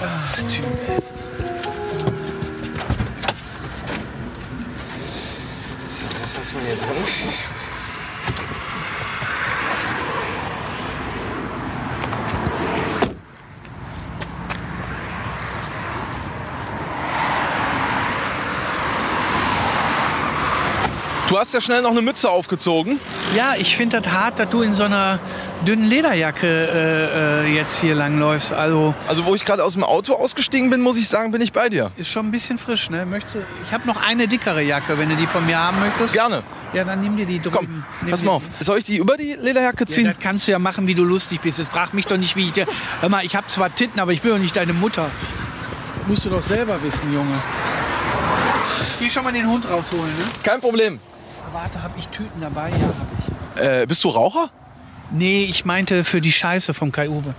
Ah, 0.00 0.36
Typ, 0.48 0.64
ey. 0.88 0.98
So, 5.88 6.06
das 6.20 6.38
lassen 6.38 6.54
wir 6.56 6.66
hier 6.66 6.76
drin. 6.76 7.55
Du 21.28 21.36
hast 21.36 21.52
ja 21.54 21.60
schnell 21.60 21.82
noch 21.82 21.90
eine 21.90 22.02
Mütze 22.02 22.30
aufgezogen. 22.30 23.00
Ja, 23.34 23.54
ich 23.58 23.74
finde 23.76 24.00
das 24.00 24.12
hart, 24.12 24.38
dass 24.38 24.48
du 24.48 24.62
in 24.62 24.72
so 24.72 24.84
einer 24.84 25.18
dünnen 25.66 25.84
Lederjacke 25.84 26.46
äh, 26.46 27.46
äh, 27.48 27.54
jetzt 27.54 27.80
hier 27.80 27.96
langläufst. 27.96 28.52
Also 28.52 28.94
Also 29.08 29.24
wo 29.26 29.34
ich 29.34 29.44
gerade 29.44 29.64
aus 29.64 29.72
dem 29.72 29.82
Auto 29.82 30.14
ausgestiegen 30.14 30.70
bin, 30.70 30.82
muss 30.82 30.96
ich 30.96 31.08
sagen, 31.08 31.32
bin 31.32 31.40
ich 31.42 31.52
bei 31.52 31.68
dir. 31.68 31.90
ist 31.96 32.10
schon 32.10 32.26
ein 32.26 32.30
bisschen 32.30 32.58
frisch, 32.58 32.90
ne? 32.90 33.04
Möchtest 33.06 33.34
du, 33.36 33.38
ich 33.64 33.72
habe 33.72 33.88
noch 33.88 34.00
eine 34.06 34.28
dickere 34.28 34.62
Jacke, 34.62 34.98
wenn 34.98 35.08
du 35.08 35.16
die 35.16 35.26
von 35.26 35.44
mir 35.46 35.58
haben 35.58 35.80
möchtest. 35.80 36.12
Gerne. 36.12 36.44
Ja, 36.72 36.84
dann 36.84 37.00
nimm 37.00 37.16
dir 37.16 37.26
die 37.26 37.40
drüben. 37.40 37.84
Komm, 38.00 38.08
pass 38.10 38.22
mal 38.22 38.32
auf. 38.32 38.42
Soll 38.60 38.78
ich 38.78 38.84
die 38.84 38.98
über 38.98 39.16
die 39.16 39.32
Lederjacke 39.34 39.80
Ja, 39.82 39.86
ziehen? 39.86 40.04
das 40.06 40.18
kannst 40.20 40.46
du 40.46 40.52
ja 40.52 40.60
machen, 40.60 40.86
wie 40.86 40.94
du 40.94 41.02
lustig 41.02 41.40
bist. 41.40 41.58
Jetzt 41.58 41.72
frag 41.72 41.92
mich 41.92 42.06
doch 42.06 42.18
nicht, 42.18 42.36
wie 42.36 42.44
ich 42.44 42.52
dir. 42.52 42.66
Hör 43.00 43.08
mal, 43.08 43.24
ich 43.24 43.34
habe 43.34 43.48
zwar 43.48 43.74
Titten, 43.74 43.98
aber 43.98 44.12
ich 44.12 44.20
bin 44.22 44.30
doch 44.30 44.38
nicht 44.38 44.54
deine 44.54 44.74
Mutter. 44.74 45.10
Musst 46.06 46.24
du 46.24 46.30
doch 46.30 46.42
selber 46.42 46.80
wissen, 46.84 47.12
Junge. 47.12 47.34
Geh 49.00 49.10
schon 49.10 49.24
mal 49.24 49.32
den 49.32 49.48
Hund 49.48 49.68
rausholen, 49.68 50.04
ne? 50.04 50.24
Kein 50.44 50.60
Problem. 50.60 51.00
Warte, 51.56 51.82
habe 51.82 51.94
ich 51.98 52.06
Tüten 52.08 52.38
dabei? 52.42 52.68
Ja, 52.68 52.74
habe 52.74 52.92
ich. 53.56 53.62
Äh, 53.62 53.86
bist 53.86 54.04
du 54.04 54.10
Raucher? 54.10 54.50
Nee, 55.10 55.44
ich 55.44 55.64
meinte 55.64 56.04
für 56.04 56.20
die 56.20 56.30
Scheiße 56.30 56.74
vom 56.74 56.92
Kai 56.92 57.08
Uwe. 57.08 57.34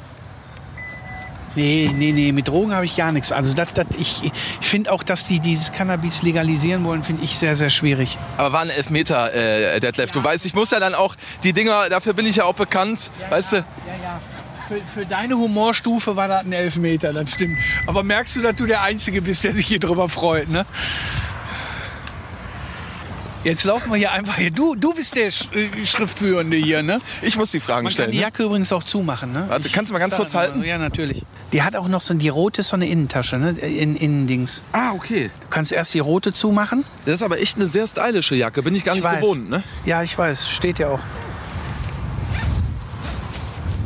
Nee, 1.53 1.91
nee, 1.93 2.13
nee, 2.13 2.31
mit 2.31 2.47
Drogen 2.47 2.73
habe 2.73 2.85
ich 2.85 2.95
gar 2.95 3.11
nichts. 3.11 3.31
Also 3.31 3.53
das, 3.53 3.73
das, 3.73 3.85
ich, 3.99 4.31
ich 4.59 4.67
finde 4.67 4.91
auch, 4.91 5.03
dass 5.03 5.27
die 5.27 5.39
dieses 5.39 5.71
Cannabis 5.71 6.23
legalisieren 6.23 6.83
wollen, 6.83 7.03
finde 7.03 7.23
ich 7.23 7.37
sehr, 7.37 7.55
sehr 7.55 7.69
schwierig. 7.69 8.17
Aber 8.37 8.53
war 8.53 8.61
ein 8.61 8.71
Elfmeter, 8.71 9.35
äh, 9.35 9.79
Detlef. 9.79 10.09
Du 10.11 10.23
weißt, 10.23 10.47
ich 10.47 10.55
muss 10.55 10.71
ja 10.71 10.79
dann 10.79 10.95
auch 10.95 11.15
die 11.43 11.53
Dinger, 11.53 11.87
dafür 11.89 12.13
bin 12.13 12.25
ich 12.25 12.37
ja 12.37 12.45
auch 12.45 12.55
bekannt. 12.55 13.11
weißt 13.29 13.51
du? 13.51 13.55
Ja, 13.57 13.63
ja. 14.01 14.21
Für, 14.67 14.99
für 14.99 15.05
deine 15.05 15.37
Humorstufe 15.37 16.15
war 16.15 16.27
das 16.27 16.43
ein 16.43 16.53
Elfmeter, 16.53 17.13
das 17.13 17.33
stimmt. 17.33 17.59
Aber 17.85 18.01
merkst 18.01 18.35
du, 18.35 18.41
dass 18.41 18.55
du 18.55 18.65
der 18.65 18.81
Einzige 18.81 19.21
bist, 19.21 19.43
der 19.43 19.53
sich 19.53 19.67
hier 19.67 19.79
drüber 19.79 20.09
freut, 20.09 20.49
ne? 20.49 20.65
Jetzt 23.43 23.63
laufen 23.63 23.91
wir 23.91 23.97
hier 23.97 24.11
einfach 24.11 24.35
hier. 24.35 24.51
Du, 24.51 24.75
du 24.75 24.93
bist 24.93 25.15
der 25.15 25.31
Sch 25.31 25.47
äh, 25.53 25.85
Schriftführende 25.85 26.57
hier, 26.57 26.83
ne? 26.83 26.99
Ich 27.21 27.37
muss 27.37 27.51
die 27.51 27.59
Fragen 27.59 27.83
Man 27.83 27.91
stellen. 27.93 28.07
kann 28.07 28.11
die 28.11 28.17
Ne? 28.17 28.23
Jacke 28.23 28.43
übrigens 28.43 28.73
auch 28.73 28.83
zumachen, 28.83 29.31
ne? 29.31 29.45
Warte, 29.47 29.69
kannst 29.69 29.89
du 29.89 29.93
mal 29.93 29.99
ganz 29.99 30.15
kurz 30.15 30.33
halten? 30.33 30.63
Ja, 30.63 30.77
natürlich. 30.77 31.23
Die 31.53 31.61
hat 31.61 31.75
auch 31.77 31.87
noch 31.87 32.01
so, 32.01 32.13
die 32.15 32.27
rote 32.29 32.61
so 32.63 32.75
eine 32.75 32.87
Innentasche, 32.87 33.37
ne? 33.37 33.51
In, 33.51 33.95
Innendings. 33.95 34.63
Ah, 34.73 34.91
okay. 34.93 35.29
Du 35.41 35.47
kannst 35.49 35.71
erst 35.71 35.93
die 35.93 35.99
rote 35.99 36.33
zumachen. 36.33 36.83
Das 37.05 37.15
ist 37.15 37.21
aber 37.21 37.39
echt 37.39 37.55
eine 37.57 37.67
sehr 37.67 37.87
stylische 37.87 38.35
Jacke. 38.35 38.63
Bin 38.63 38.75
ich 38.75 38.83
gar 38.83 38.95
Ich 38.95 39.01
nicht 39.01 39.09
weiß. 39.11 39.21
gewohnt, 39.21 39.49
ne? 39.49 39.63
Ja, 39.85 40.03
ich 40.03 40.17
weiß. 40.17 40.49
Steht 40.49 40.79
ja 40.79 40.89
auch. 40.89 40.99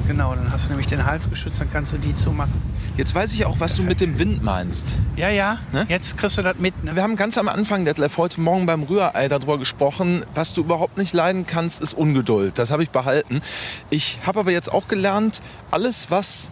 Genau, 0.07 0.33
dann 0.33 0.51
hast 0.51 0.65
du 0.65 0.69
nämlich 0.71 0.87
den 0.87 1.05
Hals 1.05 1.29
geschützt, 1.29 1.61
dann 1.61 1.69
kannst 1.69 1.93
du 1.93 1.97
die 1.97 2.15
zumachen. 2.15 2.53
Jetzt 2.97 3.15
weiß 3.15 3.34
ich 3.34 3.45
auch, 3.45 3.60
was 3.60 3.77
du 3.77 3.84
mit 3.84 4.01
dem 4.01 4.19
Wind 4.19 4.43
meinst. 4.43 4.95
Ja, 5.15 5.30
ja. 5.30 5.60
Ne? 5.71 5.86
Jetzt 5.88 6.17
kriegst 6.17 6.38
du 6.38 6.41
das 6.41 6.58
mit. 6.58 6.84
Ne? 6.84 6.93
Wir 6.95 7.04
haben 7.04 7.15
ganz 7.15 7.38
am 7.38 7.47
Anfang, 7.47 7.86
Detlef, 7.86 8.17
heute 8.17 8.41
Morgen 8.41 8.65
beim 8.65 8.84
Rührei 8.84 9.30
darüber 9.30 9.58
gesprochen. 9.58 10.25
Was 10.36 10.54
du 10.54 10.62
überhaupt 10.62 10.97
nicht 10.97 11.13
leiden 11.13 11.47
kannst, 11.47 11.82
ist 11.82 11.93
Ungeduld. 11.93 12.58
Das 12.58 12.69
habe 12.69 12.84
ich 12.84 12.89
behalten. 12.89 13.41
Ich 13.89 14.19
habe 14.25 14.41
aber 14.41 14.51
jetzt 14.51 14.71
auch 14.71 14.89
gelernt, 14.89 15.41
alles, 15.71 16.12
was 16.12 16.51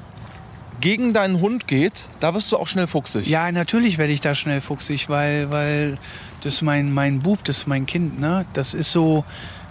gegen 0.80 1.12
deinen 1.14 1.42
Hund 1.42 1.68
geht, 1.68 2.06
da 2.22 2.34
wirst 2.34 2.52
du 2.54 2.58
auch 2.58 2.68
schnell 2.68 2.88
fuchsig. 2.88 3.28
Ja, 3.28 3.52
natürlich 3.52 3.98
werde 3.98 4.14
ich 4.14 4.22
da 4.22 4.34
schnell 4.34 4.62
fuchsig, 4.62 5.10
weil, 5.10 5.52
weil 5.52 5.98
das 6.42 6.56
ist 6.56 6.62
mein, 6.62 6.94
mein 6.94 7.20
Bub, 7.20 7.44
das 7.44 7.60
ist 7.60 7.68
mein 7.68 7.86
Kind. 7.86 8.20
Ne? 8.20 8.46
Das 8.54 8.74
ist 8.74 8.94
so, 8.94 9.26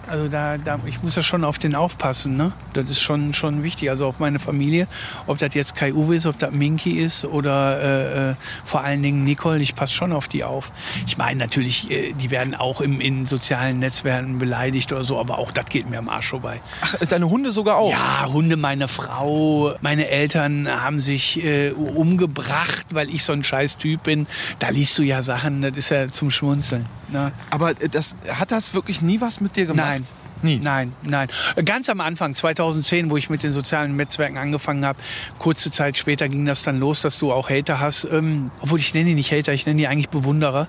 also 0.09 0.27
da, 0.27 0.57
da, 0.57 0.79
ich 0.85 1.01
muss 1.03 1.15
ja 1.15 1.21
schon 1.21 1.43
auf 1.43 1.59
den 1.59 1.75
aufpassen. 1.75 2.35
Ne? 2.35 2.51
Das 2.73 2.89
ist 2.89 2.99
schon, 2.99 3.33
schon 3.33 3.63
wichtig, 3.63 3.89
also 3.89 4.07
auf 4.07 4.19
meine 4.19 4.39
Familie. 4.39 4.87
Ob 5.27 5.37
das 5.37 5.53
jetzt 5.53 5.75
Kai 5.75 5.93
Uwe 5.93 6.15
ist, 6.15 6.25
ob 6.25 6.39
das 6.39 6.51
Minky 6.51 6.99
ist 6.99 7.25
oder 7.25 7.81
äh, 7.81 8.31
äh, 8.31 8.35
vor 8.65 8.81
allen 8.81 9.03
Dingen 9.03 9.23
Nicole, 9.23 9.59
ich 9.59 9.75
passe 9.75 9.93
schon 9.93 10.13
auf 10.13 10.27
die 10.27 10.43
auf. 10.43 10.71
Ich 11.07 11.17
meine 11.17 11.39
natürlich, 11.39 11.91
äh, 11.91 12.13
die 12.13 12.31
werden 12.31 12.55
auch 12.55 12.81
im, 12.81 12.99
in 12.99 13.25
sozialen 13.25 13.79
Netzwerken 13.79 14.39
beleidigt 14.39 14.91
oder 14.91 15.03
so, 15.03 15.19
aber 15.19 15.37
auch 15.37 15.51
das 15.51 15.65
geht 15.65 15.89
mir 15.89 15.99
am 15.99 16.09
Arsch 16.09 16.29
vorbei. 16.29 16.61
Ach, 16.81 16.95
deine 17.07 17.29
Hunde 17.29 17.51
sogar 17.51 17.77
auch? 17.77 17.91
Ja, 17.91 18.27
Hunde, 18.27 18.57
meine 18.57 18.87
Frau, 18.87 19.75
meine 19.81 20.09
Eltern 20.09 20.67
haben 20.67 20.99
sich 20.99 21.43
äh, 21.43 21.71
umgebracht, 21.71 22.87
weil 22.91 23.09
ich 23.09 23.23
so 23.23 23.33
ein 23.33 23.43
scheiß 23.43 23.77
Typ 23.77 24.03
bin. 24.03 24.27
Da 24.59 24.69
liest 24.69 24.97
du 24.97 25.03
ja 25.03 25.23
Sachen, 25.23 25.61
das 25.61 25.75
ist 25.75 25.89
ja 25.89 26.11
zum 26.11 26.31
Schmunzeln. 26.31 26.85
Ne? 27.09 27.31
Aber 27.49 27.71
äh, 27.71 27.89
das, 27.89 28.15
hat 28.29 28.51
das 28.51 28.73
wirklich 28.73 29.01
nie 29.01 29.21
was 29.21 29.41
mit 29.41 29.55
dir 29.55 29.65
gemacht? 29.65 29.87
Nein. 29.87 29.98
Nie? 30.41 30.59
Nein, 30.59 30.93
nein. 31.03 31.27
Ganz 31.65 31.89
am 31.89 31.99
Anfang, 31.99 32.33
2010, 32.33 33.09
wo 33.09 33.17
ich 33.17 33.29
mit 33.29 33.43
den 33.43 33.51
sozialen 33.51 33.95
Netzwerken 33.95 34.37
angefangen 34.37 34.85
habe, 34.85 34.99
kurze 35.37 35.69
Zeit 35.71 35.97
später 35.97 36.29
ging 36.29 36.45
das 36.45 36.63
dann 36.63 36.79
los, 36.79 37.01
dass 37.01 37.19
du 37.19 37.31
auch 37.33 37.49
Hater 37.49 37.79
hast. 37.79 38.05
Ähm, 38.05 38.51
obwohl 38.61 38.79
ich 38.79 38.93
nenne 38.93 39.05
die 39.05 39.15
nicht 39.15 39.31
Hater, 39.31 39.53
ich 39.53 39.65
nenne 39.65 39.77
die 39.77 39.87
eigentlich 39.87 40.09
Bewunderer. 40.09 40.67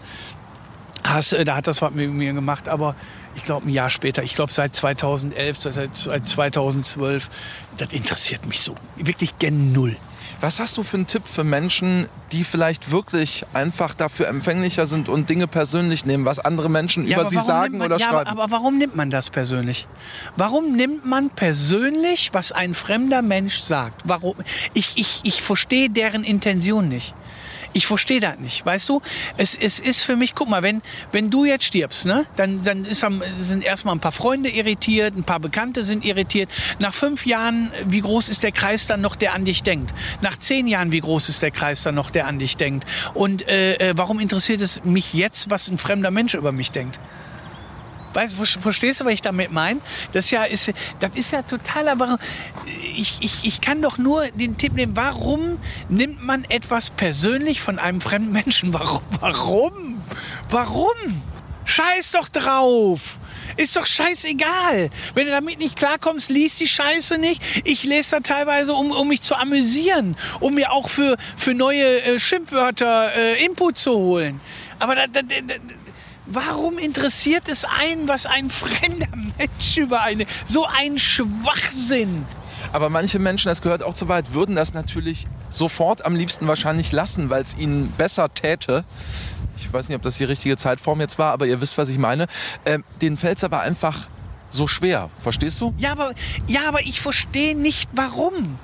Hast, 1.06 1.32
äh, 1.32 1.44
da 1.44 1.56
hat 1.56 1.66
das 1.66 1.82
was 1.82 1.92
mit 1.92 2.10
mir 2.10 2.32
gemacht, 2.32 2.68
aber 2.68 2.96
ich 3.36 3.44
glaube 3.44 3.68
ein 3.68 3.70
Jahr 3.72 3.90
später, 3.90 4.22
ich 4.22 4.34
glaube 4.34 4.52
seit 4.52 4.74
2011, 4.74 5.60
seit, 5.60 5.96
seit 5.96 6.28
2012, 6.28 7.30
das 7.76 7.92
interessiert 7.92 8.46
mich 8.46 8.60
so. 8.60 8.74
Wirklich 8.96 9.38
gen 9.38 9.72
null. 9.72 9.96
Was 10.40 10.58
hast 10.58 10.78
du 10.78 10.82
für 10.82 10.96
einen 10.96 11.06
Tipp 11.06 11.22
für 11.26 11.44
Menschen, 11.44 12.08
die 12.32 12.44
vielleicht 12.44 12.90
wirklich 12.90 13.44
einfach 13.52 13.92
dafür 13.92 14.28
empfänglicher 14.28 14.86
sind 14.86 15.10
und 15.10 15.28
Dinge 15.28 15.46
persönlich 15.46 16.06
nehmen, 16.06 16.24
was 16.24 16.38
andere 16.38 16.70
Menschen 16.70 17.06
über 17.06 17.20
aber 17.20 17.24
sie 17.26 17.38
sagen 17.38 17.78
man, 17.78 17.86
oder 17.88 17.98
ja, 17.98 18.08
schreiben? 18.08 18.30
Aber, 18.30 18.44
aber 18.44 18.52
warum 18.52 18.78
nimmt 18.78 18.96
man 18.96 19.10
das 19.10 19.28
persönlich? 19.28 19.86
Warum 20.36 20.72
nimmt 20.72 21.04
man 21.04 21.28
persönlich, 21.28 22.30
was 22.32 22.52
ein 22.52 22.72
fremder 22.72 23.20
Mensch 23.20 23.60
sagt? 23.60 24.02
Warum? 24.04 24.34
Ich, 24.72 24.96
ich, 24.96 25.20
ich 25.24 25.42
verstehe 25.42 25.90
deren 25.90 26.24
Intention 26.24 26.88
nicht. 26.88 27.14
Ich 27.72 27.86
verstehe 27.86 28.18
das 28.20 28.38
nicht, 28.38 28.66
weißt 28.66 28.88
du? 28.88 29.00
Es, 29.36 29.54
es 29.54 29.78
ist 29.78 30.02
für 30.02 30.16
mich, 30.16 30.34
guck 30.34 30.48
mal, 30.48 30.62
wenn, 30.62 30.82
wenn 31.12 31.30
du 31.30 31.44
jetzt 31.44 31.64
stirbst, 31.64 32.04
ne, 32.04 32.26
dann, 32.36 32.64
dann 32.64 32.84
ist 32.84 33.04
am, 33.04 33.22
sind 33.38 33.62
erstmal 33.62 33.94
ein 33.94 34.00
paar 34.00 34.12
Freunde 34.12 34.50
irritiert, 34.50 35.16
ein 35.16 35.22
paar 35.22 35.38
Bekannte 35.38 35.84
sind 35.84 36.04
irritiert. 36.04 36.50
Nach 36.80 36.92
fünf 36.92 37.26
Jahren, 37.26 37.70
wie 37.86 38.00
groß 38.00 38.28
ist 38.28 38.42
der 38.42 38.50
Kreis 38.50 38.88
dann 38.88 39.00
noch, 39.00 39.14
der 39.14 39.34
an 39.34 39.44
dich 39.44 39.62
denkt? 39.62 39.94
Nach 40.20 40.36
zehn 40.36 40.66
Jahren, 40.66 40.90
wie 40.90 41.00
groß 41.00 41.28
ist 41.28 41.42
der 41.42 41.52
Kreis 41.52 41.82
dann 41.82 41.94
noch, 41.94 42.10
der 42.10 42.26
an 42.26 42.40
dich 42.40 42.56
denkt? 42.56 42.86
Und 43.14 43.46
äh, 43.46 43.74
äh, 43.74 43.92
warum 43.96 44.18
interessiert 44.18 44.60
es 44.60 44.82
mich 44.84 45.14
jetzt, 45.14 45.50
was 45.50 45.68
ein 45.68 45.78
fremder 45.78 46.10
Mensch 46.10 46.34
über 46.34 46.50
mich 46.50 46.72
denkt? 46.72 46.98
Weißt, 48.12 48.38
du, 48.38 48.44
verstehst 48.44 49.00
du, 49.00 49.04
was 49.04 49.12
ich 49.12 49.22
damit 49.22 49.52
meine? 49.52 49.80
Das, 50.12 50.30
ja 50.30 50.44
ist, 50.44 50.72
das 50.98 51.10
ist 51.14 51.32
ja 51.32 51.42
totaler. 51.42 51.98
Warum, 51.98 52.18
ich, 52.96 53.18
ich, 53.20 53.44
ich 53.44 53.60
kann 53.60 53.82
doch 53.82 53.98
nur 53.98 54.26
den 54.28 54.56
Tipp 54.56 54.72
nehmen, 54.72 54.96
warum 54.96 55.58
nimmt 55.88 56.22
man 56.22 56.44
etwas 56.44 56.90
persönlich 56.90 57.60
von 57.60 57.78
einem 57.78 58.00
fremden 58.00 58.32
Menschen? 58.32 58.72
Warum? 58.80 59.02
Warum? 59.20 60.02
Warum? 60.50 61.22
Scheiß 61.64 62.12
doch 62.12 62.28
drauf! 62.28 63.18
Ist 63.56 63.76
doch 63.76 63.86
scheißegal. 63.86 64.90
Wenn 65.14 65.26
du 65.26 65.32
damit 65.32 65.58
nicht 65.58 65.76
klarkommst, 65.76 66.30
lies 66.30 66.56
die 66.56 66.66
Scheiße 66.66 67.18
nicht. 67.18 67.42
Ich 67.64 67.84
lese 67.84 68.16
da 68.16 68.20
teilweise, 68.20 68.72
um, 68.72 68.90
um 68.90 69.08
mich 69.08 69.22
zu 69.22 69.34
amüsieren, 69.34 70.16
um 70.40 70.54
mir 70.54 70.72
auch 70.72 70.88
für, 70.88 71.16
für 71.36 71.54
neue 71.54 72.02
äh, 72.02 72.18
Schimpfwörter 72.18 73.14
äh, 73.14 73.44
Input 73.44 73.78
zu 73.78 73.92
holen. 73.92 74.40
Aber 74.78 74.94
da, 74.94 75.06
da, 75.06 75.20
da, 75.22 75.54
Warum 76.32 76.78
interessiert 76.78 77.48
es 77.48 77.64
einen, 77.64 78.06
was 78.06 78.24
ein 78.24 78.50
fremder 78.50 79.08
Mensch 79.36 79.76
über 79.76 80.02
eine 80.02 80.26
so 80.44 80.64
ein 80.64 80.96
Schwachsinn? 80.96 82.24
Aber 82.72 82.88
manche 82.88 83.18
Menschen, 83.18 83.48
das 83.48 83.62
gehört 83.62 83.82
auch 83.82 83.94
zu 83.94 84.06
weit, 84.06 84.32
würden 84.32 84.54
das 84.54 84.72
natürlich 84.72 85.26
sofort 85.48 86.04
am 86.04 86.14
liebsten 86.14 86.46
wahrscheinlich 86.46 86.92
lassen, 86.92 87.30
weil 87.30 87.42
es 87.42 87.58
ihnen 87.58 87.90
besser 87.98 88.32
täte. 88.32 88.84
Ich 89.56 89.72
weiß 89.72 89.88
nicht, 89.88 89.96
ob 89.96 90.02
das 90.02 90.18
die 90.18 90.24
richtige 90.24 90.56
Zeitform 90.56 91.00
jetzt 91.00 91.18
war, 91.18 91.32
aber 91.32 91.46
ihr 91.46 91.60
wisst, 91.60 91.76
was 91.78 91.88
ich 91.88 91.98
meine. 91.98 92.28
Ähm, 92.64 92.84
denen 93.02 93.16
fällt 93.16 93.38
es 93.38 93.44
aber 93.44 93.62
einfach 93.62 94.06
so 94.50 94.68
schwer. 94.68 95.10
Verstehst 95.20 95.60
du? 95.60 95.74
Ja, 95.78 95.90
aber 95.90 96.14
ja, 96.46 96.68
aber 96.68 96.82
ich 96.82 97.00
verstehe 97.00 97.56
nicht 97.56 97.90
warum. 97.92 98.56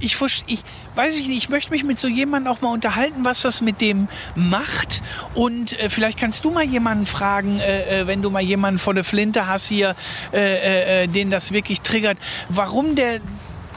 Ich, 0.00 0.16
ich 0.46 0.62
weiß 0.94 1.14
ich 1.16 1.28
nicht, 1.28 1.38
ich 1.38 1.48
möchte 1.48 1.70
mich 1.70 1.84
mit 1.84 2.00
so 2.00 2.08
jemandem 2.08 2.52
auch 2.52 2.60
mal 2.60 2.72
unterhalten, 2.72 3.24
was 3.24 3.42
das 3.42 3.60
mit 3.60 3.80
dem 3.80 4.08
macht. 4.34 5.02
Und 5.34 5.78
äh, 5.78 5.90
vielleicht 5.90 6.18
kannst 6.18 6.44
du 6.44 6.50
mal 6.50 6.64
jemanden 6.64 7.06
fragen, 7.06 7.60
äh, 7.60 8.00
äh, 8.00 8.06
wenn 8.06 8.22
du 8.22 8.30
mal 8.30 8.42
jemanden 8.42 8.78
vor 8.78 8.94
der 8.94 9.04
Flinte 9.04 9.46
hast 9.46 9.68
hier, 9.68 9.94
äh, 10.32 10.38
äh, 10.38 11.04
äh, 11.04 11.06
den 11.06 11.30
das 11.30 11.52
wirklich 11.52 11.80
triggert, 11.80 12.18
warum 12.48 12.94
der 12.94 13.20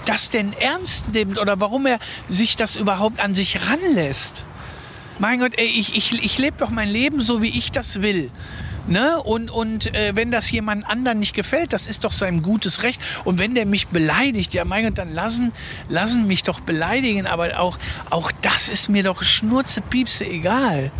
das 0.05 0.29
denn 0.29 0.53
ernst 0.59 1.13
nimmt 1.13 1.39
oder 1.39 1.59
warum 1.59 1.85
er 1.85 1.99
sich 2.27 2.55
das 2.55 2.75
überhaupt 2.75 3.19
an 3.19 3.33
sich 3.33 3.59
ranlässt. 3.67 4.43
Mein 5.19 5.39
Gott, 5.39 5.53
ey, 5.55 5.67
ich, 5.67 5.95
ich, 5.95 6.23
ich 6.23 6.37
lebe 6.37 6.57
doch 6.57 6.69
mein 6.69 6.89
Leben 6.89 7.21
so, 7.21 7.41
wie 7.41 7.57
ich 7.57 7.71
das 7.71 8.01
will. 8.01 8.31
Ne? 8.87 9.21
Und, 9.23 9.49
und 9.49 9.93
äh, 9.93 10.15
wenn 10.15 10.31
das 10.31 10.51
jemand 10.51 10.85
anderen 10.85 11.19
nicht 11.19 11.33
gefällt, 11.33 11.73
das 11.73 11.87
ist 11.87 12.03
doch 12.03 12.11
sein 12.11 12.41
gutes 12.41 12.83
Recht. 12.83 13.01
Und 13.23 13.39
wenn 13.39 13.55
der 13.55 13.65
mich 13.65 13.87
beleidigt, 13.87 14.53
ja 14.53 14.65
mein 14.65 14.85
Gott, 14.85 14.97
dann 14.97 15.13
lassen, 15.13 15.51
lassen 15.89 16.27
mich 16.27 16.43
doch 16.43 16.59
beleidigen. 16.59 17.25
Aber 17.25 17.59
auch, 17.59 17.77
auch 18.09 18.31
das 18.41 18.69
ist 18.69 18.89
mir 18.89 19.03
doch 19.03 19.23
schnurzepiepse 19.23 20.25
egal. 20.25 20.91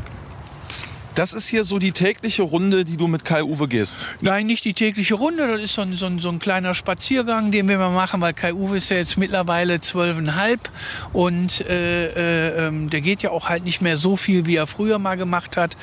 Das 1.16 1.34
ist 1.34 1.48
hier 1.48 1.64
so 1.64 1.78
die 1.78 1.92
tägliche 1.92 2.42
Runde, 2.42 2.86
die 2.86 2.98
du 2.98 3.08
mit 3.08 3.24
Kai-Uwe 3.24 3.68
gehst. 3.68 3.98
Nein, 4.22 4.48
nicht 4.48 4.66
die 4.66 4.74
tägliche 4.74 5.14
Runde, 5.14 5.48
das 5.48 5.62
ist 5.62 5.74
so 5.76 5.84
ein, 5.84 5.94
so 5.94 6.08
ein, 6.08 6.18
so 6.18 6.30
ein 6.30 6.40
kleiner 6.40 6.74
Spaziergang, 6.74 7.52
den 7.52 7.68
wir 7.68 7.78
mal 7.78 7.92
machen, 7.92 8.20
weil 8.20 8.34
Kai 8.34 8.54
Uwe 8.54 8.78
ist 8.78 8.90
ja 8.90 8.98
jetzt 8.98 9.18
mittlerweile 9.18 9.80
zwölfeinhalb 9.80 10.72
und 11.12 11.62
äh, 11.62 12.08
äh, 12.08 12.68
ähm, 12.68 12.90
der 12.90 13.02
geht 13.02 13.22
ja 13.22 13.30
auch 13.30 13.48
halt 13.48 13.64
nicht 13.64 13.80
mehr 13.80 13.98
so 13.98 14.18
viel, 14.18 14.48
wie 14.48 14.56
er 14.56 14.66
früher 14.66 14.98
mal 14.98 15.16
gemacht 15.16 15.56
hat 15.56 15.78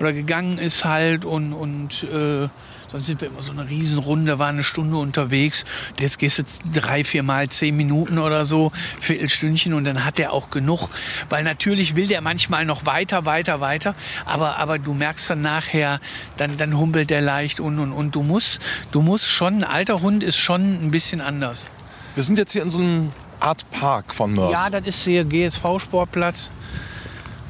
oder 0.00 0.12
gegangen 0.12 0.58
ist 0.58 0.84
halt 0.84 1.24
und, 1.24 1.52
und 1.52 2.04
äh, 2.04 2.48
sonst 2.90 3.06
sind 3.06 3.20
wir 3.20 3.28
immer 3.28 3.42
so 3.42 3.52
eine 3.52 3.68
Riesenrunde, 3.68 4.38
waren 4.38 4.56
eine 4.56 4.64
Stunde 4.64 4.96
unterwegs. 4.96 5.64
Und 5.90 6.00
Jetzt 6.00 6.18
gehst 6.18 6.38
du 6.38 6.42
drei, 6.72 7.04
vier 7.04 7.22
Mal 7.22 7.48
zehn 7.48 7.76
Minuten 7.76 8.18
oder 8.18 8.44
so, 8.44 8.72
Viertelstündchen 9.00 9.74
und 9.74 9.84
dann 9.84 10.04
hat 10.04 10.18
er 10.18 10.32
auch 10.32 10.50
genug. 10.50 10.88
Weil 11.28 11.44
natürlich 11.44 11.96
will 11.96 12.08
der 12.08 12.20
manchmal 12.20 12.64
noch 12.64 12.86
weiter, 12.86 13.24
weiter, 13.24 13.60
weiter. 13.60 13.94
Aber, 14.24 14.56
aber 14.56 14.78
du 14.78 14.94
merkst 14.94 15.30
dann 15.30 15.42
nachher, 15.42 16.00
dann, 16.36 16.56
dann 16.56 16.76
humpelt 16.76 17.10
der 17.10 17.20
leicht 17.20 17.60
und, 17.60 17.78
und, 17.78 17.92
und 17.92 18.14
du 18.14 18.22
musst, 18.22 18.60
du 18.92 19.02
musst 19.02 19.28
schon, 19.28 19.58
ein 19.58 19.64
alter 19.64 20.00
Hund 20.00 20.24
ist 20.24 20.38
schon 20.38 20.82
ein 20.82 20.90
bisschen 20.90 21.20
anders. 21.20 21.70
Wir 22.14 22.22
sind 22.22 22.38
jetzt 22.38 22.52
hier 22.52 22.62
in 22.62 22.70
so 22.70 22.80
einer 22.80 23.08
Art 23.38 23.70
Park 23.70 24.14
von 24.14 24.34
Mörs. 24.34 24.52
Ja, 24.52 24.70
das 24.70 24.86
ist 24.86 25.04
hier 25.04 25.24
GSV-Sportplatz. 25.24 26.50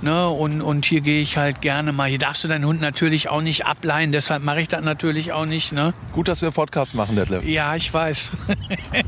Ne, 0.02 0.28
und, 0.30 0.62
und 0.62 0.86
hier 0.86 1.02
gehe 1.02 1.20
ich 1.20 1.36
halt 1.36 1.60
gerne 1.60 1.92
mal. 1.92 2.08
Hier 2.08 2.18
darfst 2.18 2.42
du 2.42 2.48
deinen 2.48 2.64
Hund 2.64 2.80
natürlich 2.80 3.28
auch 3.28 3.42
nicht 3.42 3.66
ableihen, 3.66 4.12
deshalb 4.12 4.42
mache 4.42 4.62
ich 4.62 4.68
das 4.68 4.82
natürlich 4.82 5.32
auch 5.32 5.44
nicht. 5.44 5.72
Ne? 5.72 5.92
Gut, 6.12 6.28
dass 6.28 6.40
wir 6.40 6.50
Podcast 6.52 6.94
machen, 6.94 7.16
Detlef. 7.16 7.44
Ja, 7.44 7.76
ich 7.76 7.92
weiß. 7.92 8.30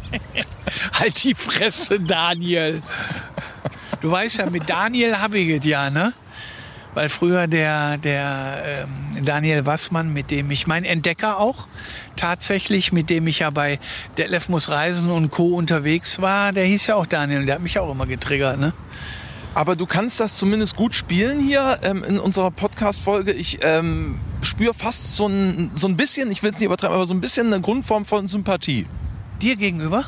halt 0.92 1.24
die 1.24 1.34
Fresse, 1.34 1.98
Daniel. 1.98 2.82
Du 4.02 4.10
weißt 4.10 4.38
ja, 4.38 4.50
mit 4.50 4.68
Daniel 4.68 5.16
habe 5.16 5.38
ich 5.38 5.48
es 5.48 5.64
ja, 5.64 5.88
ne? 5.88 6.12
Weil 6.94 7.08
früher 7.08 7.46
der, 7.46 7.96
der 7.96 8.86
ähm, 9.16 9.24
Daniel 9.24 9.64
Wassmann, 9.64 10.12
mit 10.12 10.30
dem 10.30 10.50
ich, 10.50 10.66
mein 10.66 10.84
Entdecker 10.84 11.38
auch, 11.38 11.66
tatsächlich, 12.16 12.92
mit 12.92 13.08
dem 13.08 13.26
ich 13.26 13.38
ja 13.38 13.48
bei 13.48 13.78
Detlef 14.18 14.50
muss 14.50 14.68
reisen 14.68 15.10
und 15.10 15.30
Co. 15.30 15.56
unterwegs 15.56 16.20
war, 16.20 16.52
der 16.52 16.66
hieß 16.66 16.88
ja 16.88 16.96
auch 16.96 17.06
Daniel, 17.06 17.46
der 17.46 17.54
hat 17.54 17.62
mich 17.62 17.78
auch 17.78 17.90
immer 17.90 18.04
getriggert, 18.04 18.58
ne? 18.58 18.74
Aber 19.54 19.76
du 19.76 19.84
kannst 19.84 20.18
das 20.18 20.34
zumindest 20.38 20.76
gut 20.76 20.94
spielen 20.94 21.46
hier 21.46 21.78
ähm, 21.82 22.02
in 22.04 22.18
unserer 22.18 22.50
Podcast-Folge. 22.50 23.32
Ich 23.32 23.58
ähm, 23.62 24.18
spüre 24.40 24.72
fast 24.72 25.14
so 25.14 25.26
ein, 25.26 25.70
so 25.74 25.86
ein 25.88 25.96
bisschen, 25.96 26.30
ich 26.30 26.42
will 26.42 26.52
es 26.52 26.58
nicht 26.58 26.66
übertreiben, 26.66 26.94
aber 26.94 27.04
so 27.04 27.12
ein 27.12 27.20
bisschen 27.20 27.48
eine 27.48 27.60
Grundform 27.60 28.06
von 28.06 28.26
Sympathie. 28.26 28.86
Dir 29.42 29.56
gegenüber? 29.56 30.06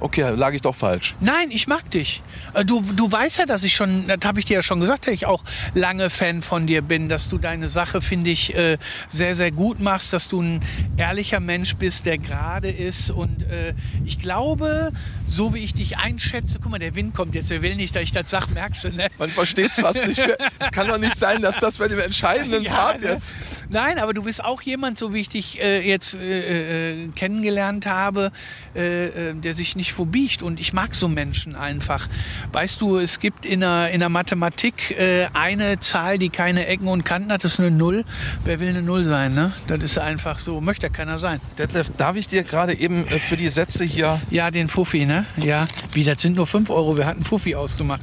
Okay, 0.00 0.34
lag 0.36 0.52
ich 0.52 0.60
doch 0.60 0.74
falsch. 0.74 1.14
Nein, 1.20 1.50
ich 1.50 1.66
mag 1.66 1.90
dich. 1.90 2.22
Äh, 2.52 2.64
Du, 2.66 2.82
du 2.82 3.10
weißt 3.10 3.38
ja, 3.38 3.46
dass 3.46 3.62
ich 3.64 3.74
schon, 3.74 4.06
das 4.06 4.18
habe 4.24 4.38
ich 4.38 4.44
dir 4.44 4.54
ja 4.54 4.62
schon 4.62 4.80
gesagt, 4.80 5.06
dass 5.06 5.14
ich 5.14 5.24
auch 5.24 5.42
lange 5.72 6.10
Fan 6.10 6.42
von 6.42 6.66
dir 6.66 6.82
bin, 6.82 7.08
dass 7.08 7.28
du 7.30 7.38
deine 7.38 7.70
Sache, 7.70 8.02
finde 8.02 8.30
ich, 8.30 8.54
äh, 8.54 8.76
sehr, 9.08 9.34
sehr 9.34 9.50
gut 9.50 9.80
machst, 9.80 10.12
dass 10.12 10.28
du 10.28 10.42
ein 10.42 10.60
ehrlicher 10.98 11.40
Mensch 11.40 11.76
bist, 11.76 12.04
der 12.04 12.18
gerade 12.18 12.68
ist. 12.68 13.10
Und 13.10 13.44
äh, 13.44 13.72
ich 14.04 14.18
glaube, 14.18 14.92
so 15.26 15.54
wie 15.54 15.58
ich 15.58 15.74
dich 15.74 15.98
einschätze, 15.98 16.58
guck 16.60 16.70
mal, 16.70 16.78
der 16.78 16.94
Wind 16.94 17.14
kommt 17.14 17.34
jetzt, 17.34 17.50
er 17.50 17.62
will 17.62 17.74
nicht, 17.76 17.94
dass 17.94 18.02
ich 18.02 18.12
das 18.12 18.30
sage, 18.30 18.46
merkst 18.52 18.84
du, 18.84 18.88
ne? 18.90 19.08
Man 19.18 19.30
versteht 19.30 19.70
es 19.70 19.80
fast 19.80 20.06
nicht 20.06 20.18
mehr. 20.18 20.36
Es 20.58 20.70
kann 20.70 20.88
doch 20.88 20.98
nicht 20.98 21.16
sein, 21.16 21.42
dass 21.42 21.58
das 21.58 21.78
bei 21.78 21.88
dem 21.88 21.98
entscheidenden 21.98 22.64
Part 22.74 23.00
ne? 23.00 23.08
jetzt. 23.08 23.34
Nein, 23.68 23.98
aber 23.98 24.14
du 24.14 24.22
bist 24.22 24.44
auch 24.44 24.62
jemand, 24.62 24.98
so 24.98 25.12
wie 25.12 25.20
ich 25.20 25.28
dich 25.28 25.60
äh, 25.60 25.86
jetzt 25.86 26.14
äh, 26.14 27.04
äh, 27.04 27.08
kennengelernt 27.08 27.86
habe, 27.86 28.32
äh, 28.74 29.30
äh, 29.30 29.34
der 29.34 29.54
sich 29.54 29.76
nicht 29.76 29.92
verbiegt. 29.92 30.42
Und 30.42 30.60
ich 30.60 30.72
mag 30.72 30.94
so 30.94 31.08
Menschen 31.08 31.56
einfach. 31.56 32.08
Weißt 32.52 32.80
du, 32.80 32.98
es 32.98 33.20
gibt 33.20 33.46
in 33.46 33.60
der, 33.60 33.90
in 33.90 34.00
der 34.00 34.08
Mathematik 34.08 34.90
äh, 34.92 35.26
eine 35.32 35.80
Zahl, 35.80 36.18
die 36.18 36.28
keine 36.28 36.66
Ecken 36.66 36.88
und 36.88 37.04
Kanten 37.04 37.32
hat, 37.32 37.44
das 37.44 37.54
ist 37.54 37.60
eine 37.60 37.70
Null. 37.70 38.04
Wer 38.44 38.60
will 38.60 38.68
eine 38.68 38.82
Null 38.82 39.04
sein, 39.04 39.34
ne? 39.34 39.52
Das 39.66 39.82
ist 39.82 39.98
einfach 39.98 40.38
so, 40.38 40.60
möchte 40.60 40.86
ja 40.86 40.92
keiner 40.92 41.18
sein. 41.18 41.40
Detlef, 41.58 41.90
darf 41.96 42.16
ich 42.16 42.28
dir 42.28 42.42
gerade 42.42 42.74
eben 42.78 43.06
äh, 43.08 43.18
für 43.18 43.36
die 43.36 43.48
Sätze 43.48 43.84
hier. 43.84 44.20
Ja, 44.30 44.50
den 44.50 44.68
Fuffi, 44.68 45.06
ne? 45.06 45.13
Ja. 45.36 45.66
Wie, 45.92 46.04
das 46.04 46.20
sind 46.22 46.36
nur 46.36 46.46
5 46.46 46.70
Euro, 46.70 46.96
wir 46.96 47.06
hatten 47.06 47.24
Fuffi 47.24 47.54
ausgemacht. 47.54 48.02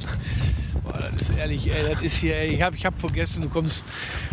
Boah, 0.84 1.10
das 1.12 1.28
ist 1.28 1.36
ehrlich, 1.36 1.72
ey, 1.72 1.82
das 1.90 2.02
ist 2.02 2.16
hier, 2.16 2.36
ey, 2.36 2.54
ich 2.54 2.62
habe 2.62 2.76
ich 2.76 2.86
hab 2.86 2.98
vergessen, 2.98 3.42
du 3.42 3.48
kommst, 3.48 3.84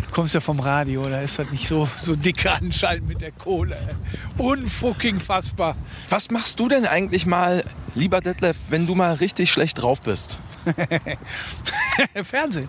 du 0.04 0.10
kommst 0.10 0.34
ja 0.34 0.40
vom 0.40 0.60
Radio, 0.60 1.02
da 1.08 1.20
ist 1.20 1.38
das 1.38 1.50
nicht 1.50 1.68
so, 1.68 1.88
so 1.96 2.16
dicke 2.16 2.50
anscheinend 2.52 3.08
mit 3.08 3.20
der 3.20 3.32
Kohle. 3.32 3.76
ey. 3.76 3.94
Unfucking 4.44 5.20
fassbar. 5.20 5.76
Was 6.08 6.30
machst 6.30 6.58
du 6.60 6.68
denn 6.68 6.86
eigentlich 6.86 7.26
mal, 7.26 7.64
lieber 7.94 8.20
Detlef, 8.20 8.56
wenn 8.68 8.86
du 8.86 8.94
mal 8.94 9.14
richtig 9.14 9.50
schlecht 9.50 9.80
drauf 9.82 10.00
bist? 10.00 10.38
Fernsehen. 12.22 12.68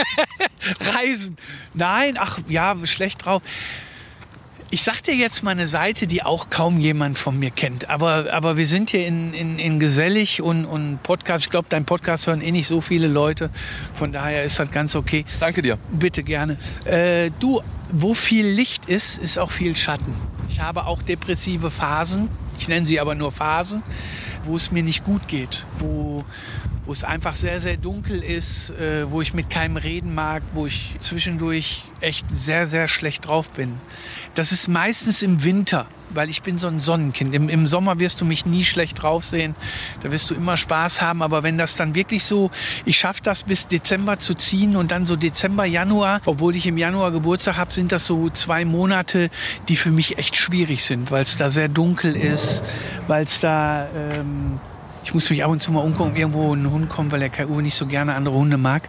Reisen. 0.94 1.36
Nein, 1.74 2.16
ach 2.18 2.38
ja, 2.48 2.76
schlecht 2.84 3.24
drauf. 3.24 3.42
Ich 4.74 4.84
sag 4.84 5.02
dir 5.02 5.14
jetzt 5.14 5.42
mal 5.42 5.50
eine 5.50 5.68
Seite, 5.68 6.06
die 6.06 6.22
auch 6.22 6.48
kaum 6.48 6.80
jemand 6.80 7.18
von 7.18 7.38
mir 7.38 7.50
kennt. 7.50 7.90
Aber, 7.90 8.32
aber 8.32 8.56
wir 8.56 8.66
sind 8.66 8.88
hier 8.88 9.06
in, 9.06 9.34
in, 9.34 9.58
in 9.58 9.78
Gesellig 9.78 10.40
und, 10.40 10.64
und 10.64 11.02
Podcast. 11.02 11.44
Ich 11.44 11.50
glaube, 11.50 11.66
dein 11.68 11.84
Podcast 11.84 12.26
hören 12.26 12.40
eh 12.40 12.52
nicht 12.52 12.68
so 12.68 12.80
viele 12.80 13.06
Leute. 13.06 13.50
Von 13.92 14.12
daher 14.12 14.44
ist 14.44 14.58
das 14.58 14.70
ganz 14.70 14.96
okay. 14.96 15.26
Danke 15.40 15.60
dir. 15.60 15.76
Bitte 15.90 16.22
gerne. 16.22 16.56
Äh, 16.86 17.30
du, 17.38 17.60
wo 17.90 18.14
viel 18.14 18.46
Licht 18.46 18.86
ist, 18.86 19.18
ist 19.18 19.38
auch 19.38 19.50
viel 19.50 19.76
Schatten. 19.76 20.14
Ich 20.48 20.60
habe 20.60 20.86
auch 20.86 21.02
depressive 21.02 21.70
Phasen. 21.70 22.30
Ich 22.58 22.66
nenne 22.66 22.86
sie 22.86 22.98
aber 22.98 23.14
nur 23.14 23.30
Phasen, 23.30 23.82
wo 24.44 24.56
es 24.56 24.70
mir 24.70 24.82
nicht 24.82 25.04
gut 25.04 25.28
geht, 25.28 25.66
wo, 25.80 26.24
wo 26.84 26.92
es 26.92 27.04
einfach 27.04 27.36
sehr, 27.36 27.60
sehr 27.60 27.76
dunkel 27.76 28.22
ist, 28.22 28.70
äh, 28.70 29.10
wo 29.10 29.22
ich 29.22 29.34
mit 29.34 29.50
keinem 29.50 29.76
reden 29.76 30.14
mag, 30.14 30.42
wo 30.52 30.66
ich 30.66 30.96
zwischendurch 30.98 31.84
echt 32.00 32.26
sehr, 32.32 32.66
sehr 32.66 32.88
schlecht 32.88 33.26
drauf 33.26 33.50
bin. 33.50 33.74
Das 34.34 34.50
ist 34.50 34.66
meistens 34.68 35.22
im 35.22 35.44
Winter, 35.44 35.86
weil 36.10 36.30
ich 36.30 36.42
bin 36.42 36.58
so 36.58 36.66
ein 36.66 36.80
Sonnenkind. 36.80 37.34
Im, 37.34 37.48
Im 37.48 37.66
Sommer 37.66 37.98
wirst 37.98 38.20
du 38.20 38.24
mich 38.24 38.46
nie 38.46 38.64
schlecht 38.64 39.02
drauf 39.02 39.24
sehen. 39.24 39.54
Da 40.02 40.10
wirst 40.10 40.30
du 40.30 40.34
immer 40.34 40.56
Spaß 40.56 41.02
haben. 41.02 41.22
Aber 41.22 41.42
wenn 41.42 41.58
das 41.58 41.76
dann 41.76 41.94
wirklich 41.94 42.24
so, 42.24 42.50
ich 42.84 42.98
schaffe 42.98 43.20
das 43.22 43.42
bis 43.42 43.68
Dezember 43.68 44.18
zu 44.18 44.34
ziehen 44.34 44.74
und 44.74 44.90
dann 44.90 45.04
so 45.04 45.16
Dezember, 45.16 45.66
Januar, 45.66 46.20
obwohl 46.24 46.56
ich 46.56 46.66
im 46.66 46.78
Januar 46.78 47.12
Geburtstag 47.12 47.58
habe, 47.58 47.72
sind 47.72 47.92
das 47.92 48.06
so 48.06 48.30
zwei 48.30 48.64
Monate, 48.64 49.30
die 49.68 49.76
für 49.76 49.90
mich 49.90 50.18
echt 50.18 50.34
schwierig 50.34 50.82
sind, 50.84 51.10
weil 51.10 51.22
es 51.22 51.36
da 51.36 51.50
sehr 51.50 51.68
dunkel 51.68 52.16
ist, 52.16 52.64
weil 53.06 53.24
es 53.24 53.38
da... 53.40 53.86
Ähm, 53.94 54.60
ich 55.04 55.14
muss 55.14 55.30
mich 55.30 55.44
ab 55.44 55.50
und 55.50 55.62
zu 55.62 55.72
mal 55.72 55.80
umgucken, 55.80 56.16
irgendwo 56.16 56.54
ein 56.54 56.70
Hund 56.70 56.88
kommt, 56.88 57.12
weil 57.12 57.20
der 57.20 57.30
KU 57.30 57.60
nicht 57.60 57.74
so 57.74 57.86
gerne 57.86 58.14
andere 58.14 58.34
Hunde 58.34 58.56
mag, 58.56 58.88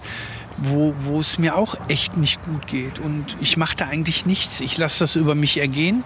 wo, 0.57 0.93
wo 0.99 1.19
es 1.19 1.37
mir 1.37 1.55
auch 1.55 1.75
echt 1.87 2.17
nicht 2.17 2.43
gut 2.45 2.67
geht. 2.67 2.99
Und 2.99 3.37
ich 3.41 3.57
mache 3.57 3.75
da 3.75 3.87
eigentlich 3.87 4.25
nichts. 4.25 4.59
Ich 4.59 4.77
lasse 4.77 4.99
das 4.99 5.15
über 5.15 5.35
mich 5.35 5.59
ergehen. 5.59 6.03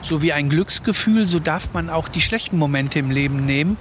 So 0.00 0.22
wie 0.22 0.32
ein 0.32 0.48
Glücksgefühl, 0.48 1.26
so 1.26 1.40
darf 1.40 1.70
man 1.72 1.90
auch 1.90 2.06
die 2.06 2.20
schlechten 2.20 2.56
Momente 2.56 3.00
im 3.00 3.10
Leben 3.10 3.44
nehmen 3.46 3.76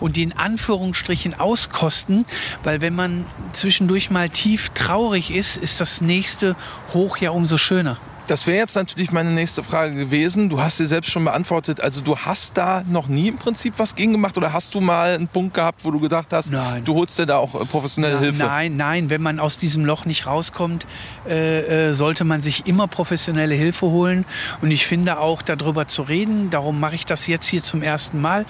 und 0.00 0.16
die 0.16 0.24
in 0.24 0.36
Anführungsstrichen 0.36 1.38
auskosten, 1.38 2.26
weil 2.64 2.80
wenn 2.80 2.96
man 2.96 3.24
zwischendurch 3.52 4.10
mal 4.10 4.28
tief 4.28 4.70
traurig 4.70 5.30
ist, 5.30 5.56
ist 5.56 5.80
das 5.80 6.00
nächste 6.00 6.56
Hoch 6.92 7.18
ja 7.18 7.30
umso 7.30 7.56
schöner. 7.56 7.98
Das 8.30 8.46
wäre 8.46 8.58
jetzt 8.58 8.76
natürlich 8.76 9.10
meine 9.10 9.32
nächste 9.32 9.64
Frage 9.64 9.96
gewesen. 9.96 10.50
Du 10.50 10.60
hast 10.60 10.76
sie 10.76 10.86
selbst 10.86 11.10
schon 11.10 11.24
beantwortet. 11.24 11.80
Also 11.80 12.00
du 12.00 12.16
hast 12.16 12.56
da 12.56 12.84
noch 12.86 13.08
nie 13.08 13.26
im 13.26 13.38
Prinzip 13.38 13.74
was 13.78 13.96
gegen 13.96 14.12
gemacht 14.12 14.38
oder 14.38 14.52
hast 14.52 14.72
du 14.76 14.80
mal 14.80 15.16
einen 15.16 15.26
Punkt 15.26 15.52
gehabt, 15.52 15.84
wo 15.84 15.90
du 15.90 15.98
gedacht 15.98 16.28
hast, 16.32 16.52
Nein. 16.52 16.84
du 16.84 16.94
holst 16.94 17.18
dir 17.18 17.26
da 17.26 17.38
auch 17.38 17.60
äh, 17.60 17.64
professionelle 17.64 18.14
Ja, 18.14 18.20
Hilfe? 18.20 18.38
Nein, 18.38 18.76
nein, 18.76 19.10
wenn 19.10 19.20
man 19.20 19.40
aus 19.40 19.58
diesem 19.58 19.84
Loch 19.84 20.04
nicht 20.04 20.28
rauskommt, 20.28 20.86
äh, 21.28 21.88
äh, 21.88 21.92
sollte 21.92 22.22
man 22.22 22.40
sich 22.40 22.68
immer 22.68 22.86
professionelle 22.86 23.56
Hilfe 23.56 23.86
holen. 23.86 24.24
Und 24.62 24.70
ich 24.70 24.86
finde 24.86 25.18
auch, 25.18 25.42
darüber 25.42 25.88
zu 25.88 26.02
reden, 26.02 26.50
darum 26.50 26.78
mache 26.78 26.94
ich 26.94 27.06
das 27.06 27.26
jetzt 27.26 27.46
hier 27.46 27.64
zum 27.64 27.82
ersten 27.82 28.20
Mal, 28.20 28.46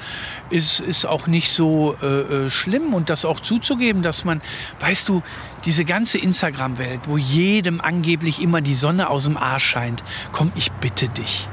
ist, 0.51 0.81
ist 0.81 1.07
auch 1.07 1.27
nicht 1.27 1.53
so 1.53 1.97
äh, 2.03 2.07
äh, 2.07 2.51
schlimm. 2.51 2.93
Und 2.93 3.09
das 3.09 3.25
auch 3.25 3.41
zuzugeben, 3.41 4.03
dass 4.03 4.27
man, 4.27 4.43
weißt 4.81 5.09
du, 5.09 5.23
diese 5.65 5.85
ganze 5.85 6.19
Instagram-Welt, 6.19 7.03
wo 7.05 7.17
jedem 7.17 7.81
angeblich 7.81 8.41
immer 8.43 8.61
die 8.61 8.75
Sonne 8.75 9.11
aus 9.11 9.25
dem 9.25 9.37
Arsch 9.37 9.67
scheint, 9.67 10.03
komm, 10.33 10.53
ich 10.55 10.73
bitte 10.73 11.09
dich. 11.09 11.49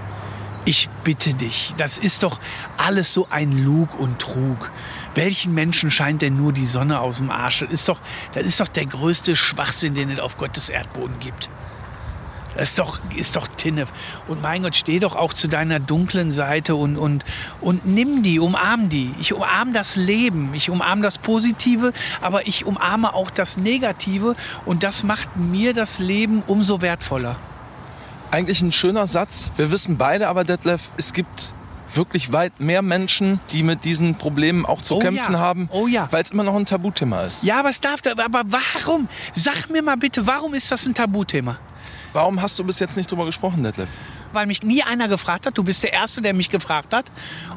Ich 0.66 0.90
bitte 1.06 1.34
dich, 1.34 1.74
das 1.78 1.98
ist 1.98 2.24
doch 2.24 2.40
alles 2.76 3.14
so 3.14 3.28
ein 3.30 3.64
Lug 3.64 3.98
und 3.98 4.20
Trug. 4.20 4.70
Welchen 5.16 5.54
Menschen 5.54 5.92
scheint 5.92 6.22
denn 6.22 6.36
nur 6.36 6.52
die 6.52 6.66
Sonne 6.66 7.00
aus 7.00 7.20
dem 7.20 7.32
Arsch? 7.32 7.62
Das 7.62 7.70
ist 7.70 7.88
doch, 7.88 8.02
das 8.34 8.46
ist 8.46 8.60
doch 8.60 8.68
der 8.68 8.86
größte 8.86 9.38
Schwachsinn, 9.38 9.94
den 9.94 10.10
es 10.10 10.20
auf 10.20 10.38
Gottes 10.38 10.68
Erdboden 10.68 11.20
gibt. 11.20 11.50
Ist 12.60 12.80
doch, 12.80 13.00
ist 13.16 13.36
doch 13.36 13.48
Tinne. 13.48 13.86
Und 14.28 14.42
mein 14.42 14.64
Gott, 14.64 14.76
steh 14.76 15.00
doch 15.00 15.16
auch 15.16 15.34
zu 15.34 15.48
deiner 15.48 15.80
dunklen 15.80 16.32
Seite 16.32 16.76
und, 16.76 16.98
und, 16.98 17.24
und 17.62 17.86
nimm 17.86 18.24
die, 18.24 18.40
umarm 18.40 18.90
die. 18.90 19.14
Ich 19.20 19.34
umarme 19.34 19.74
das 19.74 19.96
Leben, 19.96 20.54
ich 20.54 20.70
umarme 20.70 21.04
das 21.04 21.18
Positive, 21.18 21.94
aber 22.22 22.48
ich 22.48 22.66
umarme 22.66 23.14
auch 23.14 23.30
das 23.30 23.58
Negative 23.58 24.36
und 24.66 24.84
das 24.84 25.04
macht 25.04 25.38
mir 25.38 25.74
das 25.74 26.00
Leben 26.00 26.42
umso 26.48 26.82
wertvoller. 26.82 27.36
Eigentlich 28.32 28.62
ein 28.62 28.72
schöner 28.72 29.08
Satz. 29.08 29.52
Wir 29.56 29.72
wissen 29.72 29.98
beide 29.98 30.28
aber, 30.28 30.44
Detlef, 30.44 30.82
es 30.98 31.14
gibt 31.14 31.54
wirklich 31.94 32.34
weit 32.34 32.60
mehr 32.60 32.82
Menschen, 32.82 33.40
die 33.52 33.64
mit 33.64 33.86
diesen 33.86 34.16
Problemen 34.16 34.66
auch 34.66 34.82
zu 34.82 34.96
Oh 34.96 35.00
kämpfen 35.00 35.34
ja. 35.34 35.40
haben, 35.40 35.70
Oh 35.72 35.88
ja. 35.88 36.08
weil 36.12 36.24
es 36.24 36.32
immer 36.32 36.44
noch 36.44 36.56
ein 36.56 36.66
Tabuthema 36.66 37.22
ist. 37.22 37.44
Ja, 37.44 37.60
aber 37.60 37.70
es 37.70 37.80
darf, 37.82 38.02
aber 38.06 38.44
warum? 38.46 39.08
Sag 39.34 39.70
mir 39.70 39.82
mal 39.82 39.98
bitte, 39.98 40.26
warum 40.28 40.54
ist 40.54 40.72
das 40.72 40.86
ein 40.86 40.94
Tabuthema? 40.94 41.58
Warum 42.18 42.42
hast 42.42 42.58
du 42.58 42.64
bis 42.64 42.80
jetzt 42.80 42.98
nicht 42.98 43.12
drüber 43.12 43.28
gesprochen, 43.28 43.62
Detlef? 43.62 43.90
weil 44.34 44.48
mich 44.48 44.64
nie 44.64 44.82
einer 44.82 45.08
gefragt 45.08 45.46
hat. 45.46 45.56
Du 45.56 45.64
bist 45.64 45.84
der 45.84 45.94
Erste, 45.94 46.22
der 46.22 46.34
mich 46.34 46.50
gefragt 46.50 46.94
hat, 46.94 47.06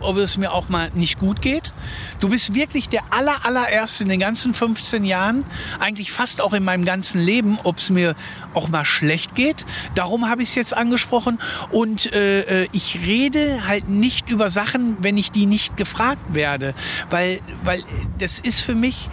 ob 0.01 0.19
es 0.19 0.37
mir 0.37 0.53
auch 0.53 0.69
mal 0.69 0.91
nicht 0.95 1.19
gut 1.19 1.41
geht. 1.41 1.73
Du 2.21 2.29
bist 2.29 2.55
wirklich 2.55 2.91
der 2.91 3.03
aller, 3.11 3.47
allererste 3.47 4.03
in 4.05 4.11
den 4.11 4.21
ganzen 4.21 4.53
15 4.53 5.07
Jahren, 5.07 5.47
eigentlich 5.79 6.13
fast 6.13 6.43
auch 6.43 6.53
in 6.53 6.63
meinem 6.63 6.85
ganzen 6.85 7.25
Leben, 7.25 7.59
ob 7.65 7.79
es 7.79 7.89
mir 7.89 8.15
auch 8.53 8.69
mal 8.69 8.85
schlecht 8.85 9.35
geht. 9.35 9.65
Darum 9.95 10.29
habe 10.29 10.43
ich 10.43 10.51
es 10.51 10.55
jetzt 10.55 10.77
angesprochen. 10.77 11.41
Und 11.71 12.13
äh, 12.13 12.65
äh, 12.65 12.69
ich 12.73 13.01
rede 13.01 13.67
halt 13.67 13.89
nicht 13.89 14.29
über 14.29 14.51
Sachen, 14.51 14.97
wenn 15.01 15.17
ich 15.17 15.31
die 15.31 15.47
nicht 15.47 15.79
gefragt 15.79 16.35
werde. 16.35 16.75
Weil, 17.09 17.41
weil 17.65 17.83
das 18.19 18.39
ist 18.39 18.61
für 18.61 18.75
mich, 18.75 19.09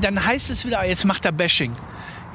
dann 0.00 0.24
heißt 0.24 0.48
es 0.48 0.64
wieder, 0.64 0.82
jetzt 0.84 1.04
macht 1.04 1.26
er 1.26 1.32
Bashing. 1.32 1.76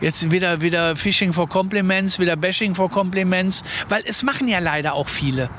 Jetzt 0.03 0.31
wieder, 0.31 0.59
wieder 0.59 0.97
Phishing 0.97 1.31
for 1.31 1.47
Compliments, 1.47 2.19
wieder 2.19 2.35
Bashing 2.35 2.75
for 2.75 2.91
Compliments, 2.91 3.63
weil 3.87 4.03
es 4.05 4.21
machen 4.21 4.49
ja 4.49 4.59
leider 4.59 4.95
auch 4.95 5.07
viele. 5.07 5.49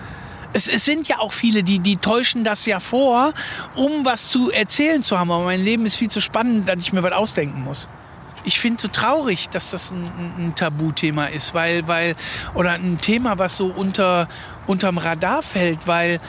Es, 0.52 0.68
es 0.68 0.84
sind 0.84 1.08
ja 1.08 1.18
auch 1.18 1.32
viele, 1.32 1.62
die, 1.62 1.78
die 1.78 1.96
täuschen 1.96 2.44
das 2.44 2.66
ja 2.66 2.78
vor, 2.78 3.32
um 3.74 4.04
was 4.04 4.28
zu 4.28 4.50
erzählen 4.50 5.02
zu 5.02 5.18
haben. 5.18 5.30
Aber 5.30 5.44
mein 5.44 5.64
Leben 5.64 5.86
ist 5.86 5.96
viel 5.96 6.10
zu 6.10 6.20
spannend, 6.20 6.68
dass 6.68 6.78
ich 6.78 6.92
mir 6.92 7.02
was 7.02 7.12
ausdenken 7.12 7.64
muss. 7.64 7.88
Ich 8.44 8.60
finde 8.60 8.76
es 8.76 8.82
so 8.82 8.88
traurig, 8.88 9.48
dass 9.48 9.70
das 9.70 9.90
ein, 9.92 10.10
ein 10.36 10.54
Tabuthema 10.54 11.24
ist, 11.24 11.54
weil, 11.54 11.88
weil, 11.88 12.14
oder 12.52 12.72
ein 12.72 13.00
Thema, 13.00 13.38
was 13.38 13.56
so 13.56 13.68
unter, 13.68 14.28
unterm 14.66 14.98
Radar 14.98 15.42
fällt, 15.42 15.86
weil 15.86 16.20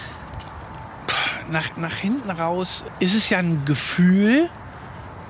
nach, 1.51 1.75
nach 1.75 1.95
hinten 1.95 2.29
raus 2.29 2.85
ist 3.01 3.13
es 3.13 3.27
ja 3.27 3.39
ein 3.39 3.65
Gefühl, 3.65 4.49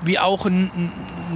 wie 0.06 0.18
auch 0.18 0.46
ein, 0.46 0.70
ein 0.74 0.92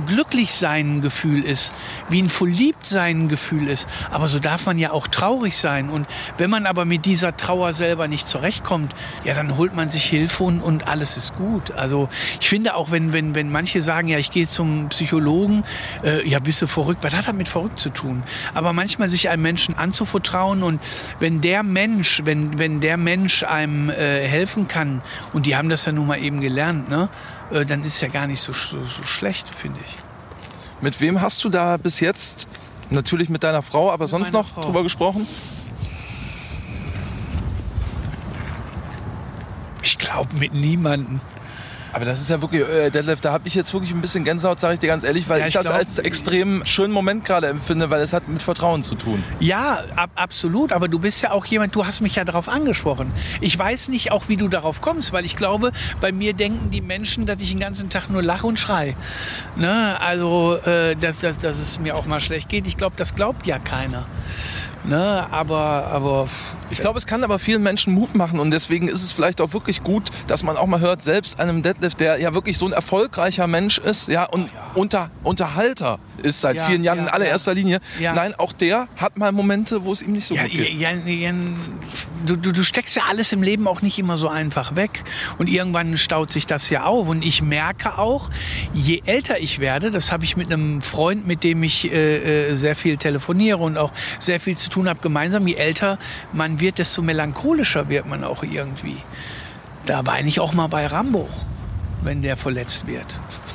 Glücklichsein 0.07 1.01
Gefühl 1.01 1.45
ist, 1.45 1.73
wie 2.09 2.23
ein 2.23 2.29
Verliebtsein 2.29 3.29
Gefühl 3.29 3.69
ist. 3.69 3.89
Aber 4.11 4.29
so 4.29 4.39
darf 4.39 4.67
man 4.67 4.79
ja 4.79 4.93
auch 4.93 5.07
traurig 5.09 5.57
sein. 5.57 5.91
Und 5.91 6.07
wenn 6.39 6.51
man 6.51 6.67
aber 6.67 6.85
mit 6.85 7.05
dieser 7.05 7.37
Trauer 7.37 7.75
selber 7.75 8.09
nicht 8.09 8.29
zurechtkommt, 8.29 8.95
ja, 9.25 9.35
dann 9.35 9.57
holt 9.57 9.75
man 9.75 9.91
sich 9.91 10.05
Hilfe 10.05 10.45
und, 10.45 10.61
und 10.61 10.89
alles 10.89 11.17
ist 11.17 11.37
gut. 11.37 11.73
Also 11.73 12.09
ich 12.41 12.49
finde 12.49 12.75
auch, 12.75 12.91
wenn, 12.91 13.13
wenn, 13.13 13.35
wenn 13.35 13.51
manche 13.51 13.83
sagen, 13.83 14.09
ja, 14.09 14.19
ich 14.19 14.31
gehe 14.31 14.47
zum 14.47 14.89
Psychologen, 14.89 15.65
äh, 16.05 16.27
ja, 16.29 16.39
bist 16.39 16.63
du 16.63 16.67
verrückt, 16.67 17.03
was 17.03 17.15
hat 17.15 17.27
das 17.27 17.35
mit 17.35 17.49
verrückt 17.49 17.79
zu 17.79 17.91
tun? 17.91 18.23
Aber 18.55 18.73
manchmal 18.73 19.09
sich 19.09 19.29
einem 19.29 19.43
Menschen 19.43 19.77
anzuvertrauen 19.77 20.63
und 20.63 20.81
wenn 21.19 21.41
der 21.41 21.63
Mensch, 21.63 22.23
wenn, 22.25 22.59
wenn 22.59 22.81
der 22.81 22.97
Mensch 22.97 23.43
einem 23.43 23.91
äh, 23.91 24.27
helfen 24.27 24.69
kann, 24.69 25.03
und 25.33 25.47
die 25.47 25.57
haben 25.57 25.69
das 25.69 25.85
ja 25.85 25.93
nun 25.93 26.07
mal 26.07 26.19
eben 26.19 26.41
gelernt, 26.41 26.89
ne? 26.89 27.09
Äh, 27.51 27.67
dann 27.67 27.85
ist 27.85 28.01
ja 28.01 28.09
gar 28.09 28.27
nicht 28.27 28.41
so, 28.41 28.53
so, 28.53 28.85
so 28.85 29.03
schlecht, 29.03 29.49
finde 29.49 29.81
ich. 29.85 29.97
Mit 30.81 31.01
wem 31.01 31.21
hast 31.21 31.43
du 31.45 31.49
da 31.49 31.77
bis 31.77 32.01
jetzt, 32.01 32.49
natürlich 32.91 33.29
mit 33.29 33.43
deiner 33.43 33.63
Frau, 33.63 33.91
aber 33.93 34.07
sonst 34.07 34.33
meiner 34.33 34.45
noch 34.45 34.55
Frau. 34.55 34.63
drüber 34.63 34.83
gesprochen? 34.83 35.27
Ich 39.83 39.99
glaube 39.99 40.35
mit 40.37 40.53
niemandem. 40.53 41.21
Aber 41.93 42.05
das 42.05 42.21
ist 42.21 42.31
ja 42.31 42.41
wirklich, 42.41 42.63
äh, 42.63 42.91
Detlef, 42.91 43.21
da 43.21 43.33
habe 43.33 43.49
ich 43.49 43.55
jetzt 43.55 43.73
wirklich 43.75 43.91
ein 43.93 44.01
bisschen 44.01 44.23
Gänsehaut, 44.25 44.61
sage 44.61 44.75
ich 44.75 44.81
dir 44.81 44.87
ganz 44.87 45.03
ehrlich, 45.03 45.29
weil 45.29 45.41
Ja, 45.41 45.45
ich 45.47 45.51
ich 45.51 45.55
das 45.55 45.67
glaub- 45.67 45.77
als 45.79 45.99
extrem 45.99 46.65
schönen 46.65 46.93
Moment 46.93 47.25
gerade 47.25 47.49
empfinde, 47.49 47.91
weil 47.91 48.01
es 48.01 48.13
hat 48.13 48.29
mit 48.29 48.43
Vertrauen 48.43 48.83
zu 48.83 48.95
tun. 48.95 49.25
Ja, 49.41 49.81
ab, 49.97 50.11
absolut. 50.15 50.73
Aber 50.73 50.87
du 50.89 50.99
bist 51.01 51.23
ja 51.23 51.33
auch 51.33 51.45
jemand, 51.47 51.75
du 51.75 51.85
hast 51.87 52.01
mich 52.01 52.15
ja 52.17 52.25
darauf 52.25 52.49
angesprochen. 52.49 53.11
Ich 53.41 53.59
weiß 53.59 53.89
nicht 53.89 54.13
auch, 54.13 54.29
wie 54.29 54.37
du 54.37 54.47
darauf 54.49 54.81
kommst, 54.81 55.13
weil 55.13 55.25
ich 55.25 55.37
glaube, 55.37 55.73
bei 56.01 56.13
mir 56.13 56.33
denken 56.33 56.71
die 56.71 56.81
Menschen, 56.81 57.27
dass 57.27 57.41
ich 57.41 57.51
den 57.51 57.61
ganzen 57.61 57.91
Tag 57.91 58.09
nur 58.09 58.23
lache 58.23 58.47
und 58.47 58.59
schrei. 58.59 58.95
Ne? 59.57 60.01
Also, 60.01 60.59
äh, 60.65 60.95
dass, 60.97 61.21
dass, 61.21 61.39
dass 61.39 61.59
es 61.59 61.81
mir 61.81 61.97
auch 61.97 62.07
mal 62.07 62.21
schlecht 62.21 62.49
geht. 62.49 62.67
Ich 62.67 62.77
glaube, 62.77 62.95
das 62.97 63.15
glaubt 63.17 63.47
ja 63.47 63.59
keiner. 63.59 64.05
Ne? 64.85 65.27
Aber, 65.31 65.87
aber 65.91 66.29
Ich 66.71 66.81
glaube, 66.81 66.99
es 66.99 67.07
kann 67.07 67.25
aber 67.25 67.39
vielen 67.39 67.63
Menschen 67.63 67.93
Mut 67.95 68.15
machen 68.15 68.39
und 68.41 68.51
deswegen 68.51 68.89
ist 68.89 69.03
es 69.03 69.13
vielleicht 69.13 69.41
auch 69.41 69.53
wirklich 69.53 69.83
gut, 69.83 70.11
dass 70.29 70.43
man 70.43 70.57
auch 70.57 70.67
mal 70.67 70.81
hört, 70.81 71.03
selbst 71.03 71.41
einem 71.41 71.63
Detlef, 71.63 71.95
der 71.95 72.19
ja 72.19 72.35
wirklich 72.35 72.59
so 72.59 72.67
ein 72.67 72.73
erfolgreicher 72.73 73.47
Mensch 73.47 73.79
ist, 73.79 74.09
ja, 74.09 74.25
und 74.25 74.51
Unter, 74.75 75.11
Unterhalter 75.25 75.99
ist 76.23 76.41
seit 76.41 76.57
Ja, 76.57 76.65
vielen 76.65 76.85
Jahren 76.85 76.99
ja, 76.99 77.05
in 77.05 77.09
allererster 77.11 77.53
ja. 77.53 77.57
Linie. 77.57 77.81
Nein, 78.01 78.35
auch 78.37 78.53
der 78.53 78.89
hat 78.97 79.19
mal 79.19 79.33
Momente, 79.33 79.85
wo 79.85 79.93
es 79.93 80.03
ihm 80.03 80.13
nicht 80.13 80.27
so 80.27 80.35
gut 80.35 80.51
geht. 80.51 80.73
du, 82.27 82.37
du, 82.37 82.53
du 82.53 82.63
steckst 82.63 82.95
ja 82.97 83.03
alles 83.09 83.33
im 83.33 83.43
Leben 83.43 83.67
auch 83.67 83.83
nicht 83.83 83.99
immer 83.99 84.17
so 84.17 84.29
einfach 84.29 84.77
weg. 84.77 85.03
Und 85.39 85.49
irgendwann 85.49 85.97
staut 85.97 86.31
sich 86.31 86.47
das 86.47 86.71
ja 86.71 86.85
auf. 86.85 87.09
Und 87.09 87.25
ich 87.25 87.43
merke 87.43 87.99
auch, 87.99 88.31
je 88.75 89.03
älter 89.07 89.41
ich 89.41 89.59
werde, 89.59 89.91
das 89.91 90.13
habe 90.13 90.25
ich 90.25 90.37
mit 90.37 90.53
einem 90.53 90.83
Freund, 90.83 91.27
mit 91.27 91.43
dem 91.43 91.63
ich 91.63 91.91
äh, 91.91 92.51
äh, 92.51 92.55
sehr 92.55 92.77
viel 92.77 92.97
telefoniere 92.97 93.59
und 93.59 93.79
auch 93.79 93.93
sehr 94.19 94.41
viel 94.41 94.57
zu 94.57 94.71
tun 94.71 94.89
habe, 94.89 95.01
gemeinsam, 95.03 95.47
je 95.47 95.55
älter 95.55 95.99
man 96.33 96.60
wird, 96.61 96.79
desto 96.79 97.03
melancholischer 97.03 97.89
wird 97.89 98.07
man 98.07 98.25
auch 98.25 98.43
irgendwie. 98.43 98.97
Da 99.87 100.07
weine 100.07 100.29
ich 100.29 100.41
auch 100.41 100.53
mal 100.53 100.69
bei 100.69 100.87
Rambo, 100.87 101.29
wenn 102.03 102.23
der 102.23 102.37
verletzt 102.37 102.87
wird. 102.87 103.07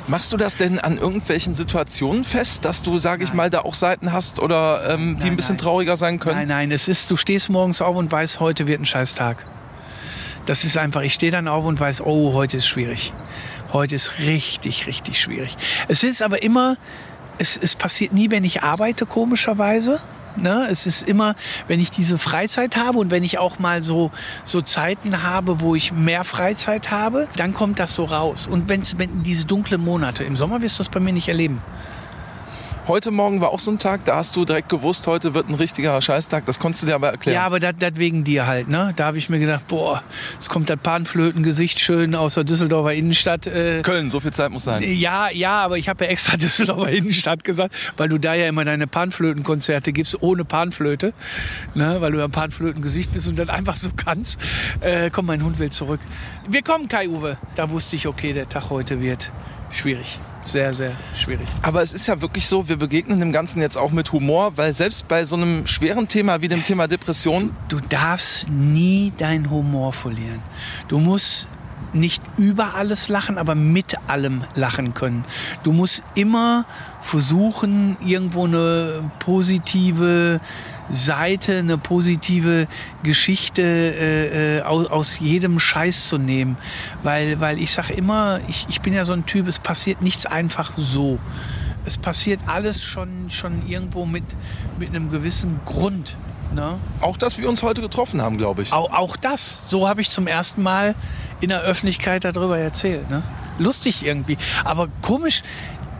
Machst 0.08 0.32
du 0.32 0.36
das 0.36 0.56
denn 0.56 0.78
an 0.78 0.98
irgendwelchen 0.98 1.54
Situationen 1.54 2.24
fest, 2.24 2.64
dass 2.64 2.82
du, 2.82 2.98
sage 2.98 3.24
ich 3.24 3.32
mal, 3.32 3.50
da 3.50 3.62
auch 3.62 3.74
Seiten 3.74 4.12
hast 4.12 4.38
oder 4.38 4.88
ähm, 4.88 5.16
die 5.16 5.24
Nein, 5.24 5.32
ein 5.32 5.36
bisschen 5.36 5.56
nein. 5.56 5.64
trauriger 5.64 5.96
sein 5.96 6.20
können? 6.20 6.36
Nein, 6.36 6.48
nein, 6.48 6.72
es 6.72 6.86
ist, 6.86 7.10
du 7.10 7.16
stehst 7.16 7.48
morgens 7.50 7.82
auf 7.82 7.96
und 7.96 8.12
weißt, 8.12 8.38
heute 8.38 8.68
wird 8.68 8.80
ein 8.80 8.84
scheiß 8.84 9.14
Tag. 9.14 9.44
Das 10.46 10.64
ist 10.64 10.78
einfach, 10.78 11.02
ich 11.02 11.14
stehe 11.14 11.32
dann 11.32 11.48
auf 11.48 11.64
und 11.64 11.80
weiß, 11.80 12.02
oh, 12.02 12.34
heute 12.34 12.58
ist 12.58 12.68
schwierig. 12.68 13.12
Heute 13.72 13.96
ist 13.96 14.20
richtig, 14.20 14.86
richtig 14.86 15.20
schwierig. 15.20 15.56
Es 15.88 16.04
ist 16.04 16.22
aber 16.22 16.40
immer, 16.44 16.76
es, 17.38 17.56
es 17.56 17.74
passiert 17.74 18.12
nie, 18.12 18.30
wenn 18.30 18.44
ich 18.44 18.62
arbeite, 18.62 19.06
komischerweise. 19.06 20.00
Ne? 20.36 20.68
Es 20.70 20.86
ist 20.86 21.02
immer, 21.02 21.34
wenn 21.68 21.80
ich 21.80 21.90
diese 21.90 22.18
Freizeit 22.18 22.76
habe 22.76 22.98
und 22.98 23.10
wenn 23.10 23.24
ich 23.24 23.38
auch 23.38 23.58
mal 23.58 23.82
so, 23.82 24.10
so 24.44 24.60
Zeiten 24.60 25.22
habe, 25.22 25.60
wo 25.60 25.74
ich 25.74 25.92
mehr 25.92 26.24
Freizeit 26.24 26.90
habe, 26.90 27.28
dann 27.36 27.54
kommt 27.54 27.78
das 27.78 27.94
so 27.94 28.04
raus. 28.04 28.46
Und 28.46 28.68
wenn's, 28.68 28.98
wenn 28.98 29.22
diese 29.22 29.46
dunklen 29.46 29.82
Monate, 29.82 30.24
im 30.24 30.36
Sommer 30.36 30.60
wirst 30.62 30.78
du 30.78 30.82
das 30.82 30.90
bei 30.90 31.00
mir 31.00 31.12
nicht 31.12 31.28
erleben. 31.28 31.62
Heute 32.88 33.10
Morgen 33.10 33.40
war 33.40 33.50
auch 33.50 33.58
so 33.58 33.72
ein 33.72 33.80
Tag, 33.80 34.04
da 34.04 34.14
hast 34.14 34.36
du 34.36 34.44
direkt 34.44 34.68
gewusst, 34.68 35.08
heute 35.08 35.34
wird 35.34 35.48
ein 35.48 35.54
richtiger 35.54 36.00
Scheißtag. 36.00 36.46
Das 36.46 36.60
konntest 36.60 36.84
du 36.84 36.86
dir 36.86 36.94
aber 36.94 37.10
erklären. 37.10 37.34
Ja, 37.34 37.44
aber 37.44 37.58
das 37.58 37.74
wegen 37.94 38.22
dir 38.22 38.46
halt, 38.46 38.68
ne? 38.68 38.92
Da 38.94 39.06
habe 39.06 39.18
ich 39.18 39.28
mir 39.28 39.40
gedacht, 39.40 39.66
boah, 39.66 40.04
es 40.38 40.48
kommt 40.48 40.70
das 40.70 40.76
Panflötengesicht 40.76 41.80
schön 41.80 42.14
aus 42.14 42.34
der 42.34 42.44
Düsseldorfer 42.44 42.94
Innenstadt. 42.94 43.48
Äh, 43.48 43.82
Köln, 43.82 44.08
so 44.08 44.20
viel 44.20 44.32
Zeit 44.32 44.52
muss 44.52 44.62
sein. 44.62 44.84
ja, 44.84 45.30
ja, 45.30 45.64
aber 45.64 45.78
ich 45.78 45.88
habe 45.88 46.04
ja 46.04 46.10
extra 46.12 46.36
Düsseldorfer 46.36 46.90
Innenstadt 46.90 47.42
gesagt, 47.42 47.74
weil 47.96 48.08
du 48.08 48.18
da 48.18 48.34
ja 48.34 48.46
immer 48.46 48.64
deine 48.64 48.86
Panflötenkonzerte 48.86 49.92
gibst, 49.92 50.22
ohne 50.22 50.44
Panflöte, 50.44 51.12
ne? 51.74 52.00
weil 52.00 52.12
du 52.12 52.18
ja 52.18 52.26
ein 52.26 52.30
Panflötengesicht 52.30 53.12
bist 53.12 53.26
und 53.26 53.36
das 53.36 53.48
einfach 53.48 53.74
so 53.74 53.88
kannst. 53.96 54.38
Äh, 54.80 55.10
komm, 55.10 55.26
mein 55.26 55.42
Hund 55.42 55.58
will 55.58 55.72
zurück. 55.72 55.98
Wir 56.48 56.62
kommen, 56.62 56.86
Kai-Uwe. 56.86 57.36
Da 57.56 57.68
wusste 57.68 57.96
ich, 57.96 58.06
okay, 58.06 58.32
der 58.32 58.48
Tag 58.48 58.70
heute 58.70 59.00
wird 59.00 59.32
schwierig. 59.72 60.20
Sehr, 60.46 60.72
sehr 60.72 60.92
schwierig. 61.16 61.48
Aber 61.62 61.82
es 61.82 61.92
ist 61.92 62.06
ja 62.06 62.20
wirklich 62.20 62.46
so, 62.46 62.68
wir 62.68 62.76
begegnen 62.76 63.18
dem 63.18 63.32
Ganzen 63.32 63.60
jetzt 63.60 63.76
auch 63.76 63.90
mit 63.90 64.12
Humor, 64.12 64.56
weil 64.56 64.72
selbst 64.72 65.08
bei 65.08 65.24
so 65.24 65.34
einem 65.34 65.66
schweren 65.66 66.06
Thema 66.06 66.40
wie 66.40 66.48
dem 66.48 66.62
Thema 66.62 66.86
Depression, 66.86 67.54
Du 67.68 67.80
darfst 67.80 68.48
nie 68.48 69.12
deinen 69.18 69.50
Humor 69.50 69.92
verlieren. 69.92 70.40
Du 70.86 70.98
musst 70.98 71.48
nicht 71.92 72.22
über 72.36 72.74
alles 72.74 73.08
lachen, 73.08 73.38
aber 73.38 73.54
mit 73.54 73.96
allem 74.08 74.44
lachen 74.54 74.94
können. 74.94 75.24
Du 75.64 75.72
musst 75.72 76.02
immer 76.14 76.64
versuchen, 77.02 77.96
irgendwo 78.04 78.44
eine 78.44 79.10
positive 79.18 80.40
Seite, 80.88 81.58
eine 81.58 81.78
positive 81.78 82.66
Geschichte 83.02 83.62
äh, 83.62 84.58
äh, 84.58 84.62
aus, 84.62 84.86
aus 84.86 85.18
jedem 85.18 85.58
Scheiß 85.58 86.08
zu 86.08 86.18
nehmen. 86.18 86.56
Weil, 87.02 87.40
weil 87.40 87.58
ich 87.58 87.72
sage 87.72 87.92
immer, 87.94 88.40
ich, 88.48 88.66
ich 88.68 88.80
bin 88.80 88.94
ja 88.94 89.04
so 89.04 89.12
ein 89.12 89.26
Typ, 89.26 89.48
es 89.48 89.58
passiert 89.58 90.02
nichts 90.02 90.26
einfach 90.26 90.72
so. 90.76 91.18
Es 91.84 91.98
passiert 91.98 92.40
alles 92.46 92.82
schon, 92.82 93.30
schon 93.30 93.66
irgendwo 93.66 94.06
mit, 94.06 94.24
mit 94.78 94.88
einem 94.88 95.10
gewissen 95.10 95.60
Grund. 95.64 96.16
Ne? 96.54 96.74
Auch, 97.00 97.16
dass 97.16 97.38
wir 97.38 97.48
uns 97.48 97.62
heute 97.62 97.80
getroffen 97.80 98.22
haben, 98.22 98.38
glaube 98.38 98.62
ich. 98.62 98.72
Auch, 98.72 98.92
auch 98.92 99.16
das. 99.16 99.62
So 99.68 99.88
habe 99.88 100.00
ich 100.00 100.10
zum 100.10 100.26
ersten 100.26 100.62
Mal 100.62 100.94
in 101.40 101.50
der 101.50 101.60
Öffentlichkeit 101.60 102.24
darüber 102.24 102.58
erzählt. 102.58 103.10
Ne? 103.10 103.22
Lustig 103.58 104.04
irgendwie. 104.04 104.38
Aber 104.64 104.88
komisch, 105.02 105.42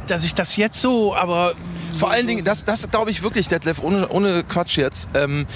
dass 0.07 0.24
ich 0.24 0.34
das 0.34 0.57
jetzt 0.57 0.80
so, 0.80 1.14
aber. 1.14 1.55
Vor 1.97 2.11
allen 2.11 2.26
Dingen, 2.26 2.44
das, 2.44 2.64
das 2.64 2.90
glaube 2.90 3.11
ich 3.11 3.22
wirklich, 3.22 3.49
Detlef, 3.49 3.82
ohne, 3.82 4.09
ohne 4.09 4.44
Quatsch 4.44 4.76
jetzt, 4.76 5.09
ähm, 5.14 5.47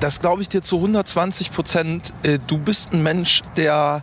das 0.00 0.20
glaube 0.20 0.42
ich 0.42 0.48
dir 0.48 0.62
zu 0.62 0.76
120 0.76 1.52
Prozent. 1.52 2.12
Äh, 2.22 2.38
du 2.46 2.58
bist 2.58 2.92
ein 2.92 3.02
Mensch, 3.02 3.42
der 3.56 4.02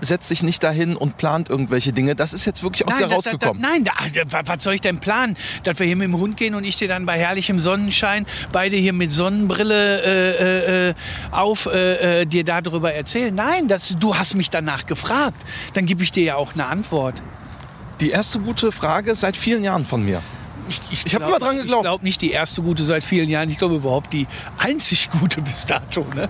setzt 0.00 0.28
sich 0.28 0.42
nicht 0.42 0.62
dahin 0.62 0.96
und 0.96 1.16
plant 1.16 1.48
irgendwelche 1.48 1.92
Dinge. 1.94 2.14
Das 2.14 2.34
ist 2.34 2.44
jetzt 2.44 2.62
wirklich 2.62 2.86
aus 2.86 2.94
dir 2.96 3.04
da- 3.04 3.08
da- 3.08 3.14
rausgekommen. 3.14 3.62
Da, 3.62 3.68
nein, 3.70 3.84
da, 3.84 3.92
da, 4.28 4.42
was 4.46 4.62
soll 4.62 4.74
ich 4.74 4.82
denn 4.82 4.98
planen? 4.98 5.34
Dass 5.62 5.78
wir 5.78 5.86
hier 5.86 5.96
mit 5.96 6.08
dem 6.08 6.18
Hund 6.18 6.36
gehen 6.36 6.54
und 6.54 6.64
ich 6.64 6.76
dir 6.76 6.88
dann 6.88 7.06
bei 7.06 7.18
herrlichem 7.18 7.58
Sonnenschein, 7.58 8.26
beide 8.52 8.76
hier 8.76 8.92
mit 8.92 9.10
Sonnenbrille 9.12 10.02
äh, 10.02 10.88
äh, 10.88 10.88
äh, 10.90 10.94
auf, 11.30 11.66
äh, 11.66 12.22
äh, 12.22 12.26
dir 12.26 12.44
darüber 12.44 12.92
erzählen? 12.92 13.34
Nein, 13.34 13.66
das, 13.66 13.96
du 13.98 14.14
hast 14.16 14.34
mich 14.34 14.50
danach 14.50 14.84
gefragt. 14.84 15.42
Dann 15.72 15.86
gebe 15.86 16.02
ich 16.02 16.12
dir 16.12 16.24
ja 16.24 16.34
auch 16.36 16.52
eine 16.52 16.66
Antwort. 16.66 17.22
Die 18.00 18.10
erste 18.10 18.40
gute 18.40 18.72
Frage 18.72 19.14
seit 19.14 19.36
vielen 19.38 19.64
Jahren 19.64 19.86
von 19.86 20.04
mir. 20.04 20.20
Ich, 20.68 20.80
Ich 21.06 21.14
hab 21.14 21.20
glaub- 21.20 21.28
immer 21.30 21.38
dran 21.38 21.56
geglaubt. 21.56 21.84
Ich 21.84 21.90
glaube 21.90 22.04
nicht 22.04 22.20
die 22.22 22.30
erste 22.30 22.62
gute 22.62 22.84
seit 22.84 23.04
vielen 23.04 23.28
Jahren. 23.28 23.48
Ich 23.50 23.58
glaube 23.58 23.74
überhaupt 23.76 24.12
die 24.12 24.26
einzig 24.58 25.10
gute 25.20 25.40
bis 25.42 25.66
dato. 25.66 26.06
Ne? 26.14 26.28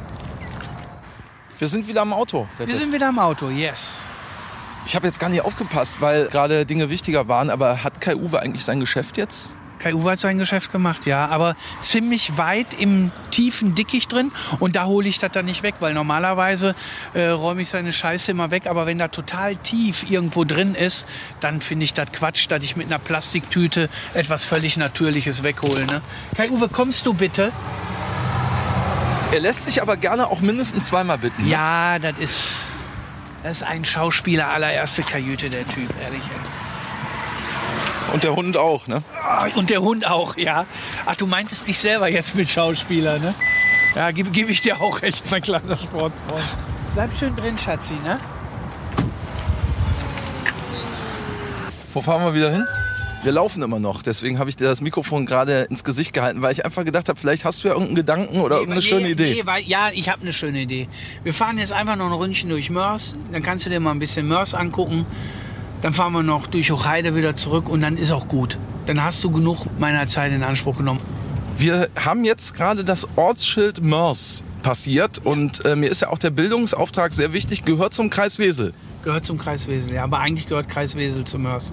Wir 1.58 1.68
sind 1.68 1.86
wieder 1.88 2.02
am 2.02 2.12
Auto. 2.12 2.48
Wir 2.56 2.66
Detlef. 2.66 2.78
sind 2.82 2.92
wieder 2.92 3.08
im 3.08 3.18
Auto, 3.18 3.48
yes. 3.48 4.00
Ich 4.86 4.94
habe 4.96 5.06
jetzt 5.06 5.18
gar 5.20 5.30
nicht 5.30 5.42
aufgepasst, 5.42 5.96
weil 6.00 6.26
gerade 6.26 6.66
Dinge 6.66 6.90
wichtiger 6.90 7.28
waren. 7.28 7.48
Aber 7.48 7.84
hat 7.84 8.00
Kai 8.00 8.16
Uwe 8.16 8.40
eigentlich 8.40 8.64
sein 8.64 8.80
Geschäft 8.80 9.16
jetzt? 9.16 9.56
Kai 9.84 9.94
Uwe 9.94 10.12
hat 10.12 10.18
sein 10.18 10.38
Geschäft 10.38 10.72
gemacht, 10.72 11.04
ja, 11.04 11.26
aber 11.26 11.56
ziemlich 11.82 12.38
weit 12.38 12.72
im 12.72 13.12
tiefen 13.30 13.74
Dickicht 13.74 14.10
drin 14.10 14.32
und 14.58 14.76
da 14.76 14.86
hole 14.86 15.06
ich 15.06 15.18
das 15.18 15.32
dann 15.32 15.44
nicht 15.44 15.62
weg, 15.62 15.74
weil 15.80 15.92
normalerweise 15.92 16.74
äh, 17.12 17.26
räume 17.26 17.60
ich 17.60 17.68
seine 17.68 17.92
Scheiße 17.92 18.30
immer 18.30 18.50
weg, 18.50 18.66
aber 18.66 18.86
wenn 18.86 18.96
da 18.96 19.08
total 19.08 19.56
tief 19.56 20.08
irgendwo 20.08 20.44
drin 20.44 20.74
ist, 20.74 21.04
dann 21.40 21.60
finde 21.60 21.84
ich 21.84 21.92
das 21.92 22.12
Quatsch, 22.12 22.46
dass 22.48 22.62
ich 22.62 22.76
mit 22.76 22.86
einer 22.86 22.98
Plastiktüte 22.98 23.90
etwas 24.14 24.46
völlig 24.46 24.78
Natürliches 24.78 25.42
weghole. 25.42 25.84
Ne? 25.84 26.00
Kai 26.34 26.48
Uwe, 26.48 26.70
kommst 26.70 27.04
du 27.04 27.12
bitte? 27.12 27.52
Er 29.32 29.40
lässt 29.40 29.66
sich 29.66 29.82
aber 29.82 29.98
gerne 29.98 30.28
auch 30.28 30.40
mindestens 30.40 30.86
zweimal 30.86 31.18
bitten. 31.18 31.42
ne? 31.42 31.50
Ja, 31.50 31.98
das 31.98 32.18
ist, 32.20 32.56
das 33.42 33.58
ist 33.58 33.62
ein 33.64 33.84
Schauspieler 33.84 34.48
allererste 34.48 35.02
Kajüte, 35.02 35.50
der 35.50 35.68
Typ, 35.68 35.90
ehrlich. 36.02 36.22
Und 38.14 38.22
der 38.22 38.36
Hund 38.36 38.56
auch, 38.56 38.86
ne? 38.86 39.02
Und 39.56 39.70
der 39.70 39.82
Hund 39.82 40.06
auch, 40.06 40.36
ja. 40.36 40.66
Ach, 41.04 41.16
du 41.16 41.26
meintest 41.26 41.66
dich 41.66 41.76
selber 41.80 42.08
jetzt 42.08 42.36
mit 42.36 42.48
Schauspieler, 42.48 43.18
ne? 43.18 43.34
Ja, 43.96 44.12
gebe 44.12 44.30
geb 44.30 44.48
ich 44.48 44.60
dir 44.60 44.80
auch 44.80 45.02
recht, 45.02 45.28
mein 45.32 45.42
kleiner 45.42 45.76
Sportsfreund. 45.76 46.44
Bleib 46.94 47.10
schön 47.18 47.34
drin, 47.34 47.58
Schatzi, 47.58 47.94
ne? 48.04 48.20
Wo 51.92 52.00
fahren 52.00 52.24
wir 52.24 52.34
wieder 52.34 52.52
hin? 52.52 52.64
Wir 53.24 53.32
laufen 53.32 53.64
immer 53.64 53.80
noch, 53.80 54.00
deswegen 54.00 54.38
habe 54.38 54.48
ich 54.48 54.54
dir 54.54 54.66
das 54.66 54.80
Mikrofon 54.80 55.26
gerade 55.26 55.62
ins 55.62 55.82
Gesicht 55.82 56.12
gehalten, 56.12 56.40
weil 56.40 56.52
ich 56.52 56.64
einfach 56.64 56.84
gedacht 56.84 57.08
habe, 57.08 57.18
vielleicht 57.18 57.44
hast 57.44 57.64
du 57.64 57.68
ja 57.68 57.74
irgendeinen 57.74 57.96
Gedanken 57.96 58.40
oder 58.42 58.56
irgendeine 58.58 58.80
Nee, 58.80 58.86
schöne 58.86 59.08
Idee. 59.08 59.34
Nee, 59.34 59.46
weil, 59.46 59.64
ja, 59.64 59.90
ich 59.92 60.08
habe 60.08 60.22
eine 60.22 60.32
schöne 60.32 60.60
Idee. 60.60 60.86
Wir 61.24 61.34
fahren 61.34 61.58
jetzt 61.58 61.72
einfach 61.72 61.96
noch 61.96 62.06
ein 62.06 62.12
Ründchen 62.12 62.48
durch 62.48 62.70
Mörs. 62.70 63.16
Dann 63.32 63.42
kannst 63.42 63.66
du 63.66 63.70
dir 63.70 63.80
mal 63.80 63.90
ein 63.90 63.98
bisschen 63.98 64.28
Mörs 64.28 64.54
angucken. 64.54 65.04
Dann 65.84 65.92
fahren 65.92 66.14
wir 66.14 66.22
noch 66.22 66.46
durch 66.46 66.70
Hochheide 66.70 67.14
wieder 67.14 67.36
zurück 67.36 67.68
und 67.68 67.82
dann 67.82 67.98
ist 67.98 68.10
auch 68.10 68.26
gut. 68.26 68.56
Dann 68.86 69.04
hast 69.04 69.22
du 69.22 69.30
genug 69.30 69.66
meiner 69.78 70.06
Zeit 70.06 70.32
in 70.32 70.42
Anspruch 70.42 70.78
genommen. 70.78 71.00
Wir 71.58 71.90
haben 72.02 72.24
jetzt 72.24 72.54
gerade 72.54 72.84
das 72.84 73.06
Ortsschild 73.16 73.82
Mörs 73.82 74.44
passiert 74.62 75.20
und 75.22 75.62
äh, 75.66 75.76
mir 75.76 75.90
ist 75.90 76.00
ja 76.00 76.08
auch 76.08 76.16
der 76.16 76.30
Bildungsauftrag 76.30 77.12
sehr 77.12 77.34
wichtig, 77.34 77.64
gehört 77.66 77.92
zum 77.92 78.08
Kreis 78.08 78.38
Wesel. 78.38 78.72
Gehört 79.02 79.26
zum 79.26 79.36
Kreis 79.36 79.68
Wesel, 79.68 79.92
ja. 79.92 80.04
Aber 80.04 80.20
eigentlich 80.20 80.48
gehört 80.48 80.70
Kreis 80.70 80.94
Wesel 80.94 81.24
zu 81.24 81.38
Mörs. 81.38 81.70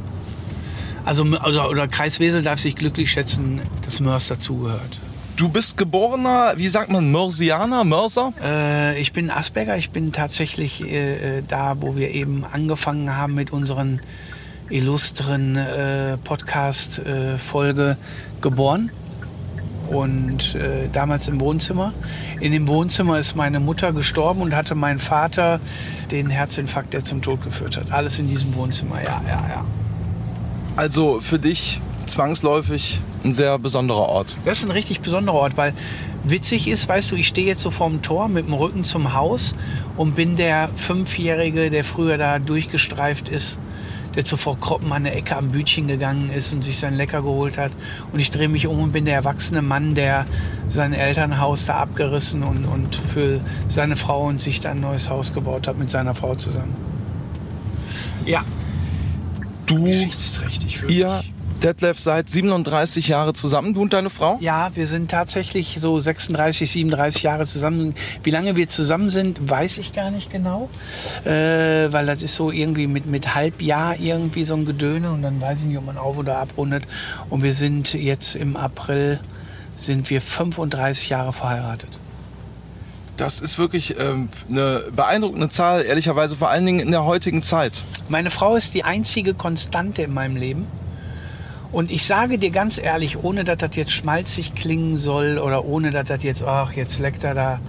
Also, 1.06 1.24
oder, 1.24 1.70
oder 1.70 1.88
Kreis 1.88 2.20
Wesel 2.20 2.44
darf 2.44 2.60
sich 2.60 2.76
glücklich 2.76 3.10
schätzen, 3.10 3.62
dass 3.86 4.02
Mörs 4.02 4.28
dazugehört. 4.28 5.00
Du 5.42 5.50
bist 5.50 5.76
geborener, 5.76 6.54
wie 6.58 6.68
sagt 6.68 6.92
man, 6.92 7.12
Mörsianer, 7.12 7.84
Mörser? 7.84 8.32
Äh, 8.44 9.02
ich 9.02 9.12
bin 9.12 9.32
Asperger. 9.32 9.76
Ich 9.76 9.90
bin 9.90 10.12
tatsächlich 10.12 10.84
äh, 10.86 11.40
äh, 11.40 11.42
da, 11.42 11.78
wo 11.82 11.96
wir 11.96 12.12
eben 12.12 12.46
angefangen 12.46 13.18
haben 13.18 13.34
mit 13.34 13.52
unseren 13.52 14.02
illustren 14.70 15.56
äh, 15.56 16.18
Podcast-Folge 16.18 17.98
geboren. 18.40 18.92
Und 19.90 20.54
äh, 20.54 20.90
damals 20.94 21.28
im 21.28 21.42
Wohnzimmer. 21.42 21.92
In 22.40 22.52
dem 22.52 22.68
Wohnzimmer 22.68 23.18
ist 23.18 23.36
meine 23.36 23.60
Mutter 23.60 23.94
gestorben 23.94 24.44
und 24.44 24.56
hatte 24.56 24.76
mein 24.76 25.00
Vater 25.00 25.60
den 26.12 26.30
Herzinfarkt, 26.30 26.94
der 26.94 27.04
zum 27.04 27.24
Tod 27.24 27.44
geführt 27.44 27.78
hat. 27.78 27.92
Alles 27.92 28.20
in 28.20 28.28
diesem 28.28 28.54
Wohnzimmer, 28.54 29.02
ja, 29.02 29.20
ja, 29.28 29.44
ja. 29.50 29.66
Also 30.76 31.20
für 31.20 31.40
dich 31.40 31.82
zwangsläufig 32.12 33.00
ein 33.24 33.34
sehr 33.34 33.58
besonderer 33.60 34.08
Ort. 34.10 34.38
Das 34.46 34.60
ist 34.60 34.66
ein 34.66 34.72
richtig 34.72 35.02
besonderer 35.02 35.36
Ort, 35.38 35.58
weil 35.58 35.74
witzig 36.24 36.68
ist, 36.68 36.88
weißt 36.88 37.12
du, 37.12 37.16
ich 37.16 37.28
stehe 37.28 37.48
jetzt 37.48 37.62
so 37.62 37.72
vorm 37.72 38.02
Tor 38.02 38.28
mit 38.28 38.46
dem 38.48 38.54
Rücken 38.54 38.84
zum 38.84 39.14
Haus 39.14 39.56
und 39.98 40.16
bin 40.16 40.36
der 40.36 40.70
Fünfjährige, 40.76 41.70
der 41.70 41.84
früher 41.84 42.18
da 42.18 42.40
durchgestreift 42.40 43.30
ist, 43.30 43.58
der 44.16 44.26
zuvor 44.26 44.60
Kroppen 44.60 44.92
an 44.92 45.06
der 45.06 45.16
Ecke 45.16 45.38
am 45.38 45.52
Bütchen 45.52 45.88
gegangen 45.88 46.30
ist 46.30 46.52
und 46.54 46.64
sich 46.64 46.78
sein 46.78 46.96
Lecker 46.96 47.22
geholt 47.22 47.58
hat. 47.58 47.72
Und 48.12 48.20
ich 48.20 48.30
drehe 48.30 48.50
mich 48.50 48.68
um 48.68 48.80
und 48.80 48.92
bin 48.92 49.06
der 49.06 49.16
erwachsene 49.16 49.62
Mann, 49.62 49.96
der 49.96 50.26
sein 50.70 50.94
Elternhaus 50.94 51.66
da 51.66 51.76
abgerissen 51.76 52.44
und, 52.44 52.66
und 52.66 52.96
für 53.14 53.40
seine 53.68 53.96
Frau 53.96 54.28
und 54.28 54.42
sich 54.42 54.60
da 54.60 54.72
ein 54.72 54.82
neues 54.82 55.10
Haus 55.10 55.34
gebaut 55.34 55.68
hat 55.68 55.78
mit 55.78 55.90
seiner 55.90 56.14
Frau 56.14 56.36
zusammen. 56.36 56.76
Ja, 58.26 58.44
Du, 59.66 59.86
geschichtsträchtig. 59.86 60.82
wirklich. 60.82 61.00
ihr, 61.00 61.24
Detlef, 61.64 62.00
seid 62.00 62.28
37 62.28 63.08
Jahre 63.08 63.34
zusammen, 63.34 63.76
du 63.76 63.84
und 63.84 63.94
deine 63.94 64.10
Frau? 64.10 64.38
Ja, 64.42 64.72
wir 64.74 64.88
sind 64.88 65.12
tatsächlich 65.12 65.78
so 65.80 66.00
36, 66.00 66.72
37 66.72 67.22
Jahre 67.22 67.46
zusammen. 67.46 67.94
Wie 68.24 68.32
lange 68.32 68.56
wir 68.56 68.68
zusammen 68.68 69.12
sind, 69.12 69.48
weiß 69.48 69.78
ich 69.78 69.94
gar 69.94 70.10
nicht 70.10 70.32
genau. 70.32 70.70
Äh, 71.24 71.92
weil 71.92 72.08
das 72.08 72.24
ist 72.24 72.34
so 72.34 72.52
irgendwie 72.52 72.88
mit, 72.88 73.06
mit 73.06 73.36
Halbjahr 73.36 74.00
irgendwie 74.00 74.44
so 74.44 74.56
ein 74.56 74.66
Gedöne 74.66 75.12
und 75.12 75.22
dann 75.22 75.40
weiß 75.40 75.60
ich 75.60 75.66
nicht, 75.66 75.78
ob 75.78 75.86
man 75.86 75.98
auf- 76.00 76.18
oder 76.18 76.40
abrundet. 76.40 76.84
Und 77.30 77.44
wir 77.44 77.54
sind 77.54 77.94
jetzt 77.94 78.36
im 78.36 78.58
April, 78.58 79.20
sind 79.76 80.10
wir 80.10 80.20
35 80.20 81.10
Jahre 81.10 81.32
verheiratet. 81.32 81.90
Das 83.18 83.40
ist 83.40 83.60
wirklich 83.60 84.00
ähm, 84.00 84.30
eine 84.50 84.86
beeindruckende 84.96 85.50
Zahl, 85.50 85.86
ehrlicherweise 85.86 86.38
vor 86.38 86.50
allen 86.50 86.66
Dingen 86.66 86.80
in 86.80 86.90
der 86.90 87.06
heutigen 87.06 87.44
Zeit. 87.44 87.84
Meine 88.10 88.32
Frau 88.32 88.56
ist 88.56 88.74
die 88.74 88.84
einzige 88.84 89.36
Konstante 89.36 90.02
in 90.02 90.14
meinem 90.14 90.38
Leben. 90.38 90.66
Und 91.72 91.90
ich 91.90 92.06
sage 92.06 92.38
dir 92.38 92.52
ganz 92.52 92.78
ehrlich, 92.78 93.24
ohne 93.24 93.44
dass 93.44 93.58
das 93.58 93.76
jetzt 93.76 93.92
schmalzig 93.92 94.56
klingen 94.56 94.98
soll 94.98 95.40
oder 95.40 95.64
ohne 95.66 95.92
dass 95.92 96.08
das 96.08 96.24
jetzt, 96.24 96.44
ach, 96.44 96.74
jetzt 96.74 97.00
leckt 97.00 97.24
er 97.24 97.34
da 97.34 97.60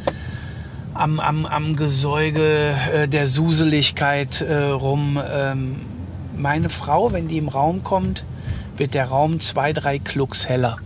am, 0.94 1.20
am, 1.20 1.46
am 1.46 1.76
Gesäuge 1.76 2.74
äh, 2.92 3.08
der 3.08 3.28
Suseligkeit 3.28 4.40
äh, 4.40 4.56
rum. 4.56 5.20
Ähm, 5.24 5.76
meine 6.36 6.68
Frau, 6.68 7.12
wenn 7.12 7.28
die 7.28 7.38
im 7.38 7.48
Raum 7.48 7.84
kommt, 7.84 8.24
wird 8.76 8.94
der 8.94 9.06
Raum 9.06 9.38
zwei, 9.38 9.72
drei 9.72 9.98
Klucks 9.98 10.48
heller. 10.48 10.78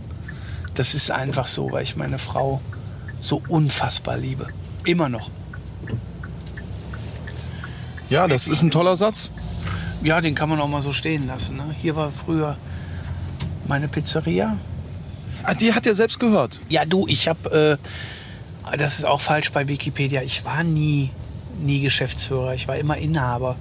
Das 0.75 0.93
ist 0.93 1.09
einfach 1.09 1.47
so, 1.47 1.71
weil 1.71 1.83
ich 1.83 1.95
meine 1.95 2.19
Frau 2.19 2.61
so 3.19 3.41
unfassbar 3.47 4.17
liebe. 4.17 4.47
Immer 4.85 5.09
noch. 5.09 5.31
Ja, 8.09 8.27
das 8.27 8.47
ist 8.47 8.61
ein 8.61 8.71
toller 8.71 8.95
Satz. 8.95 9.31
Ja, 10.03 10.21
den 10.21 10.35
kann 10.35 10.49
man 10.49 10.61
auch 10.61 10.67
mal 10.67 10.83
so 10.83 10.93
stehen 10.93 11.27
lassen. 11.27 11.57
Ne? 11.57 11.75
Hier 11.75 11.95
war 11.95 12.11
früher 12.11 12.55
meine 13.67 13.87
Pizzeria. 13.87 14.57
Ah, 15.43 15.53
die 15.53 15.73
hat 15.73 15.85
ja 15.85 15.93
selbst 15.93 16.19
gehört. 16.19 16.59
Ja, 16.69 16.85
du, 16.85 17.07
ich 17.07 17.27
habe, 17.27 17.77
äh, 18.71 18.77
das 18.77 18.99
ist 18.99 19.05
auch 19.05 19.21
falsch 19.21 19.51
bei 19.51 19.67
Wikipedia, 19.67 20.21
ich 20.21 20.45
war 20.45 20.63
nie, 20.63 21.09
nie 21.61 21.81
Geschäftsführer, 21.81 22.53
ich 22.53 22.67
war 22.67 22.77
immer 22.77 22.97
Inhaber. 22.97 23.55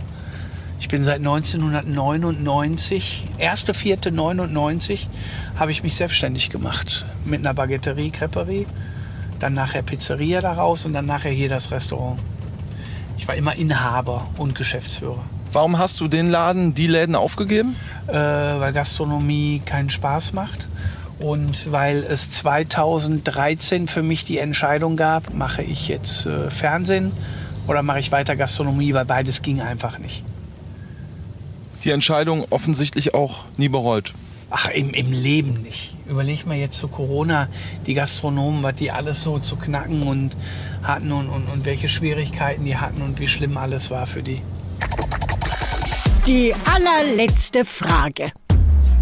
Ich 0.78 0.88
bin 0.88 1.02
seit 1.02 1.18
1999, 1.18 3.28
1.4.99, 3.38 5.06
habe 5.58 5.70
ich 5.70 5.82
mich 5.82 5.96
selbstständig 5.96 6.50
gemacht. 6.50 7.06
Mit 7.24 7.40
einer 7.40 7.54
Baguetterie, 7.54 8.10
Creperie, 8.10 8.66
dann 9.38 9.54
nachher 9.54 9.82
Pizzeria 9.82 10.40
daraus 10.40 10.84
und 10.84 10.92
dann 10.92 11.06
nachher 11.06 11.30
hier 11.30 11.48
das 11.48 11.70
Restaurant. 11.70 12.20
Ich 13.16 13.26
war 13.26 13.34
immer 13.34 13.56
Inhaber 13.56 14.26
und 14.36 14.54
Geschäftsführer. 14.54 15.24
Warum 15.52 15.78
hast 15.78 16.00
du 16.00 16.08
den 16.08 16.28
Laden, 16.28 16.74
die 16.74 16.86
Läden 16.86 17.14
aufgegeben? 17.14 17.76
äh, 18.06 18.12
weil 18.12 18.72
Gastronomie 18.72 19.62
keinen 19.64 19.90
Spaß 19.90 20.32
macht 20.32 20.68
und 21.18 21.72
weil 21.72 21.98
es 21.98 22.30
2013 22.30 23.88
für 23.88 24.02
mich 24.02 24.24
die 24.24 24.38
Entscheidung 24.38 24.96
gab, 24.96 25.32
mache 25.34 25.62
ich 25.62 25.88
jetzt 25.88 26.26
äh, 26.26 26.50
Fernsehen 26.50 27.12
oder 27.66 27.82
mache 27.82 27.98
ich 27.98 28.12
weiter 28.12 28.36
Gastronomie, 28.36 28.94
weil 28.94 29.04
beides 29.04 29.42
ging 29.42 29.60
einfach 29.60 29.98
nicht. 29.98 30.24
Die 31.84 31.90
Entscheidung 31.90 32.44
offensichtlich 32.50 33.14
auch 33.14 33.44
nie 33.56 33.68
bereut. 33.68 34.14
Ach, 34.50 34.68
im, 34.68 34.90
im 34.90 35.10
Leben 35.10 35.62
nicht. 35.62 35.96
Überleg 36.08 36.46
mal 36.46 36.56
jetzt 36.56 36.78
zu 36.78 36.86
Corona, 36.86 37.48
die 37.86 37.94
Gastronomen, 37.94 38.62
was 38.62 38.76
die 38.76 38.92
alles 38.92 39.22
so 39.22 39.40
zu 39.40 39.56
knacken 39.56 40.04
und 40.04 40.36
hatten 40.84 41.10
und, 41.10 41.28
und, 41.28 41.46
und 41.48 41.64
welche 41.64 41.88
Schwierigkeiten 41.88 42.64
die 42.64 42.76
hatten 42.76 43.02
und 43.02 43.18
wie 43.18 43.26
schlimm 43.26 43.56
alles 43.56 43.90
war 43.90 44.06
für 44.06 44.22
die. 44.22 44.40
Die 46.26 46.52
allerletzte 46.64 47.64
Frage. 47.64 48.32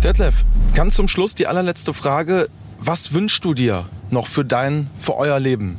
Detlef, 0.03 0.45
ganz 0.75 0.95
zum 0.95 1.09
Schluss 1.09 1.35
die 1.35 1.47
allerletzte 1.47 1.95
Frage. 1.95 2.51
Was 2.79 3.15
wünschst 3.15 3.43
du 3.47 3.55
dir 3.55 3.87
noch 4.11 4.27
für 4.27 4.45
dein, 4.45 4.91
für 5.01 5.17
euer 5.17 5.41
Leben? 5.41 5.79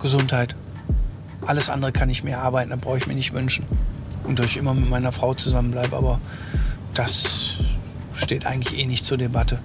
Gesundheit. 0.00 0.56
Alles 1.44 1.68
andere 1.68 1.92
kann 1.92 2.08
ich 2.08 2.24
mir 2.24 2.38
arbeiten, 2.38 2.70
da 2.70 2.76
brauche 2.76 2.96
ich 2.96 3.06
mir 3.06 3.14
nicht 3.14 3.34
wünschen. 3.34 3.66
Und 4.24 4.38
dass 4.38 4.46
ich 4.46 4.56
immer 4.56 4.72
mit 4.72 4.88
meiner 4.88 5.12
Frau 5.12 5.34
zusammenbleibe, 5.34 5.94
aber 5.94 6.20
das 6.94 7.58
steht 8.14 8.46
eigentlich 8.46 8.78
eh 8.78 8.86
nicht 8.86 9.04
zur 9.04 9.18
Debatte. 9.18 9.58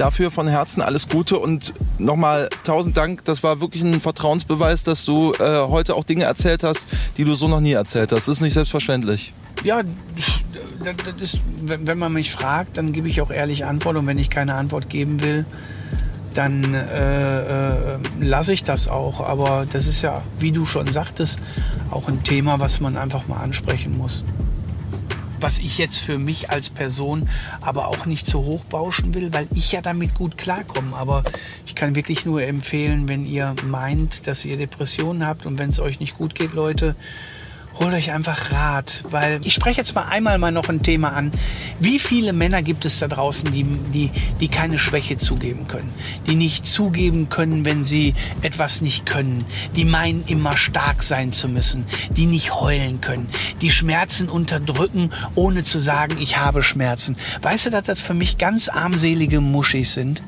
Dafür 0.00 0.30
von 0.30 0.48
Herzen 0.48 0.80
alles 0.80 1.10
Gute 1.10 1.38
und 1.38 1.74
nochmal 1.98 2.48
tausend 2.64 2.96
Dank. 2.96 3.22
Das 3.26 3.42
war 3.42 3.60
wirklich 3.60 3.82
ein 3.82 4.00
Vertrauensbeweis, 4.00 4.82
dass 4.82 5.04
du 5.04 5.34
äh, 5.34 5.58
heute 5.68 5.94
auch 5.94 6.04
Dinge 6.04 6.24
erzählt 6.24 6.64
hast, 6.64 6.86
die 7.18 7.24
du 7.24 7.34
so 7.34 7.48
noch 7.48 7.60
nie 7.60 7.72
erzählt 7.72 8.10
hast. 8.10 8.26
Das 8.26 8.36
ist 8.36 8.40
nicht 8.40 8.54
selbstverständlich. 8.54 9.34
Ja, 9.62 9.82
das, 10.82 10.94
das 11.04 11.34
ist, 11.34 11.40
wenn 11.66 11.98
man 11.98 12.14
mich 12.14 12.32
fragt, 12.32 12.78
dann 12.78 12.92
gebe 12.92 13.08
ich 13.08 13.20
auch 13.20 13.30
ehrlich 13.30 13.66
Antwort. 13.66 13.96
Und 13.96 14.06
wenn 14.06 14.16
ich 14.16 14.30
keine 14.30 14.54
Antwort 14.54 14.88
geben 14.88 15.22
will, 15.22 15.44
dann 16.34 16.72
äh, 16.72 17.40
äh, 17.40 17.98
lasse 18.22 18.54
ich 18.54 18.64
das 18.64 18.88
auch. 18.88 19.20
Aber 19.20 19.66
das 19.70 19.86
ist 19.86 20.00
ja, 20.00 20.22
wie 20.38 20.50
du 20.50 20.64
schon 20.64 20.86
sagtest, 20.86 21.40
auch 21.90 22.08
ein 22.08 22.22
Thema, 22.22 22.58
was 22.58 22.80
man 22.80 22.96
einfach 22.96 23.28
mal 23.28 23.36
ansprechen 23.36 23.98
muss 23.98 24.24
was 25.40 25.58
ich 25.58 25.78
jetzt 25.78 25.98
für 25.98 26.18
mich 26.18 26.50
als 26.50 26.70
Person 26.70 27.28
aber 27.60 27.88
auch 27.88 28.06
nicht 28.06 28.26
zu 28.26 28.44
hoch 28.44 28.64
bauschen 28.64 29.14
will, 29.14 29.32
weil 29.32 29.46
ich 29.54 29.72
ja 29.72 29.80
damit 29.80 30.14
gut 30.14 30.38
klarkomme. 30.38 30.96
Aber 30.96 31.24
ich 31.66 31.74
kann 31.74 31.94
wirklich 31.94 32.24
nur 32.24 32.42
empfehlen, 32.42 33.08
wenn 33.08 33.26
ihr 33.26 33.54
meint, 33.66 34.26
dass 34.26 34.44
ihr 34.44 34.56
Depressionen 34.56 35.26
habt 35.26 35.46
und 35.46 35.58
wenn 35.58 35.70
es 35.70 35.80
euch 35.80 36.00
nicht 36.00 36.16
gut 36.16 36.34
geht, 36.34 36.52
Leute, 36.52 36.94
holt 37.78 37.94
euch 37.94 38.12
einfach 38.12 38.52
Rat, 38.52 39.04
weil 39.10 39.40
ich 39.44 39.54
spreche 39.54 39.78
jetzt 39.78 39.94
mal 39.94 40.04
einmal 40.08 40.38
mal 40.38 40.50
noch 40.50 40.68
ein 40.68 40.82
Thema 40.82 41.12
an. 41.12 41.32
Wie 41.78 41.98
viele 41.98 42.32
Männer 42.32 42.62
gibt 42.62 42.84
es 42.84 42.98
da 42.98 43.08
draußen, 43.08 43.52
die, 43.52 43.64
die, 43.64 44.10
die 44.40 44.48
keine 44.48 44.78
Schwäche 44.78 45.18
zugeben 45.18 45.68
können, 45.68 45.92
die 46.26 46.34
nicht 46.34 46.66
zugeben 46.66 47.28
können, 47.28 47.64
wenn 47.64 47.84
sie 47.84 48.14
etwas 48.42 48.80
nicht 48.80 49.06
können, 49.06 49.44
die 49.76 49.84
meinen 49.84 50.22
immer 50.26 50.56
stark 50.56 51.02
sein 51.02 51.32
zu 51.32 51.48
müssen, 51.48 51.86
die 52.10 52.26
nicht 52.26 52.54
heulen 52.54 53.00
können, 53.00 53.28
die 53.62 53.70
Schmerzen 53.70 54.28
unterdrücken, 54.28 55.10
ohne 55.34 55.62
zu 55.62 55.78
sagen, 55.78 56.16
ich 56.20 56.38
habe 56.38 56.62
Schmerzen. 56.62 57.16
Weißt 57.42 57.66
du, 57.66 57.70
dass 57.70 57.84
das 57.84 58.00
für 58.00 58.14
mich 58.14 58.36
ganz 58.36 58.68
armselige 58.68 59.40
Muschis 59.40 59.94
sind, 59.94 60.22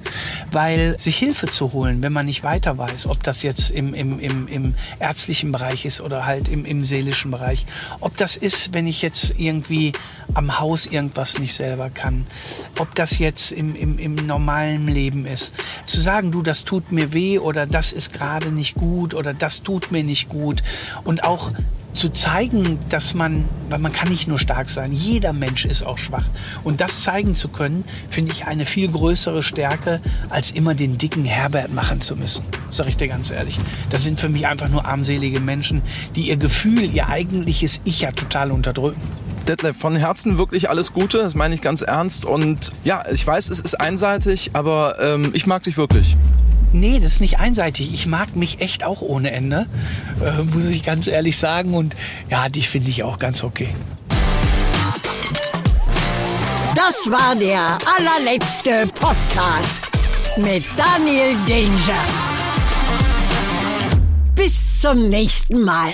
weil 0.52 0.96
sich 0.98 1.16
Hilfe 1.18 1.48
zu 1.48 1.72
holen, 1.72 2.02
wenn 2.02 2.12
man 2.12 2.26
nicht 2.26 2.44
weiter 2.44 2.78
weiß, 2.78 3.06
ob 3.06 3.22
das 3.22 3.42
jetzt 3.42 3.70
im, 3.70 3.94
im, 3.94 4.20
im, 4.20 4.48
im 4.48 4.74
ärztlichen 5.00 5.52
Bereich 5.52 5.84
ist 5.84 6.00
oder 6.00 6.24
halt 6.24 6.48
im, 6.48 6.64
im 6.64 6.84
seelischen 6.84 7.31
Bereich. 7.32 7.66
Ob 8.00 8.16
das 8.16 8.36
ist, 8.36 8.72
wenn 8.72 8.86
ich 8.86 9.02
jetzt 9.02 9.34
irgendwie 9.38 9.92
am 10.34 10.60
Haus 10.60 10.86
irgendwas 10.86 11.38
nicht 11.38 11.54
selber 11.54 11.90
kann. 11.90 12.26
Ob 12.78 12.94
das 12.94 13.18
jetzt 13.18 13.50
im, 13.52 13.74
im, 13.74 13.98
im 13.98 14.14
normalen 14.14 14.86
Leben 14.86 15.26
ist. 15.26 15.54
Zu 15.84 16.00
sagen, 16.00 16.30
du, 16.30 16.42
das 16.42 16.64
tut 16.64 16.92
mir 16.92 17.12
weh 17.12 17.38
oder 17.38 17.66
das 17.66 17.92
ist 17.92 18.12
gerade 18.12 18.48
nicht 18.48 18.74
gut 18.74 19.14
oder 19.14 19.34
das 19.34 19.62
tut 19.62 19.90
mir 19.90 20.04
nicht 20.04 20.28
gut. 20.28 20.62
Und 21.04 21.24
auch 21.24 21.50
zu 21.94 22.08
zeigen, 22.08 22.78
dass 22.88 23.14
man, 23.14 23.44
weil 23.68 23.78
man 23.78 23.92
kann 23.92 24.08
nicht 24.08 24.28
nur 24.28 24.38
stark 24.38 24.70
sein, 24.70 24.92
jeder 24.92 25.32
Mensch 25.32 25.64
ist 25.64 25.84
auch 25.84 25.98
schwach. 25.98 26.24
Und 26.64 26.80
das 26.80 27.02
zeigen 27.02 27.34
zu 27.34 27.48
können, 27.48 27.84
finde 28.10 28.32
ich 28.32 28.46
eine 28.46 28.66
viel 28.66 28.88
größere 28.88 29.42
Stärke, 29.42 30.00
als 30.30 30.50
immer 30.50 30.74
den 30.74 30.98
dicken 30.98 31.24
Herbert 31.24 31.72
machen 31.72 32.00
zu 32.00 32.16
müssen. 32.16 32.44
Sag 32.70 32.86
ich 32.88 32.96
dir 32.96 33.08
ganz 33.08 33.30
ehrlich. 33.30 33.58
Das 33.90 34.02
sind 34.02 34.20
für 34.20 34.28
mich 34.28 34.46
einfach 34.46 34.68
nur 34.68 34.84
armselige 34.84 35.40
Menschen, 35.40 35.82
die 36.16 36.28
ihr 36.28 36.36
Gefühl, 36.36 36.82
ihr 36.82 37.08
eigentliches 37.08 37.80
Ich 37.84 38.00
ja 38.00 38.12
total 38.12 38.50
unterdrücken. 38.50 39.00
Detlef, 39.48 39.76
von 39.76 39.96
Herzen 39.96 40.38
wirklich 40.38 40.70
alles 40.70 40.92
Gute, 40.92 41.18
das 41.18 41.34
meine 41.34 41.54
ich 41.54 41.62
ganz 41.62 41.82
ernst. 41.82 42.24
Und 42.24 42.70
ja, 42.84 43.04
ich 43.10 43.26
weiß, 43.26 43.50
es 43.50 43.60
ist 43.60 43.80
einseitig, 43.80 44.50
aber 44.52 44.96
ähm, 45.00 45.30
ich 45.34 45.46
mag 45.46 45.64
dich 45.64 45.76
wirklich. 45.76 46.16
Nee, 46.72 47.00
das 47.00 47.14
ist 47.14 47.20
nicht 47.20 47.38
einseitig. 47.38 47.92
Ich 47.92 48.06
mag 48.06 48.34
mich 48.34 48.60
echt 48.60 48.82
auch 48.82 49.02
ohne 49.02 49.30
Ende, 49.30 49.66
äh, 50.24 50.42
muss 50.42 50.64
ich 50.66 50.82
ganz 50.82 51.06
ehrlich 51.06 51.38
sagen. 51.38 51.74
Und 51.74 51.94
ja, 52.30 52.48
dich 52.48 52.68
finde 52.68 52.90
ich 52.90 53.02
auch 53.02 53.18
ganz 53.18 53.44
okay. 53.44 53.74
Das 56.74 57.10
war 57.10 57.36
der 57.36 57.78
allerletzte 57.96 58.86
Podcast 58.98 59.90
mit 60.38 60.64
Daniel 60.76 61.36
Danger. 61.46 62.06
Bis 64.34 64.80
zum 64.80 65.08
nächsten 65.08 65.62
Mal. 65.62 65.92